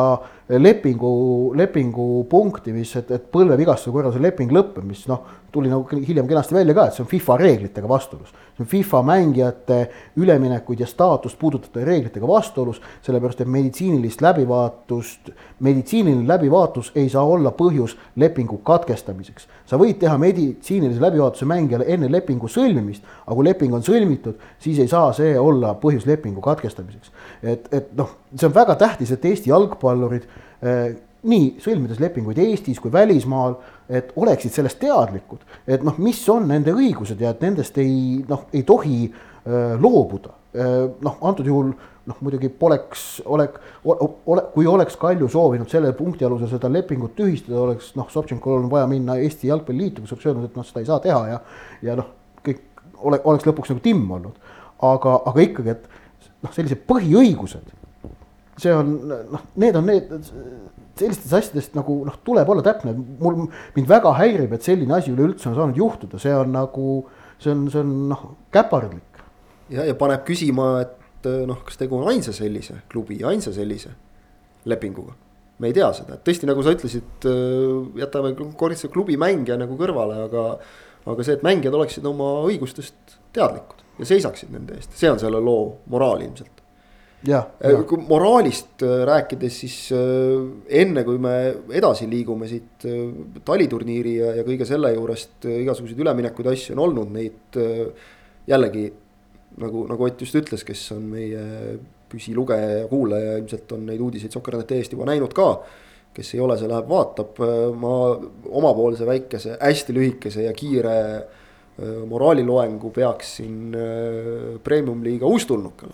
lepingu, 0.47 1.11
lepingu 1.57 2.23
punkti, 2.29 2.73
mis, 2.75 2.93
et, 2.99 3.09
et 3.11 3.27
põlvevigastuse 3.33 3.93
korral 3.95 4.13
see 4.15 4.23
leping 4.23 4.53
lõpeb, 4.53 4.85
mis 4.87 5.03
noh, 5.09 5.25
tuli 5.57 5.71
nagu 5.71 6.01
hiljem 6.07 6.27
kenasti 6.29 6.55
välja 6.55 6.75
ka, 6.77 6.87
et 6.87 6.97
see 6.97 7.03
on 7.03 7.09
FIFA 7.09 7.37
reeglitega 7.41 7.89
vastuolus. 7.89 8.29
see 8.57 8.63
on 8.63 8.69
FIFA 8.69 9.01
mängijate 9.05 9.77
üleminekuid 10.17 10.79
ja 10.79 10.87
staatust 10.87 11.39
puudutavate 11.39 11.85
reeglitega 11.85 12.27
vastuolus, 12.27 12.81
sellepärast 13.05 13.41
et 13.41 13.49
meditsiinilist 13.49 14.21
läbivaatust, 14.21 15.31
meditsiiniline 15.59 16.27
läbivaatus 16.27 16.91
ei 16.95 17.09
saa 17.09 17.23
olla 17.25 17.51
põhjus 17.51 17.97
lepingu 18.15 18.57
katkestamiseks. 18.57 19.47
sa 19.65 19.77
võid 19.81 19.97
teha 19.99 20.17
meditsiinilise 20.17 21.01
läbivaatuse 21.01 21.45
mängijale 21.45 21.85
enne 21.87 22.11
lepingu 22.11 22.47
sõlmimist, 22.47 23.03
aga 23.25 23.35
kui 23.35 23.49
leping 23.49 23.73
on 23.73 23.85
sõlmitud, 23.85 24.37
siis 24.59 24.79
ei 24.79 24.87
saa 24.87 25.09
see 25.13 25.33
olla 25.39 25.73
põhjus 25.81 26.05
lepingu 26.05 26.41
katkestamiseks. 26.41 27.11
et, 27.43 27.73
et 27.73 27.93
noh, 27.97 28.13
see 28.35 28.47
on 28.47 28.53
väga 28.53 28.75
tähtis, 28.75 29.11
et 29.11 29.25
Eesti 29.25 29.49
jalgpallurid 29.49 30.29
eh, 30.61 30.95
nii 31.27 31.57
sõlmides 31.63 31.99
lepinguid 32.01 32.39
Eestis 32.41 32.79
kui 32.83 32.91
välismaal, 32.93 33.57
et 33.89 34.13
oleksid 34.19 34.53
sellest 34.55 34.79
teadlikud, 34.81 35.43
et 35.67 35.83
noh, 35.85 35.97
mis 36.03 36.19
on 36.33 36.47
nende 36.49 36.73
õigused 36.75 37.21
ja 37.21 37.33
et 37.35 37.43
nendest 37.45 37.77
ei 37.83 38.23
noh, 38.29 38.47
ei 38.53 38.63
tohi 38.67 39.05
äh, 39.07 39.77
loobuda 39.81 40.33
äh,. 40.55 40.73
noh, 41.03 41.21
antud 41.21 41.47
juhul 41.47 41.71
noh, 42.07 42.19
muidugi 42.23 42.49
poleks, 42.49 43.21
olek, 43.25 43.57
ole, 43.83 44.43
kui 44.53 44.67
oleks 44.67 44.95
Kalju 44.99 45.27
soovinud 45.31 45.69
selle 45.71 45.91
punkti 45.97 46.25
alusel 46.25 46.49
seda 46.51 46.69
lepingut 46.71 47.15
tühistada, 47.17 47.59
oleks 47.65 47.91
noh, 47.99 48.07
Sobtšenkol 48.11 48.61
on 48.61 48.69
vaja 48.71 48.87
minna 48.87 49.17
Eesti 49.21 49.51
Jalgpalliliitu, 49.51 50.03
kus 50.03 50.15
oleks 50.15 50.29
öelnud, 50.29 50.47
et 50.47 50.55
noh, 50.59 50.67
seda 50.67 50.83
ei 50.83 50.89
saa 50.89 51.01
teha 51.03 51.19
ja, 51.33 51.41
ja 51.83 51.97
noh, 51.99 52.13
kõik 52.45 52.63
ole, 53.03 53.19
oleks 53.27 53.47
lõpuks 53.49 53.73
nagu 53.73 53.83
timm 53.83 54.11
olnud. 54.19 54.39
aga, 54.87 55.15
aga 55.25 55.41
ikkagi, 55.41 55.73
et 55.73 55.87
noh, 56.45 56.53
sellised 56.53 56.83
põhiõigused, 56.89 57.71
see 58.61 58.73
on 58.73 58.93
noh, 59.33 59.47
need 59.59 59.79
on 59.79 59.89
need 59.89 60.13
sellistest 61.01 61.33
asjadest 61.39 61.77
nagu 61.77 61.99
noh, 62.07 62.17
tuleb 62.25 62.49
olla 62.53 62.63
täpne, 62.65 62.93
mul, 63.21 63.45
mind 63.75 63.89
väga 63.89 64.13
häirib, 64.19 64.55
et 64.55 64.65
selline 64.65 64.97
asi 64.97 65.13
üleüldse 65.13 65.51
on 65.51 65.57
saanud 65.57 65.79
juhtuda, 65.79 66.19
see 66.21 66.33
on 66.35 66.51
nagu, 66.55 66.97
see 67.41 67.53
on, 67.53 67.67
see 67.73 67.83
on 67.83 67.93
noh, 68.13 68.25
käpardlik. 68.53 69.21
ja, 69.73 69.85
ja 69.87 69.95
paneb 69.99 70.25
küsima, 70.27 70.69
et 70.85 71.29
noh, 71.47 71.61
kas 71.67 71.79
tegu 71.79 71.99
on 71.99 72.11
ainsa 72.11 72.33
sellise 72.35 72.81
klubi, 72.91 73.19
ainsa 73.25 73.53
sellise 73.55 73.93
lepinguga. 74.67 75.15
me 75.57 75.71
ei 75.71 75.73
tea 75.73 75.87
seda, 75.97 76.17
et 76.17 76.25
tõesti, 76.27 76.45
nagu 76.49 76.61
sa 76.61 76.75
ütlesid, 76.75 77.25
jätame 77.97 78.35
korraks 78.59 78.85
klubi 78.93 79.17
mängija 79.17 79.57
nagu 79.57 79.77
kõrvale, 79.79 80.19
aga, 80.27 80.45
aga 81.07 81.25
see, 81.25 81.39
et 81.39 81.45
mängijad 81.45 81.73
oleksid 81.73 82.05
oma 82.05 82.35
õigustest 82.45 83.17
teadlikud 83.33 83.81
ja 83.97 84.05
seisaksid 84.05 84.53
nende 84.53 84.77
eest, 84.77 84.93
see 84.97 85.09
on 85.09 85.19
selle 85.21 85.41
loo 85.41 85.79
moraal 85.91 86.21
ilmselt. 86.25 86.51
Äh, 86.51 86.56
kui 87.87 88.03
moraalist 88.07 88.83
äh, 88.85 89.01
rääkides, 89.07 89.59
siis 89.63 89.75
äh, 89.95 90.45
enne 90.81 91.03
kui 91.07 91.19
me 91.21 91.33
edasi 91.75 92.07
liigume 92.09 92.47
siit 92.49 92.85
taliturniiri 93.47 94.13
ja, 94.19 94.31
ja 94.39 94.45
kõige 94.47 94.67
selle 94.69 94.93
juurest 94.95 95.47
igasuguseid 95.49 95.99
üleminekuid 96.05 96.51
asju 96.53 96.77
on 96.77 96.85
olnud, 96.87 97.11
neid 97.15 97.59
jällegi 98.47 98.87
nagu, 99.63 99.83
nagu 99.89 100.07
Ott 100.07 100.23
just 100.23 100.37
ütles, 100.39 100.63
kes 100.67 100.85
on 100.95 101.03
meie 101.11 101.43
püsilugeja 102.07 102.83
ja 102.83 102.87
kuulaja, 102.87 103.35
ilmselt 103.41 103.71
on 103.75 103.83
neid 103.89 104.01
uudiseid 104.03 104.31
Sokkerneti 104.31 104.77
eest 104.79 104.95
juba 104.95 105.09
näinud 105.09 105.35
ka. 105.35 105.51
kes 106.17 106.31
ei 106.33 106.39
ole, 106.41 106.55
see 106.57 106.65
läheb 106.65 106.87
vaatab, 106.89 107.37
ma 107.77 107.89
omapoolse 108.57 109.05
väikese, 109.05 109.57
hästi 109.61 109.93
lühikese 109.93 110.47
ja 110.47 110.53
kiire 110.57 110.95
moraaliloengu 112.09 112.89
peaksin 112.89 113.75
premium-liiga 114.65 115.29
uustulnukale 115.29 115.93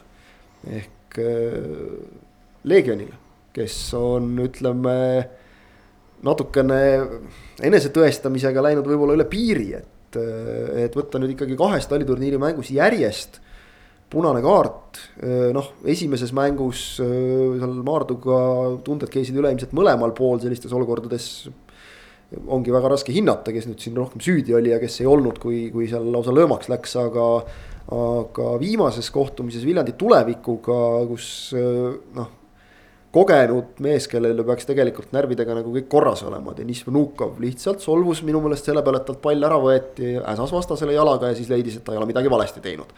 ehk 0.72 1.03
Äh, 1.18 2.22
Leegionile, 2.64 3.18
kes 3.53 3.76
on, 3.99 4.30
ütleme 4.39 4.93
natukene 6.24 6.78
enesetõestamisega 7.68 8.64
läinud 8.64 8.88
võib-olla 8.88 9.18
üle 9.18 9.26
piiri, 9.30 9.74
et, 9.76 10.18
äh, 10.18 10.86
et 10.86 10.95
võtta 10.95 11.20
nüüd 11.20 11.36
ikkagi 11.36 11.57
kahes 11.59 11.89
taliturniiri 11.91 12.39
mängus 12.41 12.72
järjest 12.74 13.41
punane 14.14 14.39
kaart, 14.45 15.01
äh, 15.20 15.51
noh, 15.53 15.74
esimeses 15.86 16.32
mängus 16.34 16.95
seal 17.01 17.76
Maarduga 17.86 18.39
tunded 18.86 19.11
käisid 19.14 19.38
üle 19.38 19.51
ilmselt 19.51 19.76
mõlemal 19.76 20.16
pool 20.16 20.41
sellistes 20.41 20.74
olukordades. 20.74 21.49
ongi 22.47 22.72
väga 22.74 22.89
raske 22.89 23.14
hinnata, 23.14 23.51
kes 23.53 23.68
nüüd 23.68 23.78
siin 23.84 23.93
rohkem 23.93 24.18
süüdi 24.24 24.55
oli 24.57 24.72
ja 24.72 24.80
kes 24.82 25.01
ei 25.01 25.05
olnud, 25.05 25.38
kui, 25.38 25.70
kui 25.70 25.86
seal 25.86 26.07
lausa 26.09 26.34
löömaks 26.34 26.66
läks, 26.72 26.95
aga 26.97 27.43
aga 27.92 28.54
viimases 28.62 29.10
kohtumises 29.12 29.66
Viljandi 29.68 29.98
tulevikuga, 30.00 30.78
kus 31.10 31.28
noh 32.16 32.32
kogenud 33.14 33.78
mees, 33.86 34.08
kellel 34.10 34.42
peaks 34.48 34.66
tegelikult 34.66 35.14
närvidega 35.14 35.54
nagu 35.60 35.74
kõik 35.76 35.88
korras 35.92 36.24
olema, 36.26 36.56
Deniss 36.58 36.86
Vnukov 36.88 37.38
lihtsalt 37.44 37.84
solvus 37.84 38.24
minu 38.26 38.42
meelest 38.42 38.70
selle 38.70 38.82
peale, 38.86 39.04
et 39.04 39.10
talt 39.10 39.22
pall 39.22 39.46
ära 39.46 39.60
võeti, 39.62 40.16
äsas 40.18 40.54
vastasele 40.54 40.96
jalaga 40.96 41.30
ja 41.30 41.38
siis 41.38 41.52
leidis, 41.52 41.78
et 41.78 41.86
ta 41.86 41.94
ei 41.94 42.02
ole 42.02 42.10
midagi 42.10 42.32
valesti 42.34 42.64
teinud. 42.64 42.90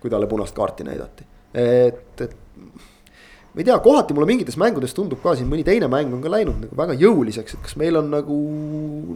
kui 0.00 0.12
talle 0.12 0.28
punast 0.30 0.54
kaarti 0.54 0.86
näidati, 0.86 1.26
et, 1.58 2.22
et. 2.22 2.36
ma 2.60 3.62
ei 3.62 3.66
tea, 3.66 3.78
kohati 3.82 4.14
mulle 4.14 4.30
mingites 4.30 4.58
mängudes 4.60 4.94
tundub 4.94 5.22
ka 5.24 5.34
siin 5.34 5.50
mõni 5.50 5.66
teine 5.66 5.90
mäng 5.90 6.14
on 6.14 6.22
ka 6.22 6.30
läinud 6.30 6.62
nagu 6.62 6.78
väga 6.78 6.94
jõuliseks, 7.00 7.58
et 7.58 7.66
kas 7.66 7.74
meil 7.80 7.98
on 7.98 8.14
nagu 8.14 8.38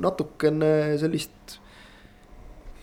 natukene 0.02 0.98
sellist 0.98 1.60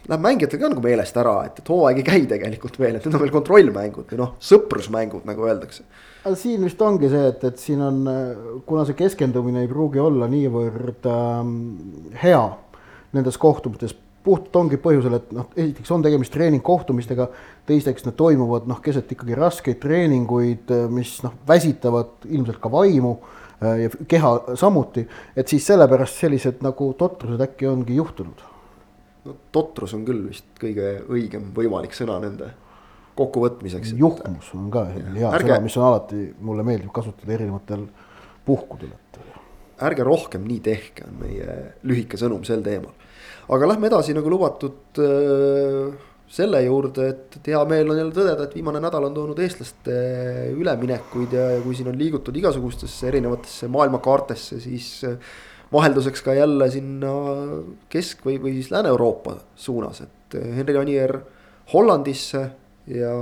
läheb 0.10 0.22
mängijatel 0.22 0.62
ka 0.62 0.70
nagu 0.70 0.84
meelest 0.84 1.18
ära, 1.18 1.36
et, 1.48 1.60
et 1.62 1.70
hooaeg 1.72 2.02
ei 2.02 2.06
käi 2.06 2.26
tegelikult 2.30 2.78
veel, 2.80 2.98
et 2.98 3.06
need 3.06 3.18
on 3.18 3.24
veel 3.24 3.34
kontrollmängud 3.34 4.12
või 4.12 4.22
noh, 4.22 4.36
sõprusmängud, 4.44 5.26
nagu 5.28 5.48
öeldakse. 5.48 5.86
aga 6.24 6.36
siin 6.40 6.66
vist 6.66 6.82
ongi 6.82 7.10
see, 7.10 7.26
et, 7.32 7.44
et 7.50 7.62
siin 7.62 7.82
on, 7.86 8.02
kuna 8.68 8.86
see 8.86 8.98
keskendumine 9.00 9.66
ei 9.66 9.72
pruugi 9.72 10.02
olla 10.02 10.30
niivõrd 10.30 11.10
ähm, 11.10 11.54
hea 12.22 12.44
nendes 13.16 13.40
kohtumistes, 13.42 13.96
puhtalt 14.26 14.58
ongi 14.58 14.78
põhjusel, 14.82 15.20
et 15.20 15.30
noh, 15.38 15.50
esiteks 15.54 15.92
on 15.94 16.04
tegemist 16.06 16.34
treeningkohtumistega, 16.34 17.30
teiseks 17.70 18.08
need 18.08 18.18
toimuvad 18.18 18.66
noh, 18.70 18.82
keset 18.86 19.12
ikkagi 19.14 19.38
raskeid 19.38 19.80
treeninguid, 19.82 20.74
mis 20.94 21.18
noh, 21.26 21.34
väsitavad 21.48 22.26
ilmselt 22.30 22.62
ka 22.62 22.72
vaimu 22.74 23.16
äh, 23.18 23.86
ja 23.86 23.94
keha 24.10 24.36
samuti, 24.58 25.06
et 25.38 25.50
siis 25.50 25.66
sellepärast 25.70 26.26
sellised 26.26 26.66
nagu 26.66 26.94
totrused 26.98 27.42
äkki 27.42 27.70
ongi 27.70 27.98
juhtunud 28.02 28.52
no 29.26 29.36
totrus 29.56 29.96
on 29.98 30.06
küll 30.08 30.28
vist 30.30 30.48
kõige 30.62 31.00
õigem 31.12 31.50
võimalik 31.56 31.96
sõna 31.98 32.18
nende 32.24 32.52
kokkuvõtmiseks. 33.16 33.94
juhmus 33.98 34.52
on 34.56 34.70
ka 34.74 34.86
hea 34.92 35.30
ärge, 35.32 35.54
sõna, 35.54 35.62
mis 35.64 35.78
on 35.80 35.88
alati, 35.90 36.24
mulle 36.40 36.66
meeldib 36.68 36.92
kasutada 36.96 37.38
erinevatel 37.38 37.88
puhkudel, 38.46 38.92
et. 38.92 39.22
ärge 39.88 40.04
rohkem 40.08 40.44
nii 40.48 40.60
tehke, 40.64 41.08
on 41.08 41.22
meie 41.24 41.56
lühike 41.88 42.20
sõnum 42.20 42.44
sel 42.48 42.64
teemal. 42.66 42.94
aga 43.50 43.72
lähme 43.72 43.88
edasi 43.88 44.14
nagu 44.18 44.30
lubatud 44.30 45.00
äh, 45.00 45.96
selle 46.36 46.62
juurde, 46.66 47.08
et, 47.14 47.40
et 47.40 47.52
hea 47.54 47.64
meel 47.70 47.90
on 47.94 48.00
jälle 48.02 48.14
tõdeda, 48.14 48.48
et 48.48 48.56
viimane 48.58 48.82
nädal 48.84 49.08
on 49.08 49.16
toonud 49.16 49.40
eestlaste 49.40 49.98
üleminekuid 50.58 51.36
ja, 51.38 51.50
ja 51.56 51.60
kui 51.64 51.78
siin 51.78 51.92
on 51.92 52.00
liigutud 52.00 52.36
igasugustesse 52.36 53.08
erinevatesse 53.12 53.70
maailmakaartesse, 53.72 54.60
siis 54.64 54.90
äh, 55.08 55.36
vahelduseks 55.76 56.24
ka 56.24 56.34
jälle 56.34 56.70
sinna 56.72 57.14
Kesk- 57.92 58.24
või, 58.26 58.40
või 58.42 58.58
siis 58.58 58.72
Lääne-Euroopa 58.72 59.36
suunas, 59.56 60.02
et 60.02 60.38
Henri 60.56 60.78
Anier 60.80 61.20
Hollandisse 61.74 62.44
ja 62.88 63.16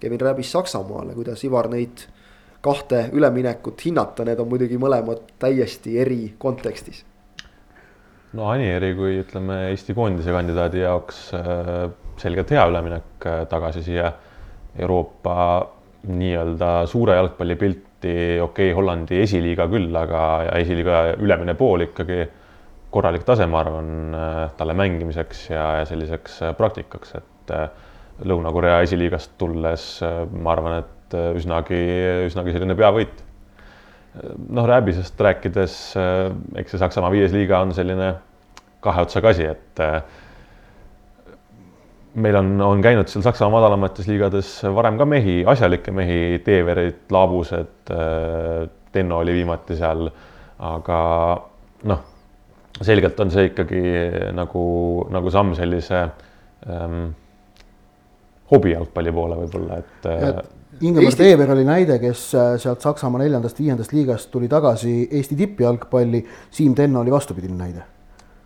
Kevin 0.00 0.20
Räbis 0.20 0.52
Saksamaale, 0.52 1.14
kuidas 1.14 1.44
Ivar 1.44 1.68
neid 1.70 2.06
kahte 2.62 3.08
üleminekut 3.14 3.84
hinnata, 3.84 4.24
need 4.26 4.40
on 4.42 4.48
muidugi 4.50 4.78
mõlemad 4.80 5.22
täiesti 5.38 5.98
eri 6.00 6.34
kontekstis. 6.38 7.04
no 8.32 8.50
Anieri 8.50 8.92
kui 8.94 9.18
ütleme 9.22 9.68
Eesti 9.70 9.94
koondise 9.96 10.32
kandidaadi 10.34 10.82
jaoks 10.82 11.20
äh, 11.34 11.90
selgelt 12.20 12.50
hea 12.50 12.66
üleminek 12.68 13.26
äh, 13.26 13.44
tagasi 13.48 13.82
siia 13.82 14.12
Euroopa 14.78 15.68
nii-öelda 16.08 16.86
suure 16.86 17.16
jalgpallipilti 17.98 18.40
okei 18.40 18.70
okay,, 18.70 18.74
Hollandi 18.74 19.22
esiliiga 19.22 19.66
küll, 19.68 19.94
aga 19.94 20.54
esiliiga 20.58 21.16
ülemine 21.18 21.54
pool 21.54 21.82
ikkagi 21.82 22.28
korralik 22.90 23.24
tase, 23.24 23.46
ma 23.46 23.60
arvan, 23.60 24.14
äh, 24.14 24.50
talle 24.56 24.74
mängimiseks 24.74 25.50
ja, 25.50 25.78
ja 25.78 25.84
selliseks 25.84 26.42
äh, 26.42 26.54
praktikaks, 26.56 27.14
et 27.14 27.50
äh, 27.50 27.68
Lõuna-Korea 28.24 28.80
esiliigast 28.82 29.36
tulles 29.38 30.00
ma 30.32 30.50
arvan, 30.50 30.80
et 30.80 31.14
üsnagi, 31.38 31.78
üsnagi 32.26 32.50
selline 32.50 32.74
peavõit. 32.74 33.22
noh, 34.50 34.66
Rääbisest 34.66 35.20
rääkides, 35.20 35.76
eks 36.58 36.74
see 36.74 36.80
Saksamaa 36.80 37.12
viies 37.14 37.30
liiga 37.32 37.60
on 37.62 37.70
selline 37.72 38.16
kahe 38.82 39.04
otsaga 39.06 39.30
asi, 39.30 39.46
et 39.46 39.82
meil 42.22 42.38
on, 42.38 42.50
on 42.64 42.82
käinud 42.84 43.10
seal 43.10 43.24
Saksamaa 43.26 43.58
madalamates 43.58 44.08
liigades 44.10 44.50
varem 44.74 44.98
ka 45.00 45.06
mehi, 45.08 45.40
asjalikke 45.48 45.94
mehi, 45.94 46.20
Teeverit, 46.44 47.06
Laabused, 47.14 47.92
äh, 47.94 48.68
Tenno 48.92 49.20
oli 49.22 49.34
viimati 49.36 49.76
seal, 49.78 50.08
aga 50.64 51.00
noh, 51.90 52.04
selgelt 52.82 53.18
on 53.20 53.32
see 53.34 53.50
ikkagi 53.50 53.82
nagu, 54.36 54.62
nagu 55.12 55.32
samm 55.34 55.54
sellise 55.58 56.04
ähm, 56.70 57.10
hobijalgpalli 58.52 59.12
poole 59.12 59.42
võib-olla, 59.42 59.82
et 59.82 60.08
äh, 60.08 60.40
Ingemar 60.78 61.08
Eesti... 61.08 61.24
Teever 61.24 61.52
oli 61.56 61.66
näide, 61.66 61.98
kes 62.02 62.24
äh, 62.38 62.54
sealt 62.62 62.84
Saksamaa 62.84 63.24
neljandast-viiendast 63.24 63.92
liigast 63.96 64.32
tuli 64.32 64.48
tagasi 64.50 64.96
Eesti 65.10 65.36
tippjalgpalli, 65.38 66.24
Siim 66.54 66.74
Tenno 66.78 67.02
oli 67.04 67.14
vastupidine 67.14 67.58
näide. 67.58 67.86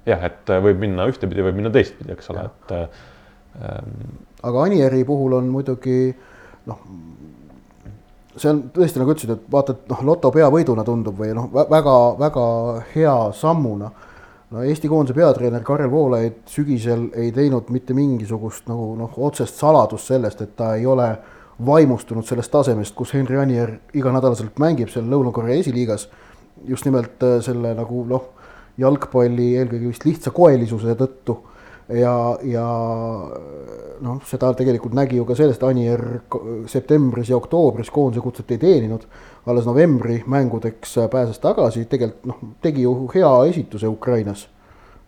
jah, 0.06 0.24
et 0.26 0.50
võib 0.64 0.80
minna 0.82 1.06
ühtepidi, 1.06 1.44
võib 1.46 1.60
minna 1.60 1.70
teistpidi, 1.70 2.10
eks 2.16 2.32
ole, 2.32 2.48
et 2.50 3.02
aga 3.61 4.62
Anieri 4.62 5.05
puhul 5.05 5.36
on 5.36 5.50
muidugi 5.53 6.14
noh, 6.66 6.78
see 8.36 8.50
on 8.50 8.62
tõesti 8.72 9.00
nagu 9.00 9.12
ütlesid, 9.12 9.34
et 9.34 9.44
vaata, 9.53 9.76
et 9.76 9.92
noh, 9.92 10.00
loto 10.09 10.30
peavõiduna 10.34 10.84
tundub 10.86 11.18
või 11.18 11.34
noh, 11.36 11.50
väga-väga 11.53 12.46
hea 12.94 13.16
sammuna. 13.36 13.90
no 14.53 14.62
Eesti 14.62 14.88
koondise 14.88 15.16
peatreener 15.16 15.62
Karel 15.64 15.90
Voolaid 15.90 16.42
sügisel 16.46 17.09
ei 17.16 17.32
teinud 17.32 17.70
mitte 17.70 17.94
mingisugust 17.94 18.68
nagu 18.68 18.94
noh, 18.96 19.12
otsest 19.16 19.61
saladust 19.61 20.07
sellest, 20.07 20.40
et 20.40 20.57
ta 20.57 20.74
ei 20.76 20.86
ole 20.86 21.09
vaimustunud 21.66 22.26
sellest 22.26 22.50
tasemest, 22.50 22.94
kus 22.94 23.14
Henri 23.14 23.38
Anier 23.38 23.78
iganädalaselt 23.94 24.59
mängib 24.59 24.90
seal 24.90 25.09
Lõuna-Korea 25.09 25.61
esiliigas. 25.61 26.09
just 26.64 26.84
nimelt 26.84 27.22
äh, 27.22 27.40
selle 27.42 27.74
nagu 27.74 28.05
noh, 28.07 28.28
jalgpalli 28.78 29.57
eelkõige 29.59 29.88
vist 29.88 30.05
lihtsa 30.05 30.30
koelisuse 30.30 30.94
tõttu 30.94 31.38
ja, 31.88 32.38
ja 32.42 32.66
noh, 34.02 34.20
seda 34.28 34.52
tegelikult 34.58 34.94
nägi 34.96 35.18
ju 35.18 35.26
ka 35.28 35.36
sellest, 35.38 35.62
Anier 35.66 36.02
septembris 36.70 37.30
ja 37.32 37.38
oktoobris 37.38 37.90
koondise 37.90 38.22
kutset 38.24 38.50
ei 38.50 38.58
teeninud. 38.62 39.06
alles 39.46 39.66
novembri 39.66 40.22
mängudeks 40.26 40.94
pääses 41.10 41.38
tagasi, 41.38 41.84
tegelikult 41.84 42.26
noh, 42.26 42.42
tegi 42.62 42.82
ju 42.82 43.10
hea 43.14 43.32
esituse 43.50 43.88
Ukrainas 43.88 44.48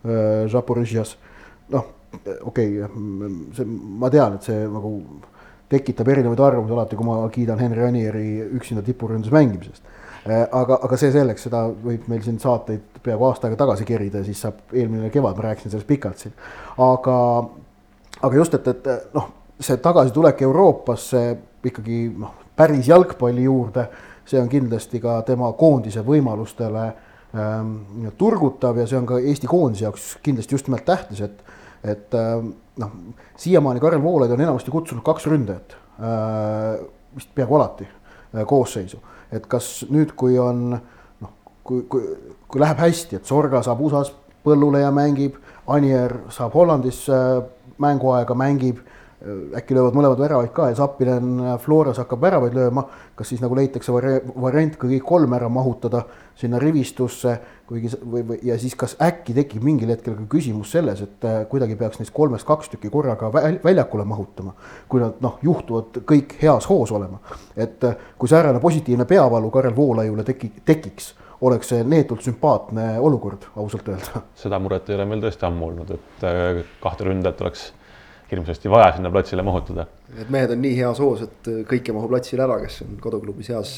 äh,, 0.05 0.49
Zaporižjas. 0.51 1.17
noh, 1.69 1.85
okei 2.41 2.81
okay,, 2.83 3.31
see, 3.55 3.65
ma 3.65 4.09
tean, 4.09 4.35
et 4.35 4.43
see 4.43 4.67
nagu 4.67 4.97
tekitab 5.69 6.07
erinevaid 6.07 6.39
arvamusi 6.39 6.73
alati, 6.73 6.95
kui 6.95 7.07
ma 7.07 7.21
kiidan 7.29 7.59
Henri 7.59 7.83
Anieri 7.87 8.27
üksinda 8.53 8.83
tipuründes 8.85 9.31
mängimisest. 9.33 9.94
Aga, 10.25 10.79
aga 10.81 10.97
see 10.97 11.11
selleks, 11.13 11.45
seda 11.45 11.65
võib 11.69 12.07
meil 12.09 12.23
siin 12.25 12.39
saateid 12.41 13.01
peaaegu 13.05 13.27
aasta 13.27 13.47
aega 13.47 13.59
tagasi 13.61 13.85
kerida 13.85 14.23
siis 14.25 14.41
saab 14.41 14.73
eelmine 14.73 15.11
kevad, 15.13 15.37
ma 15.37 15.49
rääkisin 15.49 15.73
sellest 15.73 15.89
pikalt 15.89 16.21
siin. 16.21 16.33
aga, 16.81 17.17
aga 18.21 18.39
just, 18.39 18.57
et, 18.57 18.67
et 18.73 19.13
noh, 19.13 19.29
see 19.61 19.77
tagasitulek 19.83 20.41
Euroopasse 20.47 21.23
ikkagi 21.65 21.99
noh, 22.17 22.33
päris 22.57 22.89
jalgpalli 22.89 23.45
juurde, 23.45 23.87
see 24.25 24.41
on 24.41 24.49
kindlasti 24.49 25.01
ka 25.03 25.19
tema 25.27 25.51
koondise 25.59 26.01
võimalustele 26.05 26.85
ähm, 27.37 27.75
turgutav 28.17 28.79
ja 28.81 28.87
see 28.89 28.97
on 28.97 29.09
ka 29.09 29.21
Eesti 29.21 29.49
koondise 29.49 29.85
jaoks 29.85 30.15
kindlasti 30.25 30.57
just 30.57 30.69
nimelt 30.69 30.87
tähtis, 30.89 31.21
et, 31.21 31.57
et 31.85 32.17
ähm, 32.17 32.55
noh, 32.81 32.95
siiamaani 33.37 33.83
Karel 33.83 34.01
Voolaid 34.01 34.33
on 34.33 34.41
enamasti 34.41 34.73
kutsunud 34.73 35.05
kaks 35.05 35.29
ründajat 35.29 35.77
äh,, 36.01 36.79
vist 37.15 37.29
peaaegu 37.37 37.59
alati 37.59 37.85
äh, 37.85 38.41
koosseisu 38.49 39.03
et 39.31 39.47
kas 39.47 39.85
nüüd, 39.89 40.13
kui 40.17 40.39
on 40.39 40.75
noh, 40.75 41.33
kui, 41.63 41.83
kui, 41.89 42.03
kui 42.47 42.61
läheb 42.61 42.81
hästi, 42.83 43.19
et 43.19 43.25
Sorga 43.29 43.63
saab 43.65 43.81
USA-s 43.85 44.13
põllule 44.45 44.83
ja 44.83 44.91
mängib, 44.93 45.39
Anier 45.67 46.19
saab 46.33 46.53
Hollandis 46.53 47.05
mänguaega, 47.81 48.35
mängib, 48.37 48.83
äkki 49.57 49.75
löövad 49.75 49.95
mõlemad 49.97 50.19
väravaid 50.19 50.51
ka 50.55 50.69
ja 50.69 50.77
Zappinen 50.77 51.39
äh, 51.39 51.57
Floras 51.61 51.97
hakkab 52.01 52.21
väravaid 52.21 52.53
lööma, 52.55 52.85
kas 53.15 53.31
siis 53.31 53.41
nagu 53.43 53.55
leitakse 53.57 53.93
variant 53.93 54.77
ka 54.77 54.87
kõik 54.87 55.05
kolm 55.07 55.33
ära 55.37 55.49
mahutada 55.49 56.03
sinna 56.37 56.59
rivistusse 56.59 57.37
kuigi 57.67 57.89
või, 58.11 58.21
või 58.27 58.39
ja 58.45 58.57
siis 58.61 58.75
kas 58.77 58.95
äkki 59.01 59.33
tekib 59.33 59.63
mingil 59.65 59.89
hetkel 59.93 60.15
ka 60.17 60.27
küsimus 60.29 60.73
selles, 60.75 61.01
et 61.05 61.25
äh, 61.25 61.41
kuidagi 61.49 61.77
peaks 61.79 61.99
neist 62.01 62.13
kolmest 62.13 62.47
kaks 62.47 62.69
tükki 62.73 62.91
korraga 62.93 63.31
väljakule 63.33 64.05
mahutama. 64.05 64.53
kui 64.89 65.01
nad 65.01 65.21
noh, 65.21 65.39
juhtuvad 65.41 66.01
kõik 66.05 66.37
heas 66.41 66.69
hoos 66.69 66.91
olema, 66.91 67.19
et 67.57 67.83
äh, 67.83 67.95
kui 68.17 68.29
säärane 68.29 68.59
positiivne 68.59 69.05
peavalu 69.09 69.51
Karel 69.51 69.75
Voolaiule 69.75 70.23
teki-, 70.23 70.51
tekiks 70.65 71.13
oleks 71.41 71.73
see 71.73 71.83
neetult 71.83 72.21
sümpaatne 72.23 72.99
olukord, 72.99 73.49
ausalt 73.55 73.89
öelda. 73.89 74.21
seda 74.35 74.59
muret 74.59 74.89
ei 74.89 74.99
ole 74.99 75.09
meil 75.09 75.25
tõesti 75.25 75.49
ammu 75.49 75.71
olnud, 75.71 75.97
et 75.97 76.29
äh, 76.29 76.61
kahte 76.83 77.09
ründajat 77.09 77.41
oleks 77.41 77.71
hirmsasti 78.31 78.71
vaja 78.71 78.95
sinna 78.95 79.11
platsile 79.13 79.43
mahutada. 79.45 79.85
et 80.17 80.29
mehed 80.33 80.55
on 80.55 80.61
nii 80.61 80.77
heas 80.79 80.99
hoos, 81.03 81.21
et 81.25 81.51
kõik 81.69 81.91
ei 81.91 81.95
mahu 81.97 82.09
platsile 82.09 82.45
ära, 82.47 82.57
kes 82.63 82.81
on 82.85 82.97
koduklubis 83.01 83.51
heas, 83.53 83.75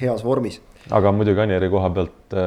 heas 0.00 0.24
vormis. 0.24 0.60
aga 0.90 1.12
muidugi 1.12 1.44
Anieri 1.44 1.68
koha 1.72 1.90
pealt 1.94 2.38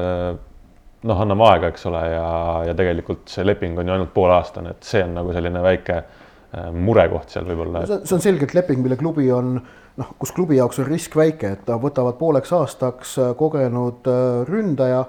noh, 1.07 1.21
anname 1.25 1.47
aega, 1.49 1.69
eks 1.73 1.87
ole, 1.89 2.01
ja, 2.13 2.27
ja 2.69 2.75
tegelikult 2.77 3.31
see 3.31 3.45
leping 3.45 3.79
on 3.79 3.89
ju 3.89 3.95
ainult 3.95 4.13
pooleaastane, 4.15 4.75
et 4.75 4.87
see 4.87 5.03
on 5.05 5.15
nagu 5.17 5.35
selline 5.35 5.63
väike 5.63 5.97
äh, 5.99 6.69
murekoht 6.73 7.33
seal 7.33 7.47
võib-olla. 7.49 7.85
see 7.89 8.17
on 8.17 8.23
selgelt 8.23 8.55
leping, 8.57 8.83
mille 8.85 8.97
klubi 8.99 9.29
on 9.35 9.57
noh, 9.99 10.15
kus 10.19 10.33
klubi 10.35 10.57
jaoks 10.57 10.81
on 10.81 10.89
risk 10.89 11.17
väike, 11.19 11.53
et 11.57 11.71
võtavad 11.83 12.17
pooleks 12.21 12.53
aastaks 12.55 13.17
äh, 13.21 13.35
kogenud 13.39 14.09
ründaja, 14.49 15.05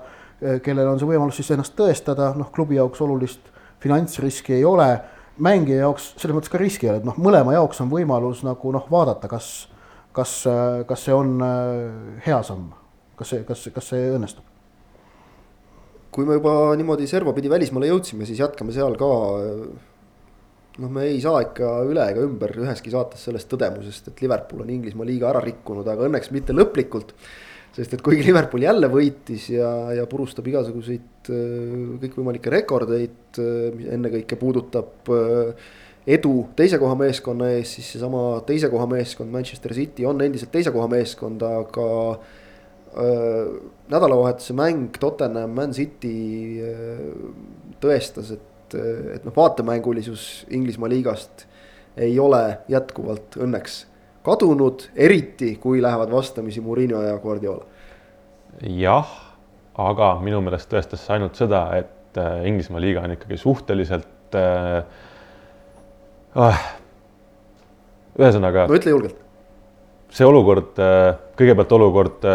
kellel 0.65 0.91
on 0.91 0.99
see 1.01 1.09
võimalus 1.09 1.39
siis 1.39 1.55
ennast 1.55 1.73
tõestada, 1.79 2.33
noh, 2.37 2.51
klubi 2.53 2.77
jaoks 2.77 3.01
olulist 3.01 3.53
finantsriski 3.81 4.59
ei 4.59 4.65
ole, 4.67 4.89
mängija 5.43 5.85
jaoks 5.85 6.13
selles 6.17 6.37
mõttes 6.37 6.53
ka 6.53 6.61
riski 6.61 6.87
ei 6.87 6.95
ole, 6.95 7.03
et 7.03 7.09
noh, 7.09 7.19
mõlema 7.19 7.57
jaoks 7.57 7.83
on 7.83 7.91
võimalus 7.93 8.45
nagu 8.47 8.73
noh, 8.75 8.89
vaadata, 8.91 9.31
kas, 9.31 9.53
kas, 10.15 10.41
kas 10.89 11.07
see 11.07 11.15
on 11.15 11.39
hea 12.27 12.41
samm, 12.47 12.73
kas 13.19 13.35
see, 13.35 13.47
kas, 13.49 13.69
kas 13.75 13.95
see 13.95 14.11
õnnestub 14.15 14.55
kui 16.15 16.27
me 16.29 16.39
juba 16.39 16.53
niimoodi 16.79 17.09
servapidi 17.11 17.51
välismaale 17.51 17.91
jõudsime, 17.91 18.27
siis 18.29 18.39
jätkame 18.39 18.75
seal 18.75 18.95
ka. 19.01 19.09
noh, 20.75 20.91
me 20.91 21.07
ei 21.09 21.19
saa 21.23 21.41
ikka 21.45 21.71
üle 21.87 22.05
ega 22.11 22.23
ümber 22.27 22.55
üheski 22.65 22.93
saates 22.95 23.27
sellest 23.27 23.51
tõdemusest, 23.51 24.11
et 24.11 24.23
Liverpool 24.25 24.63
on 24.65 24.71
Inglismaa 24.75 25.07
liiga 25.07 25.31
ära 25.31 25.43
rikkunud, 25.43 25.87
aga 25.91 26.07
õnneks 26.09 26.31
mitte 26.35 26.55
lõplikult. 26.55 27.15
Sest 27.75 27.97
et 27.97 28.03
kuigi 28.05 28.23
Liverpool 28.27 28.63
jälle 28.63 28.89
võitis 28.91 29.49
ja, 29.51 29.71
ja 29.99 30.05
purustab 30.11 30.47
igasuguseid 30.47 31.31
kõikvõimalikke 32.03 32.53
rekordeid, 32.53 33.41
ennekõike 33.41 34.39
puudutab 34.39 35.11
edu 36.05 36.33
teise 36.57 36.79
koha 36.79 36.95
meeskonna 37.01 37.49
ees, 37.57 37.73
siis 37.79 37.95
seesama 37.95 38.43
teise 38.47 38.69
koha 38.71 38.87
meeskond 38.91 39.33
Manchester 39.33 39.75
City 39.75 40.07
on 40.07 40.21
endiselt 40.23 40.53
teise 40.55 40.71
koha 40.75 40.87
meeskond, 40.93 41.43
aga 41.43 41.89
nädalavahetuse 43.91 44.55
mäng 44.55 44.95
Tottenham, 45.01 45.57
Man 45.57 45.73
City 45.75 46.61
tõestas, 47.83 48.31
et, 48.37 48.77
et 49.17 49.25
noh, 49.27 49.35
vaatemängulisus 49.35 50.45
Inglismaa 50.55 50.93
liigast 50.93 51.49
ei 51.97 52.15
ole 52.23 52.43
jätkuvalt 52.71 53.39
õnneks 53.41 53.81
kadunud, 54.25 54.89
eriti 54.97 55.57
kui 55.61 55.83
lähevad 55.83 56.13
vastamisi 56.13 56.61
Murillo 56.65 57.03
ja 57.03 57.19
Guardiola. 57.19 57.65
jah, 58.63 59.11
aga 59.79 60.15
minu 60.23 60.41
meelest 60.45 60.71
tõestas 60.73 61.03
see 61.05 61.15
ainult 61.19 61.37
seda, 61.37 61.67
et 61.77 61.91
Inglismaa 62.47 62.81
liiga 62.81 63.03
on 63.03 63.17
ikkagi 63.17 63.37
suhteliselt 63.37 64.37
äh,. 64.39 64.85
ühesõnaga. 68.19 68.69
no 68.71 68.79
ütle 68.79 68.91
julgelt. 68.95 69.19
see 70.15 70.27
olukord, 70.27 70.79
kõigepealt 71.37 71.73
olukord 71.75 72.29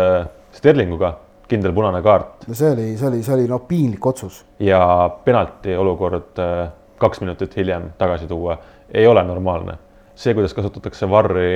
Sterlinguga, 0.51 1.13
kindel 1.49 1.73
punane 1.73 2.01
kaart. 2.05 2.47
no 2.47 2.57
see 2.57 2.71
oli, 2.73 2.87
see 2.97 3.07
oli, 3.09 3.21
see 3.25 3.35
oli 3.37 3.47
noh, 3.49 3.63
piinlik 3.67 4.05
otsus. 4.05 4.43
ja 4.59 4.81
penalti 5.25 5.75
olukord 5.77 6.41
äh, 6.43 6.67
kaks 6.99 7.21
minutit 7.23 7.55
hiljem 7.57 7.91
tagasi 7.97 8.27
tuua 8.27 8.57
ei 8.93 9.07
ole 9.07 9.23
normaalne. 9.23 9.77
See, 10.19 10.35
kuidas 10.35 10.55
kasutatakse 10.57 11.07
varri 11.09 11.51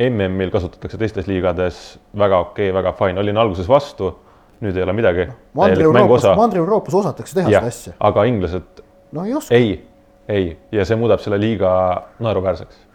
MM-il, 0.00 0.50
kasutatakse 0.52 0.98
teistes 1.00 1.28
liigades 1.28 1.78
väga 2.18 2.40
okei 2.46 2.70
okay,, 2.70 2.74
väga 2.74 2.94
fine, 2.98 3.20
olin 3.20 3.38
alguses 3.40 3.68
vastu, 3.68 4.14
nüüd 4.64 4.76
ei 4.76 4.84
ole 4.84 4.94
midagi. 4.96 5.26
No,. 5.28 5.38
Mandri-Euroopas, 5.60 6.28
Mandri-Euroopas 6.38 6.96
osatakse 7.02 7.40
teha 7.40 7.52
ja, 7.52 7.62
seda 7.62 7.74
asja. 7.74 7.96
aga 8.10 8.24
inglased 8.30 8.84
no, 9.16 9.26
ei, 9.26 9.42
ei, 9.56 9.74
ei. 10.28 10.46
Ja 10.74 10.86
see 10.88 10.98
muudab 11.00 11.22
selle 11.24 11.40
liiga 11.40 11.72
naeruväärseks. 12.22 12.86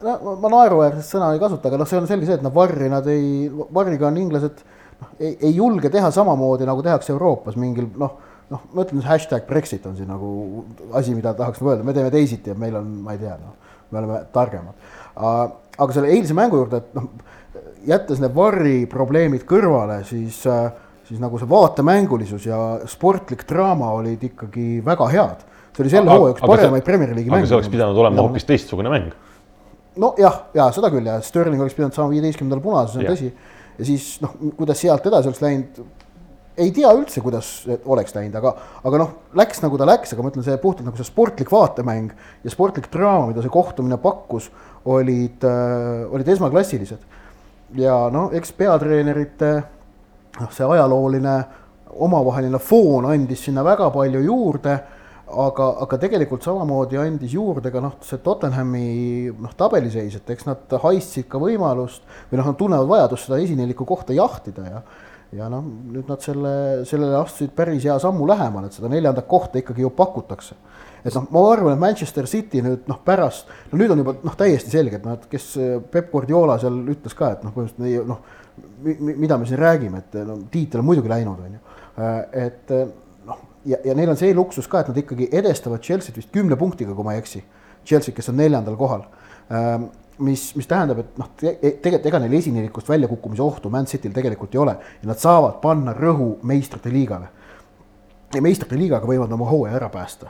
No 0.00 0.34
ma 0.40 0.48
naeruväärset 0.48 1.04
sõna 1.04 1.34
ei 1.34 1.40
kasuta, 1.42 1.68
aga 1.68 1.80
noh, 1.82 1.88
see 1.88 2.00
on 2.00 2.08
selge 2.08 2.28
see, 2.28 2.38
et 2.40 2.44
noh, 2.44 2.52
varri 2.54 2.88
nad 2.88 3.06
ei, 3.12 3.50
varriga 3.74 4.08
on 4.08 4.16
inglased 4.16 4.62
noh, 4.64 5.10
ei, 5.18 5.34
ei 5.34 5.54
julge 5.54 5.92
teha 5.92 6.08
samamoodi, 6.14 6.68
nagu 6.68 6.84
tehakse 6.84 7.12
Euroopas 7.12 7.58
mingil 7.60 7.90
noh, 8.00 8.14
noh, 8.50 8.62
ma 8.72 8.86
ütlen, 8.86 9.04
hashtag 9.04 9.44
Brexit 9.48 9.84
on 9.86 9.98
siin 9.98 10.08
nagu 10.10 10.64
asi, 10.96 11.12
mida 11.14 11.34
tahaks 11.36 11.60
nagu 11.60 11.74
öelda, 11.74 11.86
me 11.86 11.96
teeme 11.96 12.12
teisiti 12.14 12.52
ja 12.52 12.56
meil 12.58 12.78
on, 12.80 12.88
ma 13.04 13.12
ei 13.16 13.20
tea, 13.20 13.36
noh, 13.42 13.69
me 13.90 14.02
oleme 14.02 14.20
targemad. 14.34 14.74
aga 15.16 15.92
selle 15.96 16.12
eilse 16.14 16.36
mängu 16.36 16.60
juurde, 16.60 16.82
et 16.82 16.94
noh, 16.96 17.08
jättes 17.88 18.20
need 18.22 18.34
varri 18.36 18.74
probleemid 18.90 19.46
kõrvale, 19.48 20.00
siis, 20.08 20.42
siis 21.08 21.22
nagu 21.22 21.40
see 21.40 21.48
vaatemängulisus 21.50 22.46
ja 22.48 22.60
sportlik 22.90 23.46
draama 23.48 23.92
olid 23.98 24.22
ikkagi 24.30 24.82
väga 24.86 25.08
head. 25.14 25.46
see 25.76 25.84
oli 25.84 25.94
selle 25.96 26.10
hooaja 26.10 26.36
üks 26.36 26.46
paremaid 26.46 26.84
Premier 26.84 27.14
League'i 27.14 27.30
mänge. 27.30 27.46
aga 27.46 27.52
see 27.52 27.60
oleks 27.60 27.72
pidanud 27.72 27.98
olema 28.04 28.26
hoopis 28.26 28.48
teistsugune 28.48 28.92
mäng. 28.92 29.14
nojah, 29.96 30.42
ja 30.54 30.70
seda 30.74 30.90
küll 30.92 31.06
ja 31.06 31.20
Sterling 31.24 31.62
oleks 31.62 31.78
pidanud 31.78 31.96
saama 31.96 32.14
viieteistkümnendal 32.14 32.62
punase, 32.64 32.98
see 32.98 33.06
on 33.06 33.14
tõsi 33.14 33.32
ja 33.80 33.88
siis 33.88 34.06
noh, 34.22 34.36
kuidas 34.58 34.80
sealt 34.82 35.06
edasi 35.08 35.30
oleks 35.30 35.42
läinud, 35.42 35.80
ei 36.60 36.72
tea 36.76 36.90
üldse, 36.94 37.22
kuidas 37.24 37.48
oleks 37.88 38.14
läinud, 38.16 38.36
aga, 38.40 38.52
aga 38.86 39.00
noh, 39.00 39.14
läks 39.38 39.62
nagu 39.64 39.78
ta 39.80 39.88
läks, 39.88 40.14
aga 40.14 40.24
ma 40.24 40.32
ütlen, 40.32 40.44
see 40.46 40.60
puhtalt 40.62 40.88
nagu 40.88 41.00
see 41.00 41.08
sportlik 41.08 41.52
vaatemäng 41.52 42.12
ja 42.44 42.52
sportlik 42.52 42.90
draama, 42.92 43.30
mida 43.30 43.44
see 43.44 43.52
kohtumine 43.52 43.98
pakkus, 44.02 44.50
olid 44.90 45.44
äh,, 45.46 46.06
olid 46.12 46.28
esmaklassilised. 46.34 47.02
ja 47.80 47.96
noh, 48.12 48.30
eks 48.36 48.52
peatreenerite 48.58 49.50
noh, 50.40 50.54
see 50.54 50.66
ajalooline 50.66 51.36
omavaheline 51.90 52.58
foon 52.62 53.08
andis 53.10 53.44
sinna 53.46 53.64
väga 53.66 53.90
palju 53.94 54.22
juurde 54.24 54.78
aga, 55.30 55.66
aga 55.84 55.98
tegelikult 56.02 56.44
samamoodi 56.44 56.98
andis 57.00 57.34
juurde 57.34 57.70
ka 57.72 57.82
noh, 57.82 57.96
see 58.06 58.18
Tottenhami 58.24 59.30
noh, 59.30 59.52
tabeliseis, 59.58 60.18
et 60.18 60.32
eks 60.34 60.48
nad 60.48 60.78
haistsid 60.84 61.28
ka 61.30 61.40
võimalust 61.42 62.02
või 62.30 62.40
noh, 62.40 62.50
nad 62.50 62.58
tunnevad 62.58 62.90
vajadust 62.90 63.28
seda 63.28 63.40
esineliku 63.42 63.86
kohta 63.88 64.16
jahtida 64.16 64.66
ja 64.66 64.82
ja 65.36 65.48
noh, 65.52 65.62
nüüd 65.64 66.08
nad 66.10 66.22
selle, 66.24 66.52
sellele 66.88 67.18
astusid 67.20 67.52
päris 67.56 67.84
hea 67.86 67.96
sammu 68.02 68.26
lähemale, 68.28 68.70
et 68.70 68.78
seda 68.78 68.90
neljandat 68.90 69.28
kohta 69.30 69.60
ikkagi 69.60 69.84
ju 69.84 69.90
pakutakse. 69.94 70.56
et 71.04 71.14
noh, 71.14 71.28
ma 71.32 71.44
arvan, 71.52 71.74
et 71.74 71.80
Manchester 71.80 72.26
City 72.26 72.62
nüüd 72.64 72.88
noh, 72.90 72.98
pärast, 73.04 73.48
no 73.70 73.78
nüüd 73.80 73.94
on 73.94 74.02
juba 74.02 74.16
noh, 74.22 74.36
täiesti 74.36 74.74
selge, 74.74 74.98
et 74.98 75.06
noh, 75.06 75.16
et 75.16 75.28
kes 75.30 75.52
Peep 75.92 76.10
Guardiola 76.12 76.58
seal 76.60 76.82
ütles 76.92 77.16
ka, 77.16 77.34
et 77.36 77.44
noh, 77.46 77.54
põhimõtteliselt 77.54 78.10
noh, 78.10 78.24
mida 79.16 79.38
me 79.38 79.46
siin 79.48 79.60
räägime, 79.60 80.02
et 80.02 80.18
no 80.26 80.36
tiitel 80.52 80.82
on 80.82 80.90
muidugi 80.90 81.12
läinud, 81.12 81.40
on 81.46 81.56
ju, 81.56 81.62
et 82.42 82.74
ja, 83.64 83.78
ja 83.84 83.94
neil 83.96 84.12
on 84.12 84.18
see 84.18 84.34
luksus 84.36 84.68
ka, 84.70 84.82
et 84.82 84.90
nad 84.92 85.00
ikkagi 85.00 85.30
edestavad 85.36 85.82
Chelsea't 85.84 86.18
vist 86.18 86.32
kümne 86.34 86.58
punktiga, 86.60 86.94
kui 86.96 87.06
ma 87.06 87.16
ei 87.16 87.22
eksi. 87.22 87.42
Chelsea, 87.86 88.14
kes 88.16 88.28
on 88.32 88.36
neljandal 88.40 88.76
kohal 88.80 89.06
ähm,. 89.48 89.88
Mis, 90.24 90.44
mis 90.56 90.68
tähendab, 90.68 91.02
et 91.02 91.18
noh 91.20 91.28
te, 91.38 91.54
tegelikult 91.82 92.08
ega 92.10 92.20
neil 92.22 92.38
esinevikust 92.38 92.88
väljakukkumise 92.90 93.42
ohtu 93.44 93.72
Man 93.72 93.88
Cityl 93.90 94.14
tegelikult 94.16 94.54
ei 94.54 94.62
ole 94.62 94.76
ja 95.02 95.10
nad 95.10 95.20
saavad 95.20 95.60
panna 95.62 95.94
rõhu 95.96 96.32
meistrite 96.46 96.92
liigale. 96.92 97.28
ja 98.34 98.42
meistrite 98.42 98.78
liigaga 98.78 99.06
võivad 99.06 99.32
oma 99.34 99.48
hooaja 99.48 99.74
ära 99.74 99.88
päästa. 99.90 100.28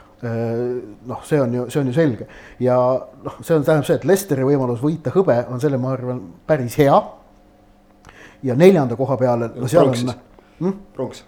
Noh, 1.05 1.19
see 1.23 1.41
on 1.41 1.53
ju, 1.53 1.65
see 1.69 1.81
on 1.83 1.91
ju 1.91 1.93
selge 1.93 2.27
ja 2.59 2.77
noh, 3.23 3.39
see 3.41 3.55
on, 3.55 3.65
tähendab 3.65 3.85
see, 3.85 3.99
et 3.99 4.07
Lesteri 4.09 4.45
võimalus 4.47 4.81
võita 4.81 5.13
hõbe 5.13 5.37
on 5.49 5.61
selle, 5.61 5.77
ma 5.81 5.93
arvan, 5.93 6.23
päris 6.47 6.77
hea 6.81 6.97
ja 8.43 8.57
neljanda 8.57 8.97
koha 8.97 9.17
peale, 9.21 9.51
no 9.55 9.69
seal 9.69 9.91
Pronks 9.91 10.07
on 10.07 10.15
hm? 10.61 10.79
pronks 10.95 11.25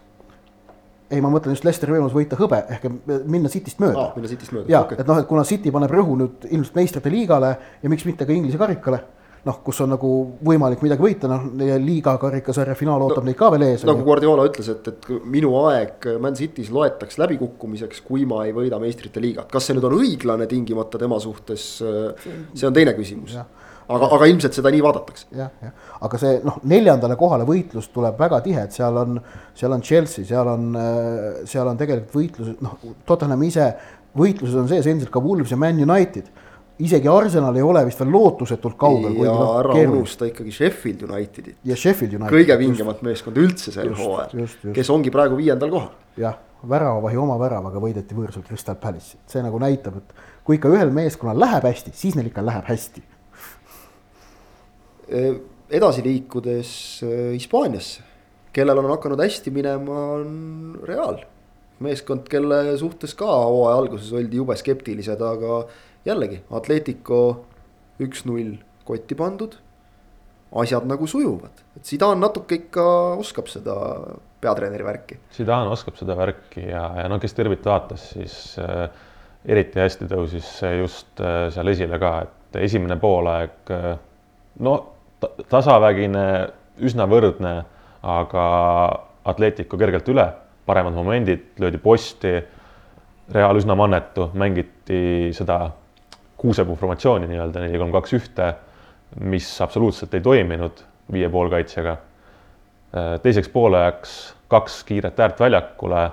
ei, 1.14 1.22
ma 1.24 1.32
mõtlen 1.34 1.56
just 1.56 1.66
Leicesteri 1.68 1.96
võimalus 1.96 2.16
võita 2.16 2.38
hõbe 2.40 2.60
ehk 2.76 2.88
minna 3.30 3.52
Cityst 3.52 3.82
mööda 3.84 4.08
ah,, 4.08 4.14
minna 4.18 4.32
Cityst 4.32 4.54
mööda 4.56 4.72
ja 4.72 4.84
okei. 4.86 5.00
et 5.02 5.10
noh, 5.10 5.20
et 5.22 5.30
kuna 5.30 5.46
City 5.48 5.74
paneb 5.74 5.94
rõhu 5.94 6.18
nüüd 6.20 6.48
ilmselt 6.50 6.80
meistrite 6.80 7.12
liigale 7.14 7.54
ja 7.84 7.92
miks 7.92 8.08
mitte 8.10 8.28
ka 8.28 8.36
Inglise 8.36 8.60
karikale 8.62 9.04
noh, 9.44 9.58
kus 9.66 9.82
on 9.84 9.92
nagu 9.92 10.10
võimalik 10.46 10.84
midagi 10.86 11.04
võita, 11.04 11.30
noh, 11.32 11.50
liiga 11.84 12.16
karikasarja 12.22 12.76
finaal 12.80 13.04
ootab 13.06 13.24
no, 13.24 13.30
neid 13.30 13.40
ka 13.40 13.50
veel 13.54 13.66
ees. 13.68 13.84
nagu 13.88 14.06
Guardiola 14.06 14.46
ütles, 14.48 14.70
et, 14.72 14.88
et 14.94 15.10
minu 15.30 15.52
aeg 15.66 16.08
Man 16.24 16.38
City's 16.40 16.72
loetaks 16.74 17.20
läbikukkumiseks, 17.22 18.04
kui 18.08 18.28
ma 18.30 18.46
ei 18.48 18.56
võida 18.56 18.80
meistrite 18.82 19.24
liigat, 19.24 19.50
kas 19.52 19.68
see 19.68 19.76
nüüd 19.78 19.90
on 19.90 19.98
õiglane 20.00 20.48
tingimata 20.52 21.02
tema 21.02 21.20
suhtes, 21.24 21.68
see 21.84 22.70
on 22.70 22.76
teine 22.76 22.96
küsimus. 22.98 23.36
aga, 23.84 24.08
aga 24.16 24.30
ilmselt 24.32 24.56
seda 24.56 24.72
nii 24.72 24.84
vaadatakse. 24.86 25.28
jah, 25.36 25.52
jah, 25.62 25.74
aga 26.08 26.22
see 26.22 26.38
noh, 26.48 26.62
neljandale 26.72 27.18
kohale 27.20 27.48
võitlus 27.48 27.92
tuleb 27.92 28.16
väga 28.20 28.40
tihe, 28.46 28.64
et 28.64 28.76
seal 28.76 29.02
on, 29.02 29.20
seal 29.60 29.76
on 29.76 29.84
Chelsea, 29.84 30.24
seal 30.30 30.54
on, 30.54 30.72
seal 31.50 31.68
on 31.68 31.84
tegelikult 31.84 32.16
võitlus, 32.16 32.56
noh, 32.64 32.80
Tottenham 33.04 33.44
ise 33.44 33.74
võitluses 34.18 34.58
on 34.62 34.70
sees 34.70 34.88
endiselt 34.90 35.12
ka 35.14 35.22
Wolves 35.24 35.54
ja 35.54 35.60
Man 35.60 35.82
United. 35.82 36.30
Isegi 36.80 37.08
Arsenal 37.08 37.56
ei 37.56 37.66
ole 37.66 37.84
vist 37.86 38.02
veel 38.02 38.12
lootusetult 38.14 38.78
kaugel. 38.80 39.18
ja 39.24 39.34
ära 39.60 39.76
unusta 39.84 40.26
ikkagi 40.30 40.52
Sheffield 40.52 41.04
Unitedit, 41.06 41.58
ja 41.64 41.76
Sheffield 41.78 42.16
United. 42.18 42.34
kõige 42.34 42.58
vingemat 42.58 43.04
meeskonda 43.06 43.44
üldse 43.44 43.74
sel 43.76 43.94
hooajal 43.98 44.74
kes 44.74 44.90
ongi 44.94 45.14
praegu 45.14 45.38
viiendal 45.38 45.70
kohal. 45.74 45.92
jah, 46.18 46.40
väravavahi 46.70 47.20
oma 47.20 47.38
väravaga 47.42 47.82
võideti 47.84 48.18
võõrsil 48.18 48.46
Crystal 48.48 48.78
Palace'i, 48.80 49.20
see 49.30 49.44
nagu 49.46 49.60
näitab, 49.62 50.00
et 50.02 50.16
kui 50.48 50.58
ikka 50.58 50.72
ühel 50.74 50.94
meeskonnal 50.96 51.38
läheb 51.40 51.68
hästi, 51.70 51.94
siis 51.98 52.18
neil 52.18 52.32
ikka 52.32 52.46
läheb 52.46 52.66
hästi. 52.72 53.04
edasi 55.70 56.04
liikudes 56.06 56.72
Hispaaniasse, 57.36 58.02
kellel 58.56 58.82
on 58.82 58.90
hakanud 58.96 59.22
hästi 59.22 59.54
minema, 59.54 60.02
on 60.18 60.80
Real. 60.88 61.22
meeskond, 61.84 62.30
kelle 62.32 62.78
suhtes 62.80 63.14
ka 63.18 63.28
hooaja 63.28 63.78
alguses 63.82 64.14
oldi 64.16 64.38
jube 64.40 64.56
skeptilised, 64.56 65.22
aga 65.22 65.66
jällegi 66.06 66.42
Atletico 66.52 67.20
üks-null 68.04 68.58
kotti 68.88 69.16
pandud. 69.16 69.60
asjad 70.54 70.86
nagu 70.86 71.08
sujuvad, 71.10 71.64
et 71.74 71.88
Zidane 71.90 72.20
natuke 72.22 72.60
ikka 72.60 72.84
oskab 73.18 73.48
seda 73.50 73.74
peatreeneri 74.42 74.86
värki. 74.86 75.16
Zidane 75.34 75.72
oskab 75.74 75.98
seda 75.98 76.14
värki 76.14 76.68
ja, 76.68 76.84
ja 77.02 77.08
no 77.10 77.18
kes 77.20 77.34
tervit 77.34 77.66
vaatas, 77.66 78.04
siis 78.14 78.36
äh, 78.62 78.84
eriti 79.50 79.82
hästi 79.82 80.06
tõusis 80.12 80.52
see 80.60 80.76
just 80.78 81.24
äh, 81.26 81.48
seal 81.56 81.74
esile 81.74 81.98
ka, 81.98 82.12
et 82.28 82.60
esimene 82.68 83.00
poolaeg 83.02 83.74
äh, 83.74 83.96
no 84.62 84.76
ta, 85.24 85.32
tasavägine, 85.56 86.26
üsna 86.86 87.10
võrdne, 87.10 87.56
aga 88.06 88.46
Atletico 89.34 89.80
kergelt 89.80 90.10
üle, 90.14 90.28
paremad 90.68 90.94
momendid, 90.94 91.54
löödi 91.64 91.80
posti. 91.82 92.42
Real 93.34 93.56
üsna 93.56 93.74
mannetu, 93.80 94.28
mängiti 94.36 95.32
seda 95.34 95.64
kuusepuu 96.44 96.76
formatsiooni 96.76 97.32
nii-öelda 97.32 97.64
neli, 97.64 97.80
kolm, 97.80 97.96
kaks, 97.96 98.14
ühte, 98.20 98.54
mis 99.24 99.50
absoluutselt 99.64 100.14
ei 100.14 100.24
toiminud 100.26 100.84
viie 101.12 101.30
poolkaitsjaga 101.32 101.98
teiseks 103.24 103.50
poolajaks 103.50 104.12
kaks 104.54 104.82
kiiret 104.88 105.20
äärt 105.20 105.40
väljakule, 105.42 106.04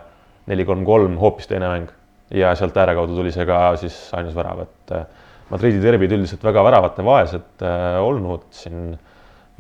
neli, 0.51 0.65
kolm, 0.69 0.85
kolm, 0.89 1.19
hoopis 1.21 1.51
teine 1.51 1.69
mäng 1.69 1.91
ja 2.35 2.55
sealt 2.57 2.77
ääre 2.79 2.95
kaudu 2.97 3.19
tuli 3.19 3.33
see 3.35 3.47
ka 3.49 3.59
siis 3.81 3.97
ainus 4.17 4.37
värav, 4.37 4.65
et 4.65 4.95
äh, 4.97 5.07
Madridi 5.51 5.81
derbid 5.83 6.13
üldiselt 6.15 6.45
väga 6.47 6.63
väravate 6.63 7.05
vaesed 7.05 7.65
äh, 7.67 7.99
olnud 8.01 8.47
siin 8.55 8.93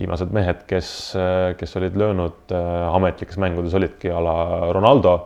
viimased 0.00 0.30
mehed, 0.32 0.62
kes, 0.70 0.90
kes 1.60 1.76
olid 1.76 1.96
löönud 1.98 2.54
äh, 2.56 2.94
ametlikes 2.94 3.36
mängudes 3.42 3.74
olidki 3.76 4.12
a 4.14 4.20
la 4.24 4.36
Ronaldo, 4.72 5.16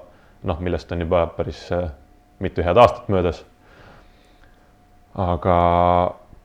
noh, 0.48 0.62
millest 0.64 0.90
on 0.96 1.04
juba 1.04 1.26
päris 1.36 1.66
äh, 1.72 1.84
mitu 2.42 2.64
head 2.64 2.80
aastat 2.80 3.12
möödas. 3.12 3.44
aga, 5.14 5.56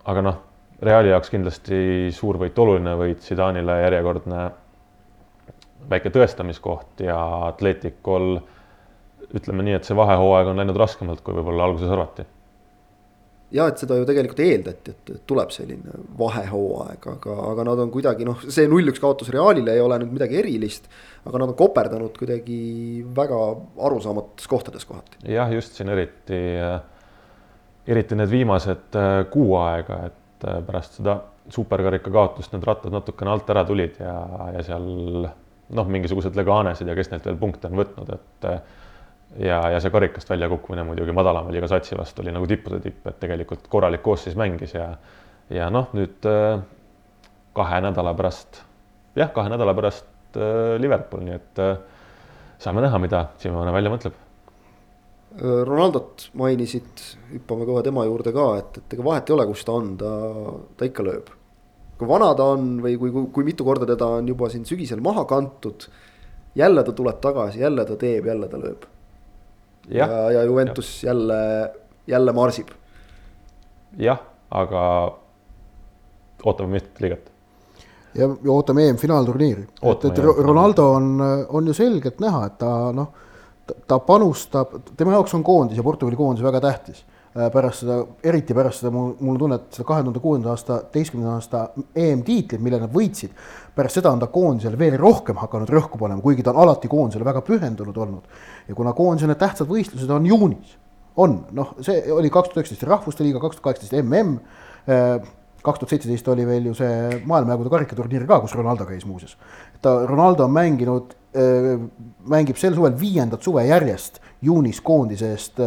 aga 0.05 0.24
noh, 0.26 0.45
Reali 0.80 1.09
jaoks 1.11 1.28
kindlasti 1.34 1.78
suur 2.15 2.38
võit, 2.39 2.55
oluline 2.55 2.93
võit, 2.95 3.20
Zidane'ile 3.26 3.82
järjekordne 3.82 4.43
väike 5.91 6.11
tõestamiskoht 6.15 7.03
ja 7.03 7.17
Atleticul 7.49 8.38
ütleme 9.36 9.65
nii, 9.65 9.76
et 9.76 9.88
see 9.88 9.97
vahehooaeg 9.97 10.51
on 10.51 10.61
läinud 10.61 10.78
raskemalt, 10.80 11.20
kui 11.26 11.36
võib-olla 11.36 11.65
alguses 11.67 11.91
arvati. 11.91 12.24
ja 13.51 13.65
et 13.67 13.82
seda 13.82 13.97
ju 13.97 14.05
tegelikult 14.05 14.39
eeldati, 14.45 14.93
et 14.93 15.11
tuleb 15.28 15.51
selline 15.51 15.99
vahehooaeg, 16.17 17.07
aga, 17.11 17.36
aga 17.51 17.65
nad 17.67 17.82
on 17.84 17.91
kuidagi 17.91 18.28
noh, 18.28 18.39
see 18.47 18.70
null-üks 18.70 19.01
kaotus 19.03 19.34
Realile 19.34 19.74
ei 19.76 19.82
ole 19.82 19.97
nüüd 19.99 20.13
midagi 20.15 20.39
erilist. 20.39 20.88
aga 21.26 21.41
nad 21.43 21.51
on 21.51 21.57
koperdanud 21.59 22.15
kuidagi 22.17 22.61
väga 23.15 23.41
arusaamatus 23.89 24.47
kohtades 24.47 24.86
kohati. 24.86 25.20
jah, 25.28 25.51
just 25.53 25.76
siin 25.76 25.91
eriti, 25.91 26.39
eriti 27.89 28.17
need 28.17 28.31
viimased 28.31 28.97
äh, 28.97 29.11
kuu 29.33 29.53
aega, 29.59 29.99
et 30.09 30.47
äh, 30.47 30.59
pärast 30.65 30.99
seda 30.99 31.19
superkarika 31.49 32.11
kaotust 32.13 32.53
need 32.53 32.65
rattad 32.67 32.93
natukene 32.93 33.33
alt 33.33 33.49
ära 33.49 33.63
tulid 33.65 33.97
ja, 34.01 34.15
ja 34.53 34.65
seal 34.65 34.85
noh, 35.25 35.89
mingisugused 35.95 36.37
Leganesid 36.37 36.89
ja 36.89 36.97
kes 36.97 37.09
neilt 37.11 37.25
veel 37.25 37.39
punkte 37.41 37.69
on 37.69 37.79
võtnud, 37.79 38.11
et 38.13 38.49
äh, 38.49 38.59
ja, 39.49 39.61
ja 39.73 39.81
see 39.81 39.93
karikast 39.93 40.29
välja 40.29 40.49
kukkumine 40.51 40.85
muidugi 40.85 41.15
madalama 41.15 41.53
liiga 41.53 41.69
satsi 41.71 41.97
vastu 41.97 42.23
oli 42.23 42.33
nagu 42.35 42.49
tippude 42.49 42.81
tipp, 42.83 43.05
et 43.09 43.19
tegelikult 43.21 43.65
korralik 43.71 44.05
koosseis 44.05 44.37
mängis 44.39 44.77
ja 44.77 44.91
ja 45.49 45.65
noh, 45.73 45.87
nüüd 45.97 46.25
kahe 47.57 47.77
nädala 47.81 48.11
pärast, 48.13 48.59
jah, 49.17 49.31
kahe 49.33 49.49
nädala 49.49 49.73
pärast 49.73 50.37
Liverpool, 50.77 51.23
nii 51.25 51.33
et 51.33 51.61
saame 52.61 52.83
näha, 52.85 52.99
mida 53.01 53.23
Simeone 53.41 53.73
välja 53.73 53.89
mõtleb 53.89 54.28
Ronaldot 55.38 56.30
mainisid, 56.41 57.01
hüppame 57.30 57.65
kohe 57.67 57.84
tema 57.86 58.01
juurde 58.07 58.32
ka, 58.34 58.45
et, 58.57 58.80
et 58.82 58.95
ega 58.95 59.03
vahet 59.05 59.30
ei 59.30 59.36
ole, 59.36 59.45
kus 59.51 59.61
ta 59.67 59.75
on, 59.77 59.91
ta, 59.99 60.13
ta 60.77 60.88
ikka 60.89 61.05
lööb. 61.05 61.30
kui 61.99 62.07
vana 62.07 62.32
ta 62.34 62.47
on 62.55 62.80
või 62.82 62.95
kui, 62.97 63.11
kui, 63.11 63.27
kui 63.36 63.45
mitu 63.45 63.65
korda 63.67 63.86
teda 63.86 64.07
on 64.17 64.27
juba 64.27 64.49
siin 64.49 64.65
sügisel 64.65 65.03
maha 65.05 65.25
kantud. 65.30 65.86
jälle 66.55 66.84
ta 66.84 66.91
tuleb 66.91 67.21
tagasi, 67.21 67.59
jälle 67.59 67.86
ta 67.86 67.95
teeb, 67.95 68.25
jälle 68.25 68.47
ta 68.47 68.57
lööb. 68.57 68.86
ja, 69.88 70.07
ja, 70.07 70.32
ja 70.32 70.43
Juventus 70.43 71.03
ja. 71.03 71.09
jälle, 71.09 71.71
jälle 72.07 72.34
marsib. 72.34 72.69
jah, 73.97 74.19
aga 74.49 74.82
ootame 76.43 76.71
meistrite 76.71 77.05
liigat 77.05 77.32
ja 78.17 78.27
ootame 78.49 78.89
EM-finaalturniiri, 78.89 79.61
et, 79.61 79.82
Ootame, 79.84 80.13
et. 80.13 80.45
Ronaldo 80.45 80.91
on, 80.97 81.21
on 81.49 81.67
ju 81.67 81.73
selgelt 81.73 82.19
näha, 82.19 82.45
et 82.49 82.57
ta 82.57 82.71
noh, 82.95 83.13
ta 83.88 83.99
panustab, 83.99 84.76
tema 84.97 85.15
jaoks 85.15 85.34
on 85.38 85.43
koondis 85.43 85.78
ja 85.78 85.84
Portugali 85.84 86.17
koondis 86.20 86.43
väga 86.45 86.61
tähtis. 86.61 87.05
pärast 87.53 87.84
seda, 87.84 87.95
eriti 88.26 88.55
pärast 88.57 88.82
seda 88.82 88.89
mul, 88.91 89.11
mul 89.20 89.36
on 89.36 89.39
tunne, 89.39 89.57
et 89.59 89.76
seda 89.78 89.86
kahe 89.86 90.01
tuhande 90.01 90.20
kuuenda 90.20 90.49
aasta, 90.49 90.80
teistkümnenda 90.91 91.36
aasta 91.38 91.59
EM-tiitlit, 91.95 92.61
mille 92.61 92.80
nad 92.82 92.91
võitsid. 92.93 93.36
pärast 93.76 93.99
seda 93.99 94.11
on 94.11 94.20
ta 94.20 94.28
koondisele 94.34 94.80
veel 94.80 94.97
rohkem 94.97 95.38
hakanud 95.38 95.70
rõhku 95.70 95.99
panema, 96.01 96.22
kuigi 96.22 96.43
ta 96.43 96.51
on 96.51 96.63
alati 96.63 96.88
koondisele 96.88 97.26
väga 97.26 97.41
pühendunud 97.41 97.97
olnud. 97.97 98.24
ja 98.67 98.76
kuna 98.76 98.93
koondise 98.93 99.28
need 99.28 99.38
tähtsad 99.38 99.70
võistlused 99.70 100.09
on 100.09 100.26
juunis, 100.26 100.78
on 101.15 101.45
noh, 101.51 101.76
see 101.82 102.11
oli 102.11 102.30
kaks 102.30 102.49
tuhat 102.49 102.63
üheksateist 102.63 102.89
Rahvuste 102.89 103.24
Liiga, 103.24 103.39
kaks 103.39 103.59
tuhat 103.59 103.63
kaheksateist 103.63 104.03
MM 104.03 104.39
kaks 105.63 105.80
tuhat 105.80 105.93
seitseteist 105.93 106.28
oli 106.32 106.45
veel 106.47 106.70
ju 106.70 106.76
see 106.78 107.22
maailmajagude 107.28 107.72
karikaturniir 107.74 108.26
ka, 108.28 108.39
kus 108.43 108.55
Ronaldo 108.55 108.88
käis 108.88 109.05
muuseas. 109.05 109.36
ta, 109.82 110.05
Ronaldo 110.07 110.45
on 110.45 110.53
mänginud, 110.55 111.15
mängib 111.30 112.57
sel 112.57 112.73
suvel 112.73 112.95
viiendat 112.97 113.43
suve 113.45 113.61
järjest 113.67 114.17
juunis 114.41 114.80
koondise 114.82 115.34
eest 115.36 115.59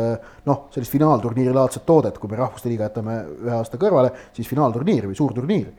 noh, 0.49 0.65
sellist 0.75 0.91
finaalturniiri 0.91 1.53
laadset 1.55 1.85
toodet, 1.87 2.19
kui 2.19 2.31
me 2.31 2.41
Rahvuste 2.41 2.71
Liiga 2.71 2.89
jätame 2.89 3.21
ühe 3.45 3.55
aasta 3.55 3.79
kõrvale, 3.79 4.11
siis 4.35 4.49
finaalturniiri 4.51 5.11
või 5.11 5.19
suurturniiri. 5.19 5.73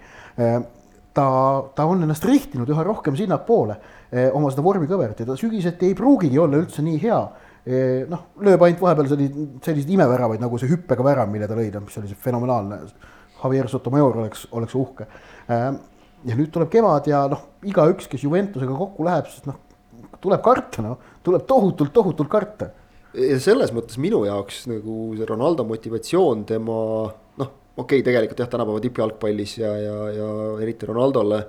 ta, 1.13 1.25
ta 1.75 1.85
on 1.85 2.05
ennast 2.05 2.25
rihtinud 2.25 2.69
üha 2.69 2.83
rohkem 2.87 3.17
sinnapoole 3.19 3.75
oma 4.33 4.51
seda 4.53 4.63
vormikõvert 4.63 5.19
ja 5.19 5.27
ta 5.27 5.35
sügiseti 5.37 5.91
ei 5.91 5.97
pruugigi 5.97 6.39
olla 6.39 6.61
üldse 6.63 6.85
nii 6.85 7.01
hea 7.03 7.19
noh, 8.11 8.27
lööb 8.43 8.63
ainult 8.65 8.81
vahepeal 8.83 9.09
selliseid, 9.11 9.59
selliseid 9.63 9.93
imeväravaid 9.95 10.41
nagu 10.43 10.59
see 10.59 10.71
hüppega 10.71 11.05
värav, 11.05 11.29
mille 11.31 11.47
ta 11.47 11.55
lõi, 11.57 11.69
mis 11.83 11.99
oli 11.99 12.15
fenomenaalne 12.25 12.79
Javier 13.43 13.69
Sotomayor 13.71 14.17
oleks, 14.23 14.47
oleks 14.51 14.75
uhke. 14.75 15.07
ja 15.47 16.35
nüüd 16.37 16.51
tuleb 16.51 16.71
kevad 16.71 17.07
ja 17.07 17.25
noh, 17.31 17.47
igaüks, 17.67 18.07
kes 18.11 18.23
Juventusega 18.23 18.75
kokku 18.77 19.07
läheb, 19.07 19.27
siis 19.31 19.47
noh, 19.47 19.59
tuleb 20.21 20.43
karta, 20.43 20.85
noh, 20.85 21.11
tuleb 21.23 21.45
tohutult, 21.49 21.93
tohutult 21.93 22.31
karta. 22.31 22.69
ja 23.13 23.39
selles 23.41 23.73
mõttes 23.75 23.99
minu 24.01 24.23
jaoks 24.25 24.63
nagu 24.71 25.13
see 25.17 25.27
Ronaldo 25.29 25.65
motivatsioon 25.69 26.45
tema 26.49 26.77
noh, 27.39 27.51
okei 27.77 27.99
okay,, 27.99 28.05
tegelikult 28.05 28.39
jah, 28.41 28.49
tänapäeva 28.49 28.81
tippjalgpallis 28.81 29.57
ja, 29.59 29.75
ja, 29.77 29.99
ja 30.17 30.31
eriti 30.63 30.89
Ronaldole 30.89 31.43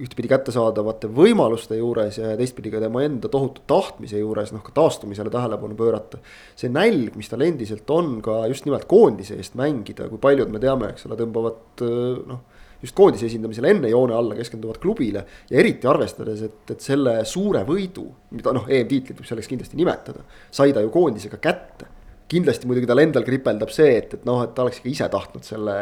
ühtpidi 0.00 0.30
kättesaadavate 0.30 1.10
võimaluste 1.12 1.76
juures 1.76 2.16
ja 2.20 2.32
teistpidi 2.38 2.72
ka 2.72 2.80
tema 2.80 3.02
enda 3.04 3.28
tohutu 3.32 3.64
tahtmise 3.68 4.20
juures 4.20 4.52
noh, 4.54 4.62
ka 4.64 4.72
taastumisele 4.76 5.32
tähelepanu 5.32 5.76
pöörata. 5.76 6.20
see 6.56 6.72
nälg, 6.72 7.16
mis 7.20 7.28
tal 7.28 7.44
endiselt 7.44 7.90
on 7.92 8.20
ka 8.24 8.46
just 8.48 8.64
nimelt 8.68 8.86
koondise 8.88 9.36
eest 9.36 9.58
mängida, 9.60 10.08
kui 10.08 10.22
paljud 10.22 10.52
me 10.52 10.62
teame, 10.62 10.94
eks 10.94 11.04
ole, 11.08 11.18
tõmbavad 11.20 11.84
noh, 12.30 12.40
just 12.80 12.96
koondise 12.96 13.28
esindamisel 13.28 13.68
enne 13.70 13.92
joone 13.92 14.16
alla 14.16 14.36
keskenduvad 14.38 14.80
klubile. 14.82 15.24
ja 15.50 15.60
eriti 15.60 15.88
arvestades, 15.90 16.42
et, 16.42 16.74
et 16.74 16.80
selle 16.84 17.20
suure 17.28 17.64
võidu, 17.68 18.06
mida 18.36 18.54
noh, 18.56 18.68
EM-tiitlit 18.68 19.20
võib 19.20 19.28
selleks 19.28 19.50
kindlasti 19.50 19.80
nimetada, 19.80 20.24
sai 20.50 20.74
ta 20.76 20.84
ju 20.84 20.92
koondisega 20.94 21.40
kätte 21.42 21.90
kindlasti 22.30 22.68
muidugi 22.70 22.86
tal 22.86 23.00
endal 23.02 23.24
kripeldab 23.26 23.72
see, 23.74 23.94
et, 23.98 24.14
et 24.14 24.26
noh, 24.28 24.42
et 24.44 24.52
ta 24.54 24.64
oleks 24.64 24.80
ikka 24.80 24.90
ise 24.90 25.08
tahtnud 25.10 25.46
selle 25.46 25.76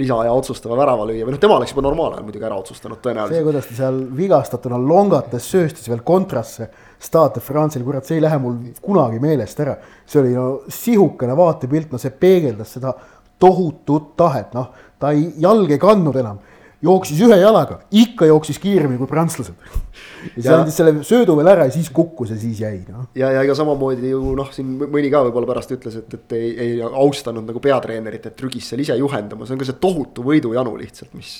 lisaaja 0.00 0.32
otsustava 0.34 0.78
värava 0.80 1.06
lüüa 1.08 1.26
või 1.26 1.36
noh, 1.36 1.42
tema 1.42 1.58
oleks 1.60 1.74
juba 1.74 1.84
normaalajal 1.86 2.26
muidugi 2.26 2.48
ära 2.48 2.58
otsustanud 2.58 3.02
tõenäoliselt. 3.04 3.38
see, 3.38 3.46
kuidas 3.46 3.68
ta 3.68 3.78
seal 3.78 4.00
vigastatuna 4.18 4.80
longates 4.82 5.46
sööstis 5.54 5.90
veel 5.92 6.02
kontrasse 6.06 6.68
Stade 7.02 7.42
France'il, 7.42 7.84
kurat, 7.86 8.06
see 8.06 8.18
ei 8.18 8.24
lähe 8.24 8.38
mul 8.42 8.58
kunagi 8.82 9.22
meelest 9.22 9.62
ära. 9.62 9.76
see 10.06 10.22
oli 10.22 10.34
no 10.34 10.46
sihukene 10.70 11.38
vaatepilt, 11.38 11.94
no 11.94 12.02
see 12.02 12.14
peegeldas 12.24 12.76
seda 12.78 12.94
tohutut 13.42 14.12
tahet, 14.18 14.52
noh, 14.54 14.70
ta 15.02 15.12
ei, 15.16 15.28
jalg 15.42 15.70
ei 15.74 15.82
kandnud 15.82 16.16
enam 16.22 16.40
jooksis 16.82 17.20
ühe 17.22 17.36
jalaga, 17.38 17.78
ikka 17.94 18.26
jooksis 18.26 18.58
kiiremini 18.62 18.98
kui 18.98 19.10
prantslased. 19.10 19.54
ja 19.62 20.32
siis 20.34 20.48
andis 20.54 20.78
selle 20.78 21.04
söödu 21.06 21.36
veel 21.38 21.50
ära 21.52 21.66
ja 21.68 21.74
siis 21.74 21.90
kukkus 21.94 22.32
ja 22.34 22.38
siis 22.38 22.62
jäi 22.62 22.80
noh. 22.88 23.06
ja, 23.18 23.30
ja 23.36 23.44
ega 23.46 23.54
samamoodi 23.58 24.10
ju 24.10 24.34
noh, 24.38 24.50
siin 24.54 24.72
mõni 24.82 25.10
ka 25.12 25.22
võib-olla 25.28 25.50
pärast 25.52 25.74
ütles, 25.76 26.00
et, 26.02 26.16
et 26.18 26.34
ei, 26.38 26.48
ei 26.64 26.80
austanud 26.82 27.46
nagu 27.46 27.62
peatreenerit, 27.62 28.26
et 28.26 28.36
trügis 28.38 28.70
seal 28.70 28.82
ise 28.82 28.96
juhendama, 28.98 29.46
see 29.46 29.56
on 29.56 29.62
ka 29.62 29.68
see 29.68 29.78
tohutu 29.82 30.26
võidujanu 30.26 30.74
lihtsalt, 30.80 31.14
mis, 31.18 31.36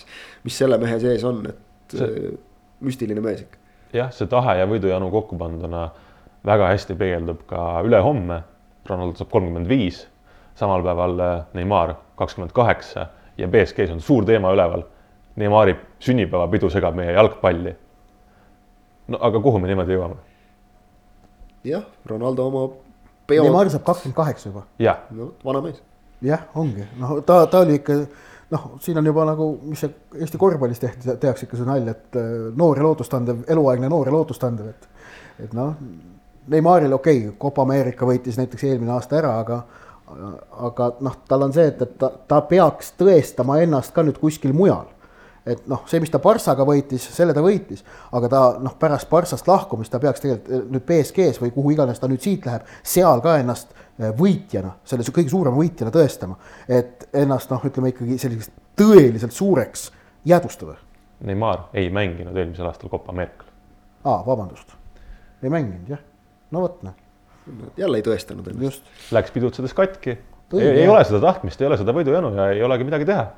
mis 0.47 0.61
selle 0.63 0.79
mehe 0.83 1.01
sees 1.03 1.27
on, 1.27 1.43
et 1.51 1.99
see... 1.99 2.37
müstiline 2.83 3.25
mees 3.25 3.43
ikka. 3.43 3.59
jah, 3.99 4.15
see 4.15 4.31
tahe 4.31 4.57
ja 4.61 4.69
võidujanu 4.71 5.11
kokku 5.15 5.39
panduna 5.41 5.89
väga 6.47 6.71
hästi 6.73 6.99
peegeldub 6.99 7.45
ka 7.51 7.83
ülehomme. 7.87 8.43
Ronaldo 8.83 9.15
saab 9.15 9.29
kolmkümmend 9.31 9.69
viis, 9.71 10.01
samal 10.59 10.83
päeval 10.83 11.21
Neimar 11.55 11.95
kakskümmend 12.19 12.51
kaheksa 12.55 13.07
ja 13.39 13.49
BSG-s 13.49 13.93
on 13.93 14.01
suur 14.01 14.25
teema 14.25 14.53
üleval 14.53 14.85
Neimari 15.37 15.77
sünnipäevapidu 16.01 16.69
segab 16.71 16.95
meie 16.95 17.13
jalgpalli. 17.13 17.77
no 19.09 19.19
aga 19.21 19.41
kuhu 19.41 19.59
me 19.59 19.69
niimoodi 19.69 19.97
jõuame? 19.97 20.19
jah, 21.65 21.85
Ronaldo 22.07 22.47
oma 22.47 22.67
peo. 23.27 23.45
Neimar 23.45 23.71
saab 23.71 23.87
kakskümmend 23.87 24.17
kaheksa 24.17 24.49
juba. 24.49 24.67
jah. 24.79 25.07
no 25.11 25.33
vana 25.45 25.61
mees. 25.61 25.83
jah, 26.23 26.45
ongi, 26.55 26.85
noh, 27.01 27.21
ta, 27.27 27.47
ta 27.47 27.65
oli 27.65 27.81
ikka 27.81 27.99
noh, 28.53 28.73
siin 28.81 28.99
on 28.99 29.07
juba 29.07 29.25
nagu, 29.29 29.49
mis 29.65 29.81
see 29.81 29.93
Eesti 30.21 30.39
korvpallis 30.39 30.81
tehti, 30.81 31.17
tehakse 31.21 31.47
ikka 31.47 31.61
see 31.61 31.69
nalja, 31.69 31.97
et 31.97 32.19
äh, 32.21 32.33
noor 32.57 32.79
ja 32.81 32.85
lootustandev, 32.85 33.45
eluaegne 33.49 33.89
noor 33.89 34.11
ja 34.11 34.17
lootustandev, 34.17 34.73
et. 34.75 34.89
et 35.47 35.55
noh, 35.57 35.77
Neimaril 36.53 36.93
okei 36.93 37.21
okay,, 37.23 37.37
Copa 37.39 37.63
Ameerika 37.63 38.07
võitis 38.07 38.37
näiteks 38.37 38.65
eelmine 38.67 38.91
aasta 38.97 39.21
ära, 39.21 39.37
aga 39.39 39.61
aga 40.69 40.91
noh, 41.01 41.21
tal 41.29 41.47
on 41.49 41.55
see, 41.55 41.69
et, 41.73 41.83
et 41.83 41.95
ta, 41.99 42.11
ta 42.29 42.41
peaks 42.49 42.95
tõestama 42.99 43.61
ennast 43.63 43.95
ka 43.95 44.05
nüüd 44.07 44.19
kuskil 44.21 44.55
mujal 44.57 44.91
et 45.47 45.65
noh, 45.71 45.83
see, 45.91 46.01
mis 46.03 46.11
ta 46.11 46.21
Barssaga 46.23 46.65
võitis, 46.67 47.05
selle 47.15 47.35
ta 47.35 47.43
võitis, 47.43 47.83
aga 48.15 48.31
ta 48.31 48.43
noh, 48.63 48.77
pärast 48.79 49.09
Barssast 49.11 49.49
lahkumist 49.51 49.93
ta 49.93 49.99
peaks 50.03 50.23
tegelikult 50.23 50.71
nüüd 50.71 50.85
BSG-s 50.87 51.43
või 51.43 51.51
kuhu 51.55 51.75
iganes 51.75 51.99
ta 51.99 52.11
nüüd 52.11 52.23
siit 52.23 52.47
läheb, 52.47 52.69
seal 52.87 53.23
ka 53.25 53.35
ennast 53.41 53.75
eh, 53.75 54.13
võitjana, 54.19 54.77
selle 54.87 55.07
kõige 55.09 55.33
suurema 55.33 55.59
võitjana 55.59 55.95
tõestama. 55.95 56.39
et 56.69 57.09
ennast 57.25 57.51
noh, 57.51 57.65
ütleme 57.67 57.91
ikkagi 57.91 58.19
selliseks 58.23 58.53
tõeliselt 58.79 59.35
suureks 59.35 59.89
jäädvustada. 60.29 60.79
Neimar 61.27 61.69
ei 61.75 61.91
mänginud 61.91 62.37
eelmisel 62.37 62.67
aastal 62.71 62.91
Copa 62.91 63.13
Ameerikal. 63.13 63.51
aa, 64.05 64.23
vabandust, 64.27 64.77
ei 65.43 65.51
mänginud 65.51 65.97
jah, 65.97 66.03
no 66.51 66.67
vot 66.67 66.83
noh. 66.87 67.02
Jälle 67.77 67.99
ei 68.01 68.05
tõestanud 68.07 68.51
ennast. 68.53 68.85
Läks 69.15 69.35
pidutsedes 69.35 69.75
katki, 69.77 70.19
ei, 70.59 70.69
ei 70.85 70.89
ole 70.89 71.05
seda 71.09 71.23
tahtmist, 71.25 71.61
ei 71.63 71.71
ole 71.71 71.81
seda 71.81 71.95
võidujanu 71.97 72.35
ja 72.37 72.53
ei 72.55 72.63
olegi 72.67 72.87
midagi 72.87 73.09
teha 73.09 73.31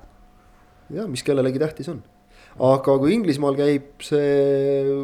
ja 0.93 1.07
mis 1.09 1.23
kellelegi 1.25 1.61
tähtis 1.63 1.89
on. 1.93 2.03
aga 2.55 2.97
kui 3.01 3.15
Inglismaal 3.17 3.57
käib 3.59 4.05
see 4.05 4.97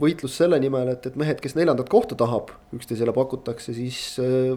võitlus 0.00 0.36
selle 0.40 0.58
nimel, 0.62 0.92
et, 0.94 1.06
et 1.06 1.18
mehed, 1.20 1.40
kes 1.42 1.54
neljandat 1.58 1.90
kohta 1.92 2.18
tahab, 2.18 2.52
üksteisele 2.74 3.14
pakutakse, 3.14 3.74
siis 3.76 4.00
äh, 4.22 4.56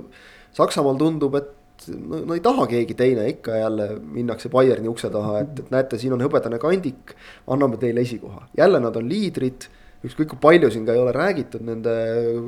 Saksamaal 0.58 0.98
tundub, 1.00 1.38
et 1.38 1.86
no, 1.96 2.24
no 2.28 2.38
ei 2.38 2.42
taha 2.44 2.66
keegi 2.72 2.98
teine, 2.98 3.28
ikka 3.36 3.60
jälle 3.62 3.92
minnakse 4.02 4.50
Bayerni 4.52 4.90
ukse 4.92 5.12
taha, 5.14 5.44
et, 5.46 5.62
et 5.64 5.70
näete, 5.74 6.00
siin 6.02 6.18
on 6.18 6.24
hõbedane 6.26 6.60
kandik, 6.62 7.14
anname 7.52 7.80
teile 7.82 8.04
esikoha. 8.08 8.48
jälle 8.58 8.82
nad 8.84 8.98
on 8.98 9.08
liidrid, 9.10 9.70
ükskõik 10.06 10.32
kui 10.34 10.42
palju 10.42 10.72
siin 10.74 10.86
ka 10.88 10.96
ei 10.96 11.02
ole 11.02 11.14
räägitud 11.16 11.66
nende 11.66 11.92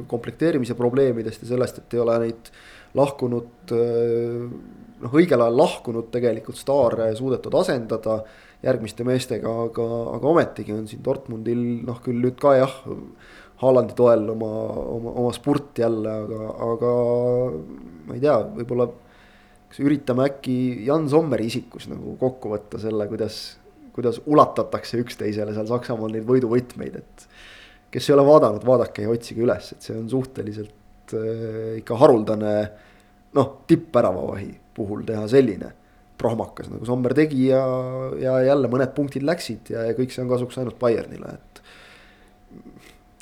komplekteerimise 0.10 0.78
probleemidest 0.78 1.44
ja 1.44 1.52
sellest, 1.54 1.82
et 1.82 1.94
ei 1.94 2.02
ole 2.02 2.16
neid 2.26 2.50
lahkunud 2.98 3.74
noh, 3.74 5.14
õigel 5.14 5.42
ajal 5.42 5.60
lahkunud 5.60 6.10
tegelikult 6.14 6.60
staare 6.60 7.12
suudetud 7.18 7.56
asendada 7.60 8.22
järgmiste 8.64 9.06
meestega, 9.08 9.54
aga, 9.68 9.86
aga 10.16 10.30
ometigi 10.32 10.76
on 10.76 10.86
siin 10.88 11.04
Dortmundil 11.04 11.64
noh, 11.88 12.00
küll 12.04 12.22
nüüd 12.24 12.38
ka 12.42 12.58
jah. 12.62 12.76
Haalandi 13.64 13.94
toel 13.96 14.26
oma, 14.34 14.50
oma, 14.92 15.12
oma 15.22 15.32
spurt 15.36 15.78
jälle, 15.80 16.12
aga, 16.26 16.48
aga 16.66 16.94
ma 18.10 18.16
ei 18.18 18.24
tea, 18.24 18.38
võib-olla. 18.58 18.90
kas 19.70 19.80
üritame 19.82 20.26
äkki 20.28 20.56
Jan 20.86 21.08
Sommeri 21.10 21.48
isikus 21.48 21.88
nagu 21.90 22.18
kokku 22.20 22.52
võtta 22.52 22.82
selle, 22.82 23.08
kuidas, 23.10 23.38
kuidas 23.94 24.20
ulatatakse 24.26 25.00
üksteisele 25.04 25.54
seal 25.56 25.70
Saksamaal 25.70 26.16
neid 26.16 26.26
võiduvõtmeid, 26.28 26.98
et. 26.98 27.28
kes 27.94 28.10
ei 28.10 28.16
ole 28.16 28.26
vaadanud, 28.26 28.66
vaadake 28.66 29.06
ja 29.06 29.12
otsige 29.14 29.46
üles, 29.46 29.70
et 29.76 29.86
see 29.86 29.96
on 29.98 30.10
suhteliselt 30.10 31.14
äh, 31.14 31.78
ikka 31.82 32.00
haruldane 32.02 32.56
noh, 33.38 33.56
tippväravavahi 33.70 34.52
puhul 34.74 35.06
teha 35.06 35.28
selline 35.30 35.72
prohmakas 36.18 36.70
nagu 36.72 36.86
Sommer 36.88 37.14
tegi 37.18 37.48
ja, 37.50 37.62
ja 38.22 38.38
jälle 38.48 38.70
mõned 38.72 38.94
punktid 38.96 39.26
läksid 39.28 39.74
ja, 39.74 39.88
ja 39.90 39.96
kõik 39.98 40.14
see 40.14 40.24
on 40.24 40.32
kasuks 40.32 40.60
ainult 40.62 40.80
Bayernile, 40.82 41.38
et. 41.38 41.64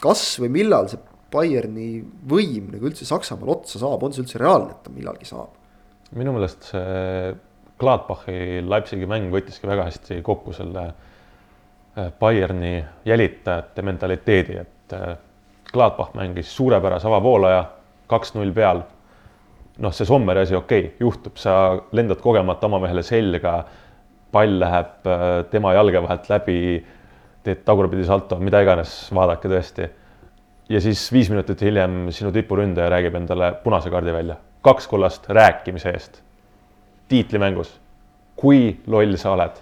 kas 0.04 0.26
või 0.42 0.52
millal 0.60 0.92
see 0.92 1.02
Bayerni 1.32 2.02
võim 2.28 2.72
nagu 2.74 2.90
üldse 2.90 3.08
Saksamaal 3.08 3.56
otsa 3.56 3.80
saab, 3.80 4.04
on 4.04 4.16
see 4.16 4.24
üldse 4.26 4.40
reaalne, 4.42 4.76
et 4.76 4.84
ta 4.86 4.94
millalgi 4.94 5.28
saab? 5.30 5.56
minu 6.12 6.34
meelest 6.36 6.68
see 6.74 7.32
Gladbachi 7.82 8.62
Leipzigi 8.68 9.10
mäng 9.10 9.32
võttiski 9.34 9.70
väga 9.70 9.88
hästi 9.90 10.22
kokku 10.26 10.54
selle 10.54 10.88
äh, 10.88 12.12
Bayerni 12.20 12.80
jälitajate 13.06 13.86
mentaliteedi, 13.86 14.58
et 14.62 14.98
äh, 14.98 15.14
Gladbach 15.74 16.16
mängis 16.18 16.52
suurepärase 16.56 17.08
avavoolaja, 17.10 17.64
kaks-null 18.12 18.52
peal 18.54 18.84
noh, 19.82 19.94
see 19.96 20.08
Sommeri 20.08 20.44
asi, 20.46 20.56
okei 20.56 20.86
okay,, 20.86 20.98
juhtub, 21.00 21.38
sa 21.40 21.56
lendad 21.96 22.22
kogemata 22.22 22.68
oma 22.68 22.82
mehele 22.84 23.04
selga, 23.06 23.62
pall 24.32 24.60
läheb 24.62 25.08
äh, 25.10 25.28
tema 25.52 25.74
jalge 25.76 26.02
vahelt 26.04 26.30
läbi, 26.32 26.60
teed 27.46 27.64
tagurpidi 27.68 28.06
salto, 28.08 28.38
mida 28.40 28.62
iganes, 28.64 28.94
vaadake 29.16 29.50
tõesti. 29.52 29.90
ja 30.70 30.82
siis 30.82 31.04
viis 31.12 31.30
minutit 31.30 31.62
hiljem 31.62 32.12
sinu 32.16 32.32
tipuründaja 32.32 32.90
räägib 32.94 33.16
endale 33.20 33.54
punase 33.64 33.90
kaardi 33.92 34.14
välja, 34.14 34.38
kaks 34.62 34.88
kollast 34.88 35.30
rääkimise 35.30 35.90
eest. 35.90 36.22
Tiitlimängus, 37.12 37.74
kui 38.40 38.72
loll 38.88 39.18
sa 39.20 39.36
oled. 39.36 39.60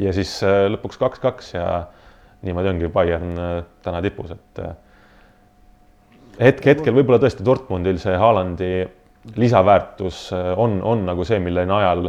ja 0.00 0.12
siis 0.16 0.38
äh, 0.46 0.66
lõpuks 0.72 1.00
kaks-kaks 1.00 1.54
ja 1.56 1.66
niimoodi 2.46 2.70
ongi 2.72 2.88
Bayern 2.92 3.34
äh, 3.36 3.58
täna 3.84 4.00
tipus, 4.04 4.32
et 4.32 4.62
hetk, 6.40 6.64
hetkel 6.64 6.96
võib-olla 6.96 7.20
tõesti 7.20 7.44
Dortmundil 7.44 8.00
see 8.00 8.16
Haalandi 8.16 8.72
lisaväärtus 9.36 10.30
äh, 10.32 10.50
on, 10.58 10.80
on 10.82 11.04
nagu 11.08 11.24
see, 11.28 11.40
mille 11.42 11.66
najal 11.68 12.08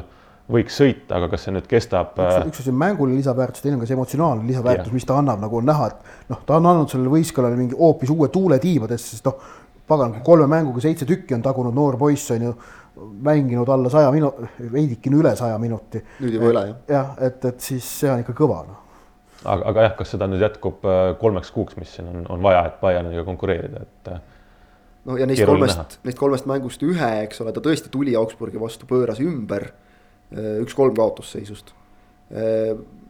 võiks 0.52 0.76
sõita, 0.82 1.16
aga 1.18 1.30
kas 1.32 1.46
see 1.46 1.56
nüüd 1.56 1.68
kestab? 1.70 2.18
üks, 2.20 2.62
asi 2.64 2.72
on 2.72 2.80
mänguline 2.80 3.20
lisaväärtus, 3.20 3.64
teine 3.64 3.78
on 3.78 3.84
ka 3.84 3.90
see 3.90 3.98
emotsionaalne 3.98 4.48
lisaväärtus, 4.48 4.94
mis 4.96 5.08
ta 5.08 5.18
annab, 5.20 5.40
nagu 5.44 5.60
on 5.60 5.68
näha, 5.68 5.90
et 5.92 6.32
noh, 6.32 6.42
ta 6.48 6.58
on 6.60 6.70
andnud 6.72 6.92
sellele 6.92 7.12
võistkonnale 7.14 7.60
mingi 7.60 7.78
hoopis 7.80 8.12
uue 8.12 8.32
tuule 8.34 8.60
tiibadesse, 8.64 9.16
sest 9.16 9.28
noh, 9.28 9.52
pagan, 9.88 10.20
kolme 10.26 10.48
mänguga 10.52 10.84
seitse 10.84 11.08
tükki 11.08 11.36
on 11.36 11.44
tagunud 11.46 11.76
noor 11.76 11.98
poiss 12.00 12.32
on 12.36 12.48
ju 12.48 12.54
mänginud 13.00 13.70
alla 13.72 13.90
saja 13.90 14.12
minu-, 14.12 14.34
veidikene 14.60 15.20
üle 15.22 15.36
saja 15.40 15.58
minuti. 15.62 16.04
nüüd 16.20 16.38
juba 16.38 16.54
üle 16.54 16.64
jah. 16.68 16.80
jah, 16.92 17.12
et, 17.28 17.46
et 17.46 17.68
siis 17.72 17.88
see 18.02 18.12
on 18.12 18.24
ikka 18.24 18.36
kõva 18.38 18.64
noh 18.68 18.82
aga, 19.46 19.64
aga 19.72 19.86
jah, 19.88 19.96
kas 20.00 20.14
seda 20.14 20.28
nüüd 20.30 20.44
jätkub 20.44 20.86
äh, 20.88 21.02
kolmeks 21.22 21.52
kuuks, 21.56 21.78
mis 21.80 21.94
siin 21.96 22.10
on, 22.12 22.26
on 22.36 22.44
vaja, 22.44 22.66
et 22.70 22.80
Bayerniga 22.82 23.26
konkureerida, 23.28 23.86
et. 23.86 24.12
Äh, 24.14 24.20
no 25.10 25.18
ja 25.20 25.28
neist 25.30 25.46
kolmest, 25.48 25.98
neist 26.06 26.20
kolmest 26.20 26.50
mängust 26.50 26.84
ühe, 26.86 27.12
eks 27.26 27.42
ole, 27.44 27.54
ta 27.56 27.64
tõesti 27.64 27.92
tuli 27.94 28.16
Augsburgi 28.18 28.62
vastu, 28.62 28.90
pööras 28.90 29.22
ümber 29.24 29.72
äh, 29.72 30.60
üks-kolm 30.66 30.98
kaotusseisust. 30.98 31.78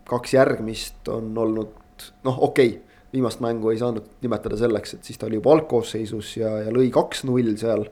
kaks 0.09 0.31
järgmist 0.33 1.09
on 1.13 1.27
olnud 1.37 1.75
noh, 2.25 2.39
okei 2.47 2.71
okay,, 2.71 3.01
viimast 3.13 3.43
mängu 3.43 3.69
ei 3.69 3.77
saanud 3.77 4.07
nimetada 4.23 4.57
selleks, 4.57 4.95
et 4.95 5.05
siis 5.05 5.19
ta 5.21 5.27
oli 5.27 5.37
juba 5.37 5.51
algkoosseisus 5.53 6.31
ja, 6.39 6.55
ja 6.65 6.71
lõi 6.73 6.87
kaks-null 6.89 7.51
seal. 7.61 7.85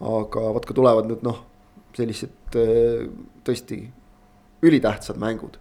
Aga 0.00 0.50
vaat 0.54 0.66
kui 0.68 0.76
tulevad 0.78 1.08
nüüd 1.10 1.24
noh, 1.26 1.40
sellised 1.96 2.54
tõesti 2.54 3.80
ülitähtsad 4.62 5.18
mängud 5.18 5.58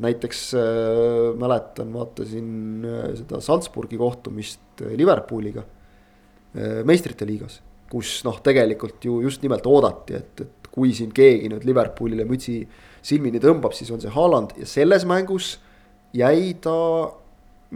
näiteks 0.00 0.40
äh, 0.54 1.38
mäletan, 1.38 1.92
vaatasin 1.94 2.84
äh, 2.84 3.08
seda 3.16 3.40
Salzburgi 3.40 3.98
kohtumist 4.00 4.82
äh, 4.82 4.94
Liverpooliga 4.98 5.62
äh, 5.62 6.82
meistrite 6.84 7.26
liigas, 7.28 7.60
kus 7.90 8.18
noh, 8.26 8.40
tegelikult 8.44 9.04
ju 9.04 9.20
just 9.24 9.44
nimelt 9.44 9.66
oodati, 9.70 10.18
et, 10.18 10.42
et 10.44 10.70
kui 10.72 10.92
siin 10.96 11.12
keegi 11.16 11.50
nüüd 11.52 11.64
Liverpoolile 11.68 12.26
mütsi 12.28 12.60
silmini 13.06 13.40
tõmbab, 13.42 13.76
siis 13.76 13.92
on 13.94 14.02
see 14.02 14.12
Haaland 14.12 14.56
ja 14.60 14.68
selles 14.68 15.06
mängus 15.08 15.56
jäi 16.16 16.56
ta 16.62 16.76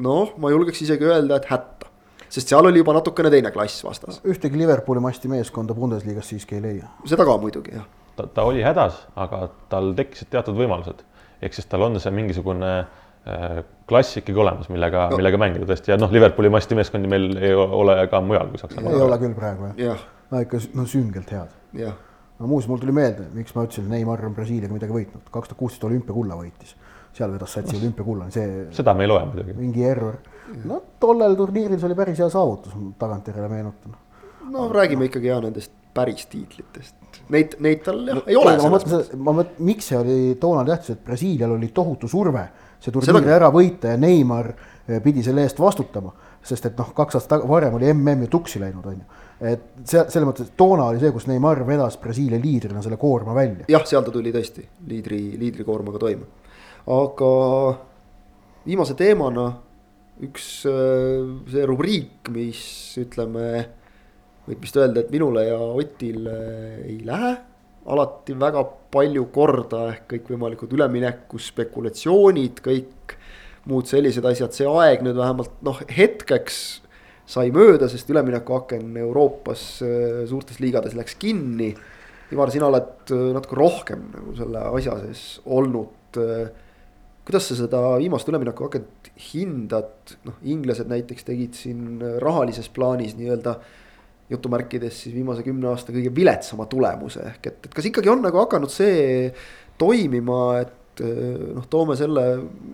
noh, 0.01 0.35
ma 0.41 0.53
julgeks 0.53 0.85
isegi 0.85 1.09
öelda, 1.09 1.41
et 1.41 1.49
hätta. 1.51 1.90
Sest 2.31 2.53
seal 2.53 2.67
oli 2.67 2.83
juba 2.83 2.95
natukene 2.97 3.31
teine 3.33 3.53
klass 3.55 3.85
vastas. 3.85 4.21
ühtegi 4.25 4.59
Liverpooli 4.59 5.03
masti 5.03 5.29
meeskonda 5.29 5.75
Bundesliga-s 5.75 6.33
siiski 6.35 6.59
ei 6.59 6.63
leia. 6.63 6.91
seda 7.05 7.27
ka 7.27 7.37
muidugi 7.43 7.75
jah. 7.75 7.87
ta, 8.17 8.27
ta 8.27 8.47
oli 8.49 8.65
hädas, 8.65 9.03
aga 9.17 9.49
tal 9.73 9.93
tekkisid 9.99 10.31
teatud 10.33 10.59
võimalused. 10.59 11.05
ehk 11.43 11.57
siis 11.57 11.67
tal 11.71 11.87
on 11.89 11.99
see 12.01 12.13
mingisugune 12.15 12.71
äh, 12.81 13.63
klass 13.91 14.21
ikkagi 14.21 14.39
olemas, 14.39 14.69
millega 14.73 15.09
no., 15.11 15.21
millega 15.21 15.41
mängida 15.41 15.67
tõesti 15.71 15.95
ja 15.95 15.99
noh, 16.01 16.13
Liverpooli 16.13 16.53
masti 16.53 16.79
meeskondi 16.79 17.11
meil 17.11 17.33
ei 17.39 17.55
ole 17.55 17.99
ka 18.11 18.23
mujal 18.25 18.53
kui 18.53 18.63
Saksamaal. 18.63 18.95
ei 18.95 19.09
ole 19.09 19.19
küll 19.25 19.35
praegu 19.39 19.73
jah 19.73 19.83
ja.. 19.91 19.99
no 20.31 20.47
ikka 20.47 20.63
no 20.79 20.87
süngelt 20.91 21.35
head. 21.35 21.59
jah 21.87 21.99
no 22.41 22.47
muuseas, 22.49 22.71
mul 22.71 22.81
tuli 22.81 22.95
meelde, 22.97 23.27
miks 23.35 23.55
ma 23.57 23.67
ütlesin, 23.67 23.87
et 23.87 23.97
Neimar 23.97 24.23
on 24.25 24.35
Brasiiliaga 24.37 24.73
midagi 24.75 24.95
võitnud, 24.95 25.27
kaks 25.29 25.51
tuhat 25.51 25.61
kuusteist 25.61 25.85
olümpiakulla 25.85 26.39
võitis. 26.39 26.73
Seal 27.17 27.33
vedas 27.33 27.57
satsi 27.57 27.77
olümpiakulla, 27.77 28.31
see. 28.35 28.67
seda 28.75 28.95
me 28.95 29.07
ei 29.07 29.11
loe 29.11 29.25
muidugi. 29.27 29.57
mingi 29.59 29.85
error. 29.87 30.21
no 30.65 30.81
tollel 31.01 31.37
turniiril 31.39 31.79
see 31.81 31.91
oli 31.91 31.99
päris 31.99 32.23
hea 32.23 32.31
saavutus, 32.31 32.77
tagantjärele 32.99 33.51
meenutan. 33.51 33.99
no 34.49 34.65
Aga... 34.65 34.75
räägime 34.81 35.11
ikkagi 35.11 35.31
ja 35.33 35.41
nendest 35.41 35.73
päris 35.95 36.27
tiitlitest. 36.31 36.97
Neid, 37.35 37.57
neid 37.59 37.81
tal 37.83 38.05
jah 38.07 38.21
no, 38.21 38.25
ei 38.27 38.37
ole. 38.39 38.57
ma 38.63 38.73
mõtlen, 38.77 39.07
ma 39.19 39.35
mõtlen, 39.41 39.63
miks 39.67 39.91
see 39.91 39.99
oli 39.99 40.19
toona 40.41 40.65
tähtis, 40.69 40.95
et 40.95 41.05
Brasiilial 41.05 41.57
oli 41.57 41.73
tohutu 41.75 42.09
surve 42.09 42.45
see 42.81 42.93
turniir 42.95 43.19
Seda... 43.19 43.33
ära 43.37 43.49
võita 43.53 43.95
ja 43.95 44.01
Neimar 44.01 44.53
eh, 44.53 45.01
pidi 45.05 45.25
selle 45.27 45.43
eest 45.45 45.59
vastutama. 45.61 46.13
sest 46.43 46.71
et 46.71 46.79
noh, 46.79 46.95
kaks 46.97 47.19
aastat 47.19 47.43
varem 47.49 47.75
oli 47.77 47.91
mm 47.93 48.23
ju 48.25 48.29
tuksi 48.33 48.61
läinud, 48.63 48.87
on 48.87 49.03
ju 49.03 49.19
et 49.41 49.63
see, 49.89 50.03
selles 50.13 50.27
mõttes, 50.29 50.51
toona 50.57 50.91
oli 50.91 51.01
see, 51.01 51.13
kus 51.15 51.27
Neimar 51.29 51.63
vedas 51.67 51.97
Brasiilia 52.01 52.41
liidrina 52.41 52.83
selle 52.85 52.99
koorma 53.01 53.35
välja. 53.35 53.65
jah, 53.73 53.85
seal 53.89 54.05
ta 54.05 54.13
tuli 54.13 54.33
tõesti 54.33 54.67
liidri, 54.89 55.21
liidrikoormaga 55.41 56.01
toime. 56.01 56.29
Aga 56.87 57.33
viimase 58.65 58.97
teemana 58.99 59.51
üks 60.25 60.65
äh, 60.69 61.25
see 61.51 61.69
rubriik, 61.69 62.29
mis 62.33 62.63
ütleme, 63.01 63.47
võib 64.49 64.67
vist 64.67 64.77
öelda, 64.77 65.05
et 65.05 65.13
minule 65.13 65.47
ja 65.49 65.61
Otile 65.61 66.37
ei 66.85 67.01
lähe 67.07 67.37
alati 67.91 68.35
väga 68.37 68.63
palju 68.93 69.27
korda 69.33 69.87
ehk 69.95 70.05
kõikvõimalikud 70.13 70.75
ülemineku 70.77 71.41
spekulatsioonid, 71.41 72.61
kõik 72.65 73.17
muud 73.71 73.89
sellised 73.89 74.25
asjad, 74.29 74.53
see 74.57 74.69
aeg 74.69 75.05
nüüd 75.05 75.17
vähemalt 75.19 75.63
noh, 75.65 75.81
hetkeks 75.89 76.61
sai 77.31 77.53
mööda, 77.55 77.89
sest 77.89 78.11
üleminekuaken 78.11 78.97
Euroopas 79.01 79.65
äh, 79.87 80.25
suurtes 80.29 80.61
liigades 80.63 80.97
läks 80.99 81.17
kinni. 81.21 81.71
Ivar, 82.35 82.51
sina 82.53 82.69
oled 82.69 83.13
äh, 83.15 83.31
natuke 83.37 83.59
rohkem 83.59 84.09
nagu 84.13 84.35
selle 84.39 84.67
asja 84.75 84.99
sees 85.05 85.25
olnud. 85.47 86.19
Äh, 87.31 87.33
kuidas 87.33 87.47
sa 87.47 87.55
seda 87.55 87.81
viimast 88.01 88.27
üleminekuakent 88.27 89.13
hindad, 89.31 90.17
noh, 90.27 90.35
inglased 90.43 90.89
näiteks 90.91 91.29
tegid 91.29 91.55
siin 91.55 92.01
rahalises 92.19 92.69
plaanis 92.75 93.15
nii-öelda 93.15 93.55
jutumärkides 94.31 95.05
siis 95.05 95.15
viimase 95.15 95.45
kümne 95.47 95.69
aasta 95.71 95.95
kõige 95.95 96.11
viletsama 96.15 96.67
tulemuse 96.71 97.23
ehk 97.29 97.47
et, 97.47 97.69
et 97.69 97.75
kas 97.75 97.87
ikkagi 97.87 98.11
on 98.11 98.23
nagu 98.23 98.39
hakanud 98.43 98.71
see 98.71 99.31
toimima, 99.79 100.41
et 100.65 101.03
noh, 101.55 101.67
toome 101.71 101.95
selle 101.99 102.27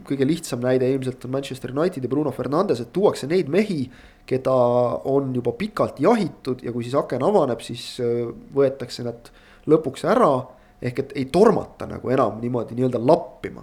kõige 0.09 0.27
lihtsam 0.29 0.65
näide 0.65 0.89
ilmselt 0.89 1.29
on 1.29 1.37
Manchester 1.37 1.77
United 1.77 2.05
ja 2.05 2.11
Bruno 2.11 2.33
Fernandes, 2.33 2.81
et 2.81 2.93
tuuakse 2.97 3.29
neid 3.29 3.53
mehi 3.53 3.85
keda 4.27 4.57
on 5.05 5.35
juba 5.37 5.53
pikalt 5.53 6.01
jahitud 6.01 6.65
ja 6.65 6.73
kui 6.73 6.89
siis 6.89 6.97
aken 6.97 7.29
avaneb, 7.29 7.61
siis 7.61 8.01
äh, 8.01 8.25
võetakse 8.57 9.05
nad 9.05 9.33
lõpuks 9.69 10.09
ära. 10.09 10.35
ehk 10.81 10.99
et 10.99 11.13
ei 11.17 11.25
tormata 11.33 11.87
nagu 11.89 12.11
enam 12.13 12.41
niimoodi 12.41 12.77
nii-öelda 12.77 13.01
lappima. 13.01 13.63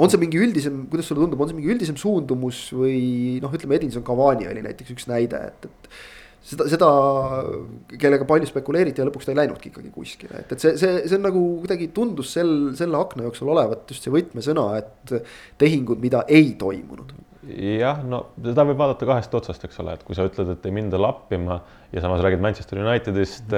On 0.00 0.12
see 0.12 0.20
mingi 0.22 0.40
üldisem, 0.40 0.84
kuidas 0.90 1.10
sulle 1.10 1.24
tundub, 1.24 1.42
on 1.42 1.50
see 1.50 1.58
mingi 1.58 1.74
üldisem 1.74 1.98
suundumus 2.00 2.68
või 2.76 3.38
noh, 3.42 3.52
ütleme 3.56 3.78
Edinson 3.78 4.06
Cavani 4.06 4.48
oli 4.50 4.64
näiteks 4.64 4.94
üks 4.94 5.08
näide, 5.10 5.40
et, 5.50 5.68
et 5.68 5.90
seda, 6.52 6.66
seda, 6.72 6.90
kellega 8.00 8.26
palju 8.28 8.48
spekuleeriti 8.50 9.02
ja 9.02 9.08
lõpuks 9.08 9.28
ta 9.28 9.34
ei 9.34 9.40
läinudki 9.42 9.72
ikkagi 9.72 9.92
kuskile, 9.94 10.44
et, 10.44 10.54
et 10.56 10.62
see, 10.62 10.76
see, 10.80 11.02
see 11.04 11.18
on 11.18 11.26
nagu 11.28 11.42
kuidagi 11.62 11.90
tundus 11.96 12.32
sel, 12.36 12.54
selle 12.78 13.00
akna 13.00 13.26
jooksul 13.28 13.52
olevat 13.52 13.90
just 13.92 14.06
see 14.06 14.14
võtmesõna, 14.14 14.70
et 14.80 15.16
tehingud, 15.60 16.00
mida 16.02 16.24
ei 16.28 16.54
toimunud 16.60 17.12
jah, 17.80 18.02
no 18.04 18.24
seda 18.36 18.64
võib 18.68 18.80
vaadata 18.80 19.08
kahest 19.08 19.34
otsast, 19.36 19.64
eks 19.64 19.80
ole, 19.82 19.94
et 19.96 20.02
kui 20.06 20.16
sa 20.16 20.26
ütled, 20.28 20.52
et 20.52 20.66
ei 20.68 20.74
minda 20.76 21.00
lappima 21.00 21.60
ja 21.92 22.02
samas 22.04 22.22
räägid 22.24 22.42
Manchester 22.44 22.80
Unitedist. 22.82 23.48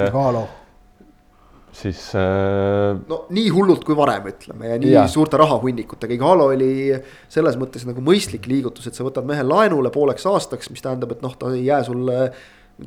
Siis 1.73 2.01
äh.... 2.19 2.93
no 3.09 3.23
nii 3.33 3.51
hullult 3.55 3.85
kui 3.89 3.97
varem, 3.97 4.29
ütleme 4.33 4.73
ja 4.75 4.81
nii 4.81 4.95
ja. 4.95 5.05
suurte 5.11 5.41
rahahunnikutega, 5.41 6.17
Igalo 6.19 6.51
oli 6.53 6.73
selles 7.33 7.57
mõttes 7.61 7.87
nagu 7.89 8.05
mõistlik 8.05 8.49
liigutus, 8.51 8.89
et 8.89 8.99
sa 8.99 9.07
võtad 9.07 9.29
mehe 9.29 9.45
laenule 9.47 9.93
pooleks 9.95 10.27
aastaks, 10.29 10.71
mis 10.73 10.85
tähendab, 10.85 11.15
et 11.17 11.25
noh, 11.25 11.37
ta 11.39 11.53
ei 11.55 11.65
jää 11.67 11.83
sulle 11.89 12.19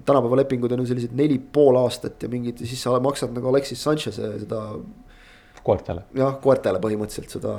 tänapäeva 0.06 0.40
lepingud 0.42 0.72
on 0.72 0.84
ju 0.84 0.90
sellised 0.90 1.16
neli 1.18 1.38
pool 1.40 1.78
aastat 1.80 2.24
ja 2.24 2.30
mingid, 2.30 2.62
siis 2.66 2.82
sa 2.82 3.00
maksad 3.02 3.34
nagu 3.36 3.50
Alexis 3.52 3.84
Sanchez'e 3.84 4.32
seda. 4.42 4.62
koertele. 5.66 6.06
jah, 6.14 6.38
koertele 6.42 6.82
põhimõtteliselt 6.82 7.38
seda 7.38 7.56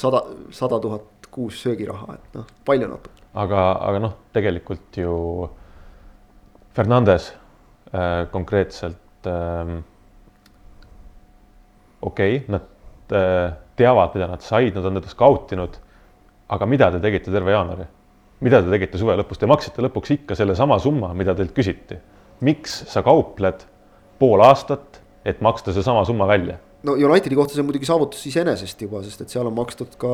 sada, 0.00 0.22
sada 0.54 0.80
tuhat 0.80 1.28
kuus 1.34 1.60
söögiraha, 1.64 2.14
et 2.14 2.38
noh, 2.38 2.46
palju 2.64 2.88
natuke. 2.88 3.24
aga, 3.34 3.64
aga 3.88 4.04
noh, 4.06 4.14
tegelikult 4.32 5.00
ju 5.00 5.16
Fernandes 6.74 7.32
äh, 7.92 8.24
konkreetselt 8.30 9.28
äh, 9.30 9.74
okei 12.04 12.38
okay,, 12.38 12.52
nad 12.52 13.14
äh, 13.16 13.56
teavad, 13.78 14.14
mida 14.16 14.30
nad 14.30 14.44
said, 14.44 14.74
nad 14.76 14.88
on 14.88 15.00
teda 15.00 15.12
skautinud. 15.12 15.80
aga 16.54 16.66
mida 16.68 16.90
te 16.92 17.00
tegite 17.02 17.32
terve 17.32 17.54
jaanuari? 17.54 17.86
mida 18.44 18.60
te 18.62 18.70
tegite 18.72 19.00
suve 19.00 19.16
lõpus, 19.20 19.40
te 19.40 19.48
maksite 19.48 19.84
lõpuks 19.84 20.12
ikka 20.18 20.36
sellesama 20.38 20.78
summa, 20.82 21.14
mida 21.16 21.34
teilt 21.34 21.54
küsiti. 21.56 21.98
miks 22.44 22.82
sa 22.90 23.02
kaupled 23.06 23.64
pool 24.18 24.42
aastat, 24.44 25.00
et 25.24 25.40
maksta 25.40 25.72
seesama 25.72 26.04
summa 26.04 26.28
välja? 26.28 26.58
no 26.84 26.92
Unitedi 26.92 27.36
kohta 27.38 27.54
see 27.54 27.62
on 27.62 27.68
muidugi 27.70 27.88
saavutus 27.88 28.24
iseenesest 28.28 28.82
juba, 28.84 29.00
sest 29.06 29.24
et 29.24 29.32
seal 29.32 29.48
on 29.48 29.54
makstud 29.56 29.94
ka 30.00 30.10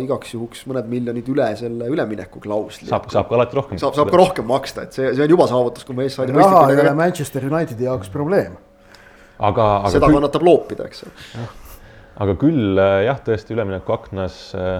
igaks 0.00 0.34
juhuks 0.34 0.64
mõned 0.70 0.88
miljonid 0.88 1.28
üle 1.28 1.50
selle 1.60 1.88
ülemineku 1.92 2.40
klausli. 2.40 2.88
saab, 2.88 3.10
saab 3.12 3.28
ka 3.28 3.36
alati 3.38 3.58
rohkem. 3.58 3.80
saab, 3.82 3.96
saab 3.98 4.12
ka 4.12 4.20
rohkem 4.20 4.48
maksta, 4.48 4.86
et 4.88 4.96
see, 4.96 5.10
see 5.12 5.26
on 5.26 5.34
juba 5.36 5.48
saavutus, 5.50 5.84
kui 5.84 5.98
mees 5.98 6.16
sai. 6.16 6.30
raha 6.32 6.62
ei 6.72 6.80
ole 6.80 6.94
Manchester 6.96 7.44
Unitedi 7.50 7.88
jaoks 7.88 8.12
probleem. 8.14 8.56
Aga, 9.38 9.68
aga. 9.80 9.92
seda 9.94 10.08
küll... 10.08 10.18
kannatab 10.18 10.46
loopida, 10.46 10.88
eks 10.90 11.06
ole. 11.06 11.46
aga 12.24 12.36
küll 12.40 12.80
äh, 12.80 12.98
jah, 13.08 13.22
tõesti 13.26 13.56
üleminekuaknas 13.56 14.42
äh, 14.58 14.76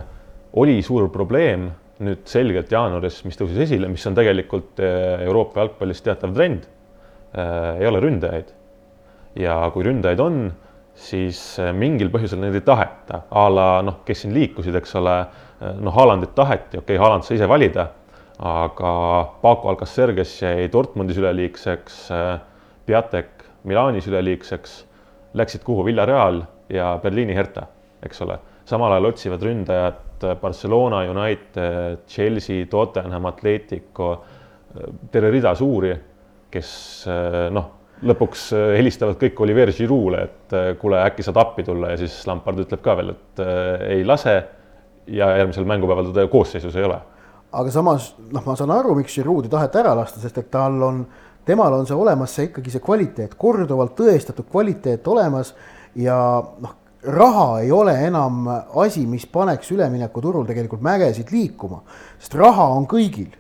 oli 0.61 0.81
suur 0.87 1.09
probleem 1.15 1.71
nüüd 2.05 2.27
selgelt 2.27 2.73
jaanuaris, 2.75 3.21
mis 3.27 3.39
tõusis 3.39 3.61
esile, 3.69 3.89
mis 3.91 4.05
on 4.11 4.17
tegelikult 4.19 4.83
äh, 4.83 5.25
Euroopa 5.27 5.63
jalgpallis 5.63 6.03
teatav 6.05 6.35
trend. 6.35 6.71
ei 7.35 7.87
ole 7.89 7.99
ründajaid. 7.99 8.53
ja 9.43 9.57
kui 9.75 9.83
ründajaid 9.83 10.21
on 10.23 10.37
siis 10.95 11.41
äh, 11.59 11.73
mingil 11.75 12.11
põhjusel 12.15 12.41
neid 12.41 12.55
ei 12.59 12.65
taheta, 12.65 13.25
a 13.31 13.45
la 13.51 13.69
noh, 13.85 14.01
kes 14.07 14.25
siin 14.25 14.35
liikusid, 14.37 14.75
eks 14.79 14.95
ole, 15.01 15.19
äh, 15.61 15.75
noh, 15.83 15.95
Haalandit 15.95 16.35
taheti, 16.39 16.79
okei 16.79 16.95
okay,, 16.95 17.01
Haaland 17.03 17.27
sai 17.27 17.39
ise 17.39 17.49
valida, 17.51 17.89
aga 18.39 18.93
Paco 19.43 19.71
Alcacer, 19.73 20.15
kes 20.17 20.37
jäi 20.43 20.69
Dortmundis 20.73 21.19
üleliigseks, 21.21 22.01
äh, 22.15 22.37
Piatek 22.87 23.44
Milanis 23.65 24.09
üleliigseks, 24.11 24.75
läksid 25.35 25.63
kuhu, 25.65 25.85
Villareal 25.87 26.43
ja 26.73 26.95
Berliini 27.03 27.35
Hertha, 27.37 27.67
eks 28.05 28.23
ole. 28.23 28.39
samal 28.65 28.93
ajal 28.93 29.11
otsivad 29.11 29.43
ründajat 29.43 30.27
Barcelona, 30.41 31.03
United, 31.11 32.05
Chelsea, 32.09 32.67
Tottenham, 32.67 33.27
Atletico, 33.27 34.25
terve 35.13 35.31
rida 35.31 35.55
suuri, 35.55 35.95
kes 36.51 36.71
noh 37.53 37.73
lõpuks 38.05 38.49
helistavad 38.77 39.19
kõik 39.21 39.41
Oliver 39.45 39.73
Giroud'le, 39.73 40.25
et 40.27 40.55
kuule, 40.81 40.99
äkki 41.07 41.25
saad 41.25 41.39
appi 41.41 41.65
tulla 41.65 41.93
ja 41.93 42.01
siis 42.01 42.17
Lampard 42.29 42.61
ütleb 42.65 42.83
ka 42.85 42.97
veel, 42.99 43.15
et 43.15 43.43
ei 43.89 44.05
lase. 44.05 44.43
ja 45.07 45.27
järgmisel 45.37 45.67
mängupäeval 45.69 46.07
teda 46.13 46.29
koosseisus 46.33 46.77
ei 46.77 46.85
ole. 46.85 46.99
aga 47.53 47.71
samas 47.71 48.15
noh, 48.33 48.43
ma 48.47 48.57
saan 48.57 48.71
aru, 48.71 48.95
miks 48.95 49.15
Giroud 49.15 49.45
ei 49.45 49.51
taheta 49.51 49.81
ära 49.83 49.95
lasta, 49.97 50.21
sest 50.21 50.39
et 50.39 50.51
tal 50.51 50.83
on, 50.83 51.05
temal 51.47 51.77
on 51.77 51.87
see 51.87 51.97
olemas, 51.97 52.35
see 52.35 52.49
ikkagi 52.51 52.73
see 52.73 52.85
kvaliteet, 52.85 53.37
korduvalt 53.41 53.95
tõestatud 53.99 54.49
kvaliteet 54.51 55.07
olemas 55.09 55.55
ja 55.97 56.17
noh 56.61 56.81
raha 57.05 57.61
ei 57.61 57.73
ole 57.73 57.93
enam 58.07 58.47
asi, 58.81 59.05
mis 59.07 59.27
paneks 59.29 59.69
üleminekuturul 59.75 60.47
tegelikult 60.49 60.85
mägesid 60.85 61.29
liikuma, 61.35 61.83
sest 62.17 62.37
raha 62.41 62.71
on 62.73 62.87
kõigil 62.89 63.35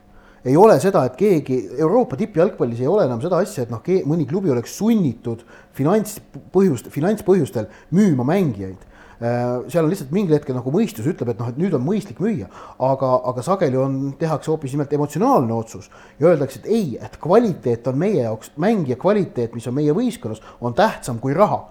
ei 0.44 0.56
ole 0.60 0.76
seda, 0.80 1.06
et 1.08 1.14
keegi 1.16 1.56
Euroopa 1.78 2.18
tippjalgpallis 2.20 2.82
ei 2.82 2.88
ole 2.88 3.06
enam 3.08 3.20
seda 3.22 3.38
asja, 3.40 3.64
et 3.64 3.70
noh, 3.72 3.80
mõni 4.08 4.26
klubi 4.28 4.52
oleks 4.52 4.74
sunnitud 4.76 5.40
finantspõhjust, 5.76 6.90
finantspõhjustel 6.92 7.70
müüma 7.96 8.26
mängijaid. 8.28 8.82
Seal 9.20 9.84
on 9.84 9.90
lihtsalt 9.92 10.12
mingil 10.14 10.36
hetkel 10.36 10.56
nagu 10.56 10.72
mõistus 10.74 11.06
ütleb, 11.10 11.32
et 11.32 11.40
noh, 11.40 11.50
et 11.52 11.58
nüüd 11.60 11.74
on 11.76 11.84
mõistlik 11.84 12.20
müüa, 12.22 12.48
aga, 12.82 13.10
aga 13.30 13.44
sageli 13.46 13.78
on, 13.80 13.98
tehakse 14.20 14.50
hoopis 14.52 14.74
nimelt 14.74 14.92
emotsionaalne 14.96 15.54
otsus 15.54 15.90
ja 16.18 16.30
öeldakse, 16.32 16.62
et 16.62 16.70
ei, 16.72 16.88
et 17.02 17.18
kvaliteet 17.22 17.86
on 17.90 17.98
meie 18.00 18.24
jaoks, 18.24 18.54
mängija 18.60 18.98
kvaliteet, 19.00 19.54
mis 19.54 19.68
on 19.70 19.78
meie 19.78 19.94
võistkonnas, 19.96 20.42
on 20.60 20.74
tähtsam 20.74 21.22
kui 21.22 21.36
raha. 21.36 21.62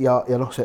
ja, 0.00 0.22
ja 0.28 0.38
noh, 0.40 0.52
see 0.56 0.64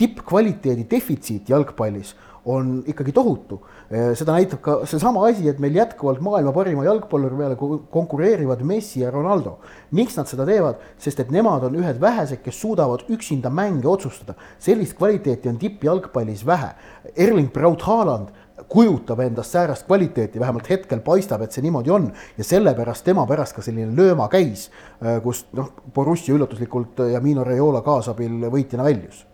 tippkvaliteedi 0.00 0.88
defitsiit 0.90 1.50
jalgpallis 1.52 2.16
on 2.44 2.82
ikkagi 2.86 3.12
tohutu 3.12 3.60
Eh, 3.92 4.14
seda 4.16 4.32
näitab 4.32 4.60
ka 4.64 4.74
seesama 4.88 5.26
asi, 5.28 5.44
et 5.50 5.58
meil 5.60 5.74
jätkuvalt 5.76 6.22
maailma 6.24 6.52
parima 6.56 6.84
jalgpalluri 6.86 7.36
peale 7.36 7.56
konkureerivad 7.92 8.62
Messi 8.64 9.02
ja 9.02 9.10
Ronaldo. 9.10 9.58
miks 9.90 10.16
nad 10.16 10.26
seda 10.30 10.46
teevad? 10.48 10.78
sest 10.98 11.20
et 11.20 11.30
nemad 11.30 11.66
on 11.68 11.76
ühed 11.76 12.00
vähesed, 12.00 12.40
kes 12.40 12.60
suudavad 12.60 13.04
üksinda 13.10 13.50
mänge 13.50 13.88
otsustada. 13.88 14.34
sellist 14.58 14.96
kvaliteeti 14.96 15.48
on 15.48 15.58
tippjalgpallis 15.58 16.46
vähe. 16.46 16.70
Erling 17.16 17.52
Braut 17.52 17.82
Haaland 17.82 18.32
kujutab 18.68 19.20
endast 19.20 19.52
säärast 19.52 19.86
kvaliteeti, 19.86 20.40
vähemalt 20.40 20.70
hetkel 20.70 21.00
paistab, 21.00 21.42
et 21.42 21.52
see 21.52 21.62
niimoodi 21.62 21.90
on 21.90 22.12
ja 22.38 22.44
sellepärast 22.44 23.04
tema 23.04 23.26
pärast 23.26 23.52
ka 23.52 23.62
selline 23.62 23.92
lööma 23.92 24.28
käis, 24.32 24.70
eh, 25.04 25.20
kus 25.20 25.46
noh, 25.52 25.68
Borussia 25.94 26.32
üllatuslikult 26.34 27.04
ja 27.12 27.20
Mino 27.20 27.44
Raiola 27.44 27.82
kaasabil 27.82 28.48
võitjana 28.48 28.88
väljus. 28.88 29.26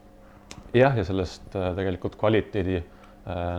jah, 0.75 0.97
ja 0.97 1.05
sellest 1.05 1.55
eh, 1.55 1.75
tegelikult 1.77 2.19
kvaliteedi 2.19 2.83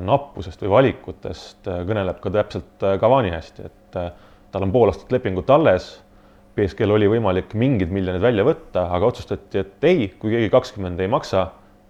nappusest 0.01 0.63
või 0.63 0.72
valikutest 0.74 1.67
äh, 1.70 1.84
kõneleb 1.86 2.22
ka 2.24 2.32
täpselt 2.34 2.86
äh, 2.86 2.95
Cavani 3.01 3.34
hästi, 3.36 3.65
et 3.70 3.97
tal 4.49 4.65
on 4.65 4.72
pool 4.74 4.89
aastat 4.89 5.11
lepingut 5.13 5.49
alles. 5.53 5.91
BSG-l 6.57 6.91
oli 6.95 7.07
võimalik 7.09 7.53
mingid 7.57 7.91
miljonid 7.93 8.22
välja 8.24 8.43
võtta, 8.45 8.88
aga 8.95 9.07
otsustati, 9.07 9.61
et 9.61 9.86
ei, 9.88 10.09
kui 10.20 10.34
keegi 10.34 10.49
kakskümmend 10.51 10.99
ei 10.99 11.09
maksa, 11.11 11.45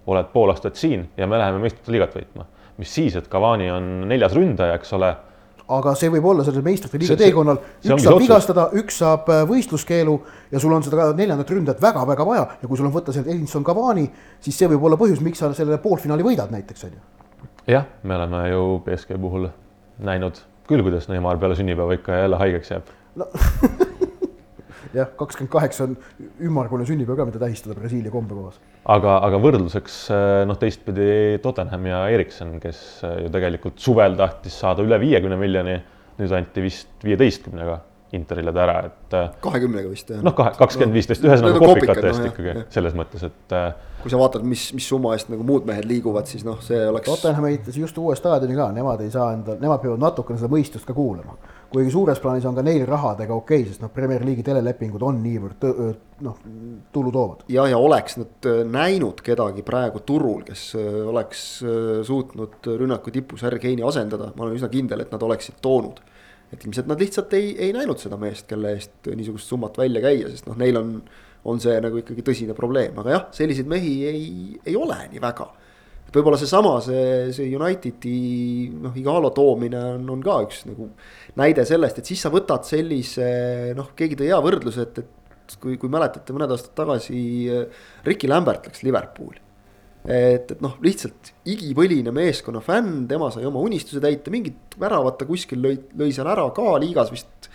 oled 0.09 0.27
pool 0.33 0.51
aastat 0.51 0.75
siin 0.79 1.07
ja 1.17 1.27
me 1.27 1.39
läheme 1.39 1.61
meistrite 1.63 1.93
liigat 1.95 2.15
võitma. 2.17 2.45
mis 2.79 2.91
siis, 2.95 3.15
et 3.19 3.27
Cavani 3.31 3.71
on 3.71 3.89
neljas 4.07 4.35
ründaja, 4.35 4.75
eks 4.79 4.93
ole 4.95 5.13
aga 5.69 5.93
see 5.99 6.09
võib 6.09 6.25
olla 6.31 6.43
sellel 6.43 6.63
meistrite 6.65 6.97
liiga 6.97 7.15
teekonnal, 7.19 7.59
üks 7.83 8.03
saab 8.03 8.23
vigastada, 8.23 8.65
üks 8.79 8.97
saab 9.03 9.29
võistluskeelu 9.49 10.15
ja 10.51 10.63
sul 10.63 10.73
on 10.73 10.83
seda 10.83 11.11
neljandat 11.13 11.53
ründajat 11.53 11.83
väga-väga 11.83 12.25
vaja 12.25 12.47
ja 12.61 12.67
kui 12.67 12.79
sul 12.79 12.89
on 12.89 12.95
võtta 12.95 13.13
sealt 13.13 13.29
Edinson 13.29 13.63
Cavani, 13.67 14.07
siis 14.41 14.57
see 14.57 14.71
võib 14.71 14.89
olla 14.89 14.97
põhjus, 14.99 15.21
miks 15.23 15.43
sa 15.43 15.53
selle 15.53 15.77
poolfinaali 15.83 16.25
võidad 16.25 16.51
näiteks 16.55 16.89
on 16.89 16.97
ju 16.97 17.18
jah, 17.69 17.85
me 18.03 18.15
oleme 18.15 18.45
ju 18.49 18.63
BSG 18.85 19.17
puhul 19.21 19.49
näinud 20.05 20.39
küll, 20.69 20.83
kuidas 20.85 21.09
Neimar 21.09 21.39
peale 21.41 21.57
sünnipäeva 21.57 21.97
ikka 21.97 22.23
jälle 22.23 22.39
haigeks 22.41 22.71
jääb 22.73 22.89
no. 23.19 23.27
jah, 24.97 25.09
kakskümmend 25.19 25.51
kaheksa 25.53 25.85
on 25.85 25.97
ümmargune 26.49 26.87
sünnipäev 26.89 27.19
ka, 27.19 27.27
mida 27.29 27.41
tähistada 27.41 27.77
Brasiilia 27.77 28.13
kombekohas. 28.13 28.59
aga, 28.89 29.19
aga 29.27 29.41
võrdluseks 29.43 29.99
noh, 30.49 30.59
teistpidi 30.61 31.37
Tottenham 31.43 31.85
ja 31.91 32.03
Erikson, 32.13 32.57
kes 32.63 32.81
ju 33.25 33.31
tegelikult 33.33 33.79
suvel 33.83 34.17
tahtis 34.19 34.57
saada 34.63 34.85
üle 34.85 34.99
viiekümne 35.01 35.37
miljoni, 35.39 35.77
nüüd 36.19 36.35
anti 36.35 36.65
vist 36.65 37.05
viieteistkümnega 37.05 37.79
Interile 38.17 38.49
ta 38.49 38.63
ära, 38.63 38.79
et. 38.87 39.13
Äh, 39.13 39.27
kahekümnega 39.43 39.89
vist 39.91 40.09
jah. 40.09 40.23
noh, 40.25 40.33
kahe, 40.37 40.55
kakskümmend, 40.57 40.95
viisteist, 40.97 41.21
ühesõnaga 41.27 41.59
kopikate 41.61 42.07
eest 42.09 42.23
no, 42.23 42.31
ikkagi 42.31 42.49
jah. 42.49 42.63
selles 42.73 42.95
mõttes, 42.97 43.21
et. 43.27 43.53
Äh, 43.53 43.67
kui 44.01 44.09
sa 44.09 44.17
vaatad, 44.17 44.45
mis, 44.49 44.63
mis 44.73 44.87
summa 44.89 45.11
eest 45.13 45.29
nagu 45.29 45.45
muud 45.45 45.67
mehed 45.69 45.85
liiguvad, 45.85 46.25
siis 46.29 46.41
noh, 46.47 46.57
see 46.65 46.79
oleks. 46.89 47.05
Tottenham 47.05 47.45
ehitas 47.51 47.77
just 47.77 47.97
uue 48.01 48.15
staadioni 48.17 48.57
ka, 48.57 48.71
nemad 48.73 49.03
ei 49.05 49.13
saa 49.13 49.29
endal, 49.35 49.59
nemad 49.61 49.83
peavad 49.83 50.01
natukene 50.01 50.41
seda 50.41 50.49
mõistust 50.49 50.89
ka 50.89 50.97
kuulama. 50.97 51.37
kuigi 51.69 51.91
suures 51.93 52.17
plaanis 52.17 52.47
on 52.49 52.55
ka 52.57 52.63
neil 52.65 52.81
rahadega 52.89 53.35
okei 53.35 53.59
okay,, 53.59 53.69
sest 53.69 53.83
noh, 53.83 53.91
Premier 53.93 54.23
League'i 54.25 54.41
telelepingud 54.47 55.03
on 55.05 55.19
niivõrd 55.21 55.67
noh, 56.25 56.39
tulu 56.91 57.11
toovad. 57.13 57.43
ja, 57.53 57.67
ja 57.69 57.77
oleks 57.77 58.17
nad 58.17 58.49
näinud 58.65 59.21
kedagi 59.21 59.61
praegu 59.67 60.01
turul, 60.01 60.41
kes 60.47 60.71
oleks 60.79 61.43
suutnud 62.09 62.73
rünnaku 62.73 63.13
tipus 63.13 63.45
Harry 63.45 63.61
Kane'i 63.61 63.85
asendada, 63.85 64.31
ma 64.33 64.47
olen 64.47 64.57
üsna 64.57 64.71
kindel, 64.73 65.05
et 65.05 65.13
nad 65.13 65.21
oleksid 65.29 65.61
toonud 65.61 66.01
et 66.53 66.65
ilmselt 66.65 66.89
nad 66.89 67.01
lihtsalt 67.01 67.33
ei, 67.37 67.53
ei 67.61 67.73
näinud 67.75 68.01
seda 68.01 68.17
meest, 68.19 68.47
kelle 68.49 68.73
eest 68.77 69.09
niisugust 69.13 69.51
summat 69.51 69.77
välja 69.79 70.01
käia, 70.03 70.29
sest 70.31 70.47
noh, 70.49 70.57
neil 70.59 70.79
on, 70.79 70.93
on 71.49 71.61
see 71.61 71.75
nagu 71.83 72.01
ikkagi 72.01 72.25
tõsine 72.25 72.55
probleem, 72.57 72.97
aga 73.01 73.15
jah, 73.15 73.25
selliseid 73.37 73.69
mehi 73.69 73.95
ei, 74.09 74.29
ei 74.65 74.77
ole 74.77 74.97
nii 75.13 75.21
väga. 75.23 75.49
et 76.09 76.15
võib-olla 76.17 76.39
seesama, 76.41 76.79
see, 76.81 77.29
see 77.35 77.51
Unitedi 77.57 78.15
noh, 78.81 78.95
Igalo 78.97 79.29
toomine 79.35 79.83
on, 79.95 80.07
on 80.15 80.23
ka 80.25 80.39
üks 80.47 80.65
nagu 80.69 80.89
näide 81.37 81.65
sellest, 81.69 82.01
et 82.01 82.09
siis 82.09 82.25
sa 82.25 82.33
võtad 82.33 82.65
sellise 82.65 83.29
noh, 83.77 83.93
keegi 83.97 84.17
tõi 84.17 84.31
hea 84.31 84.41
võrdluse, 84.43 84.87
et, 84.89 85.03
et 85.03 85.59
kui, 85.61 85.77
kui 85.81 85.91
mäletate, 85.91 86.33
mõned 86.33 86.55
aastad 86.55 86.73
tagasi 86.77 87.21
Ricky 88.05 88.29
Lambert 88.29 88.69
läks 88.69 88.81
Liverpooli 88.85 89.48
et, 90.09 90.51
et 90.55 90.61
noh, 90.63 90.75
lihtsalt 90.81 91.33
igipõline 91.49 92.11
meeskonna 92.15 92.61
fänn, 92.65 93.05
tema 93.09 93.29
sai 93.33 93.45
oma 93.47 93.61
unistuse 93.61 94.01
täita, 94.03 94.33
mingit 94.33 94.77
väravat 94.81 95.19
ta 95.19 95.27
kuskil 95.29 95.61
lõi, 95.61 95.75
lõi 95.99 96.09
seal 96.15 96.29
ära 96.31 96.47
ka 96.55 96.77
liigas 96.81 97.11
vist. 97.13 97.49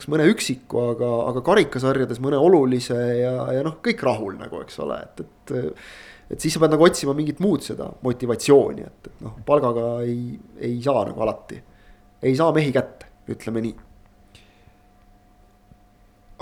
kas 0.00 0.08
mõne 0.08 0.24
üksiku, 0.32 0.80
aga, 0.94 1.08
aga 1.28 1.42
karikasarjades 1.44 2.22
mõne 2.24 2.38
olulise 2.40 2.96
ja, 3.20 3.34
ja 3.52 3.64
noh, 3.66 3.76
kõik 3.84 4.00
rahul 4.06 4.38
nagu, 4.40 4.62
eks 4.64 4.80
ole, 4.80 4.96
et, 5.04 5.20
et. 5.26 5.52
et 6.30 6.40
siis 6.40 6.54
sa 6.54 6.62
pead 6.62 6.72
nagu 6.72 6.86
otsima 6.86 7.12
mingit 7.14 7.42
muud 7.44 7.62
seda 7.66 7.90
motivatsiooni, 8.06 8.86
et, 8.86 9.10
et 9.12 9.22
noh, 9.26 9.36
palgaga 9.46 10.00
ei, 10.06 10.38
ei 10.56 10.80
saa 10.82 11.04
nagu 11.10 11.20
alati. 11.26 11.60
ei 12.22 12.34
saa 12.38 12.54
mehi 12.56 12.72
kätte, 12.72 13.10
ütleme 13.30 13.62
nii. 13.66 13.76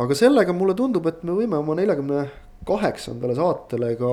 aga 0.06 0.16
sellega 0.22 0.54
mulle 0.54 0.78
tundub, 0.78 1.10
et 1.10 1.24
me 1.26 1.34
võime 1.42 1.58
oma 1.58 1.74
neljakümne 1.76 2.24
kaheksandale 2.68 3.34
saatele 3.34 3.94
ka 3.98 4.12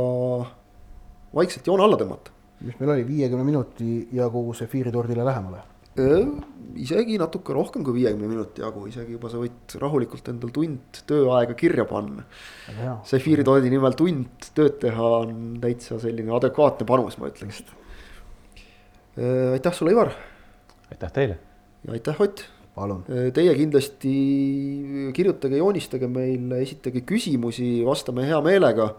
vaikselt 1.36 1.68
joone 1.68 1.86
alla 1.86 1.98
tõmmata. 2.00 2.34
mis 2.66 2.76
meil 2.80 2.92
oli, 2.96 3.08
viiekümne 3.08 3.44
minuti 3.44 4.08
jagu 4.16 4.44
sefiiritordile 4.54 5.26
lähemale? 5.26 5.64
isegi 6.76 7.16
natuke 7.20 7.54
rohkem 7.56 7.84
kui 7.88 7.96
viiekümne 8.02 8.28
minuti 8.28 8.64
jagu, 8.64 8.84
isegi 8.90 9.16
juba 9.16 9.30
sa 9.32 9.40
võid 9.40 9.78
rahulikult 9.80 10.28
endal 10.28 10.52
tund 10.56 11.00
tööaega 11.08 11.56
kirja 11.56 11.86
panna. 11.88 12.26
sefiiritoodi 13.08 13.72
nimel 13.72 13.96
tund 13.96 14.50
tööd 14.58 14.80
teha 14.82 15.12
on 15.22 15.56
täitsa 15.64 16.00
selline 16.04 16.36
adekvaatne 16.36 16.88
panus, 16.90 17.18
ma 17.18 17.32
ütleks. 17.32 17.64
aitäh 19.16 19.74
sulle, 19.74 19.96
Ivar. 19.96 20.12
aitäh 20.92 21.16
teile. 21.16 21.40
ja 21.86 21.96
aitäh, 21.96 22.22
Ott 22.22 22.44
palun. 22.76 23.06
Teie 23.08 23.54
kindlasti 23.56 24.14
kirjutage, 25.16 25.62
joonistage 25.62 26.10
meile, 26.12 26.60
esitage 26.66 27.06
küsimusi, 27.08 27.70
vastame 27.88 28.28
hea 28.28 28.42
meelega 28.44 28.90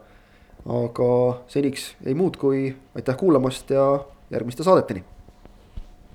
aga 0.67 1.11
seniks 1.49 1.93
ei 2.07 2.15
muud 2.15 2.37
kui 2.41 2.69
aitäh 2.95 3.17
kuulamast 3.17 3.71
ja 3.71 3.87
järgmiste 4.31 4.67
saadeteni 4.67 5.05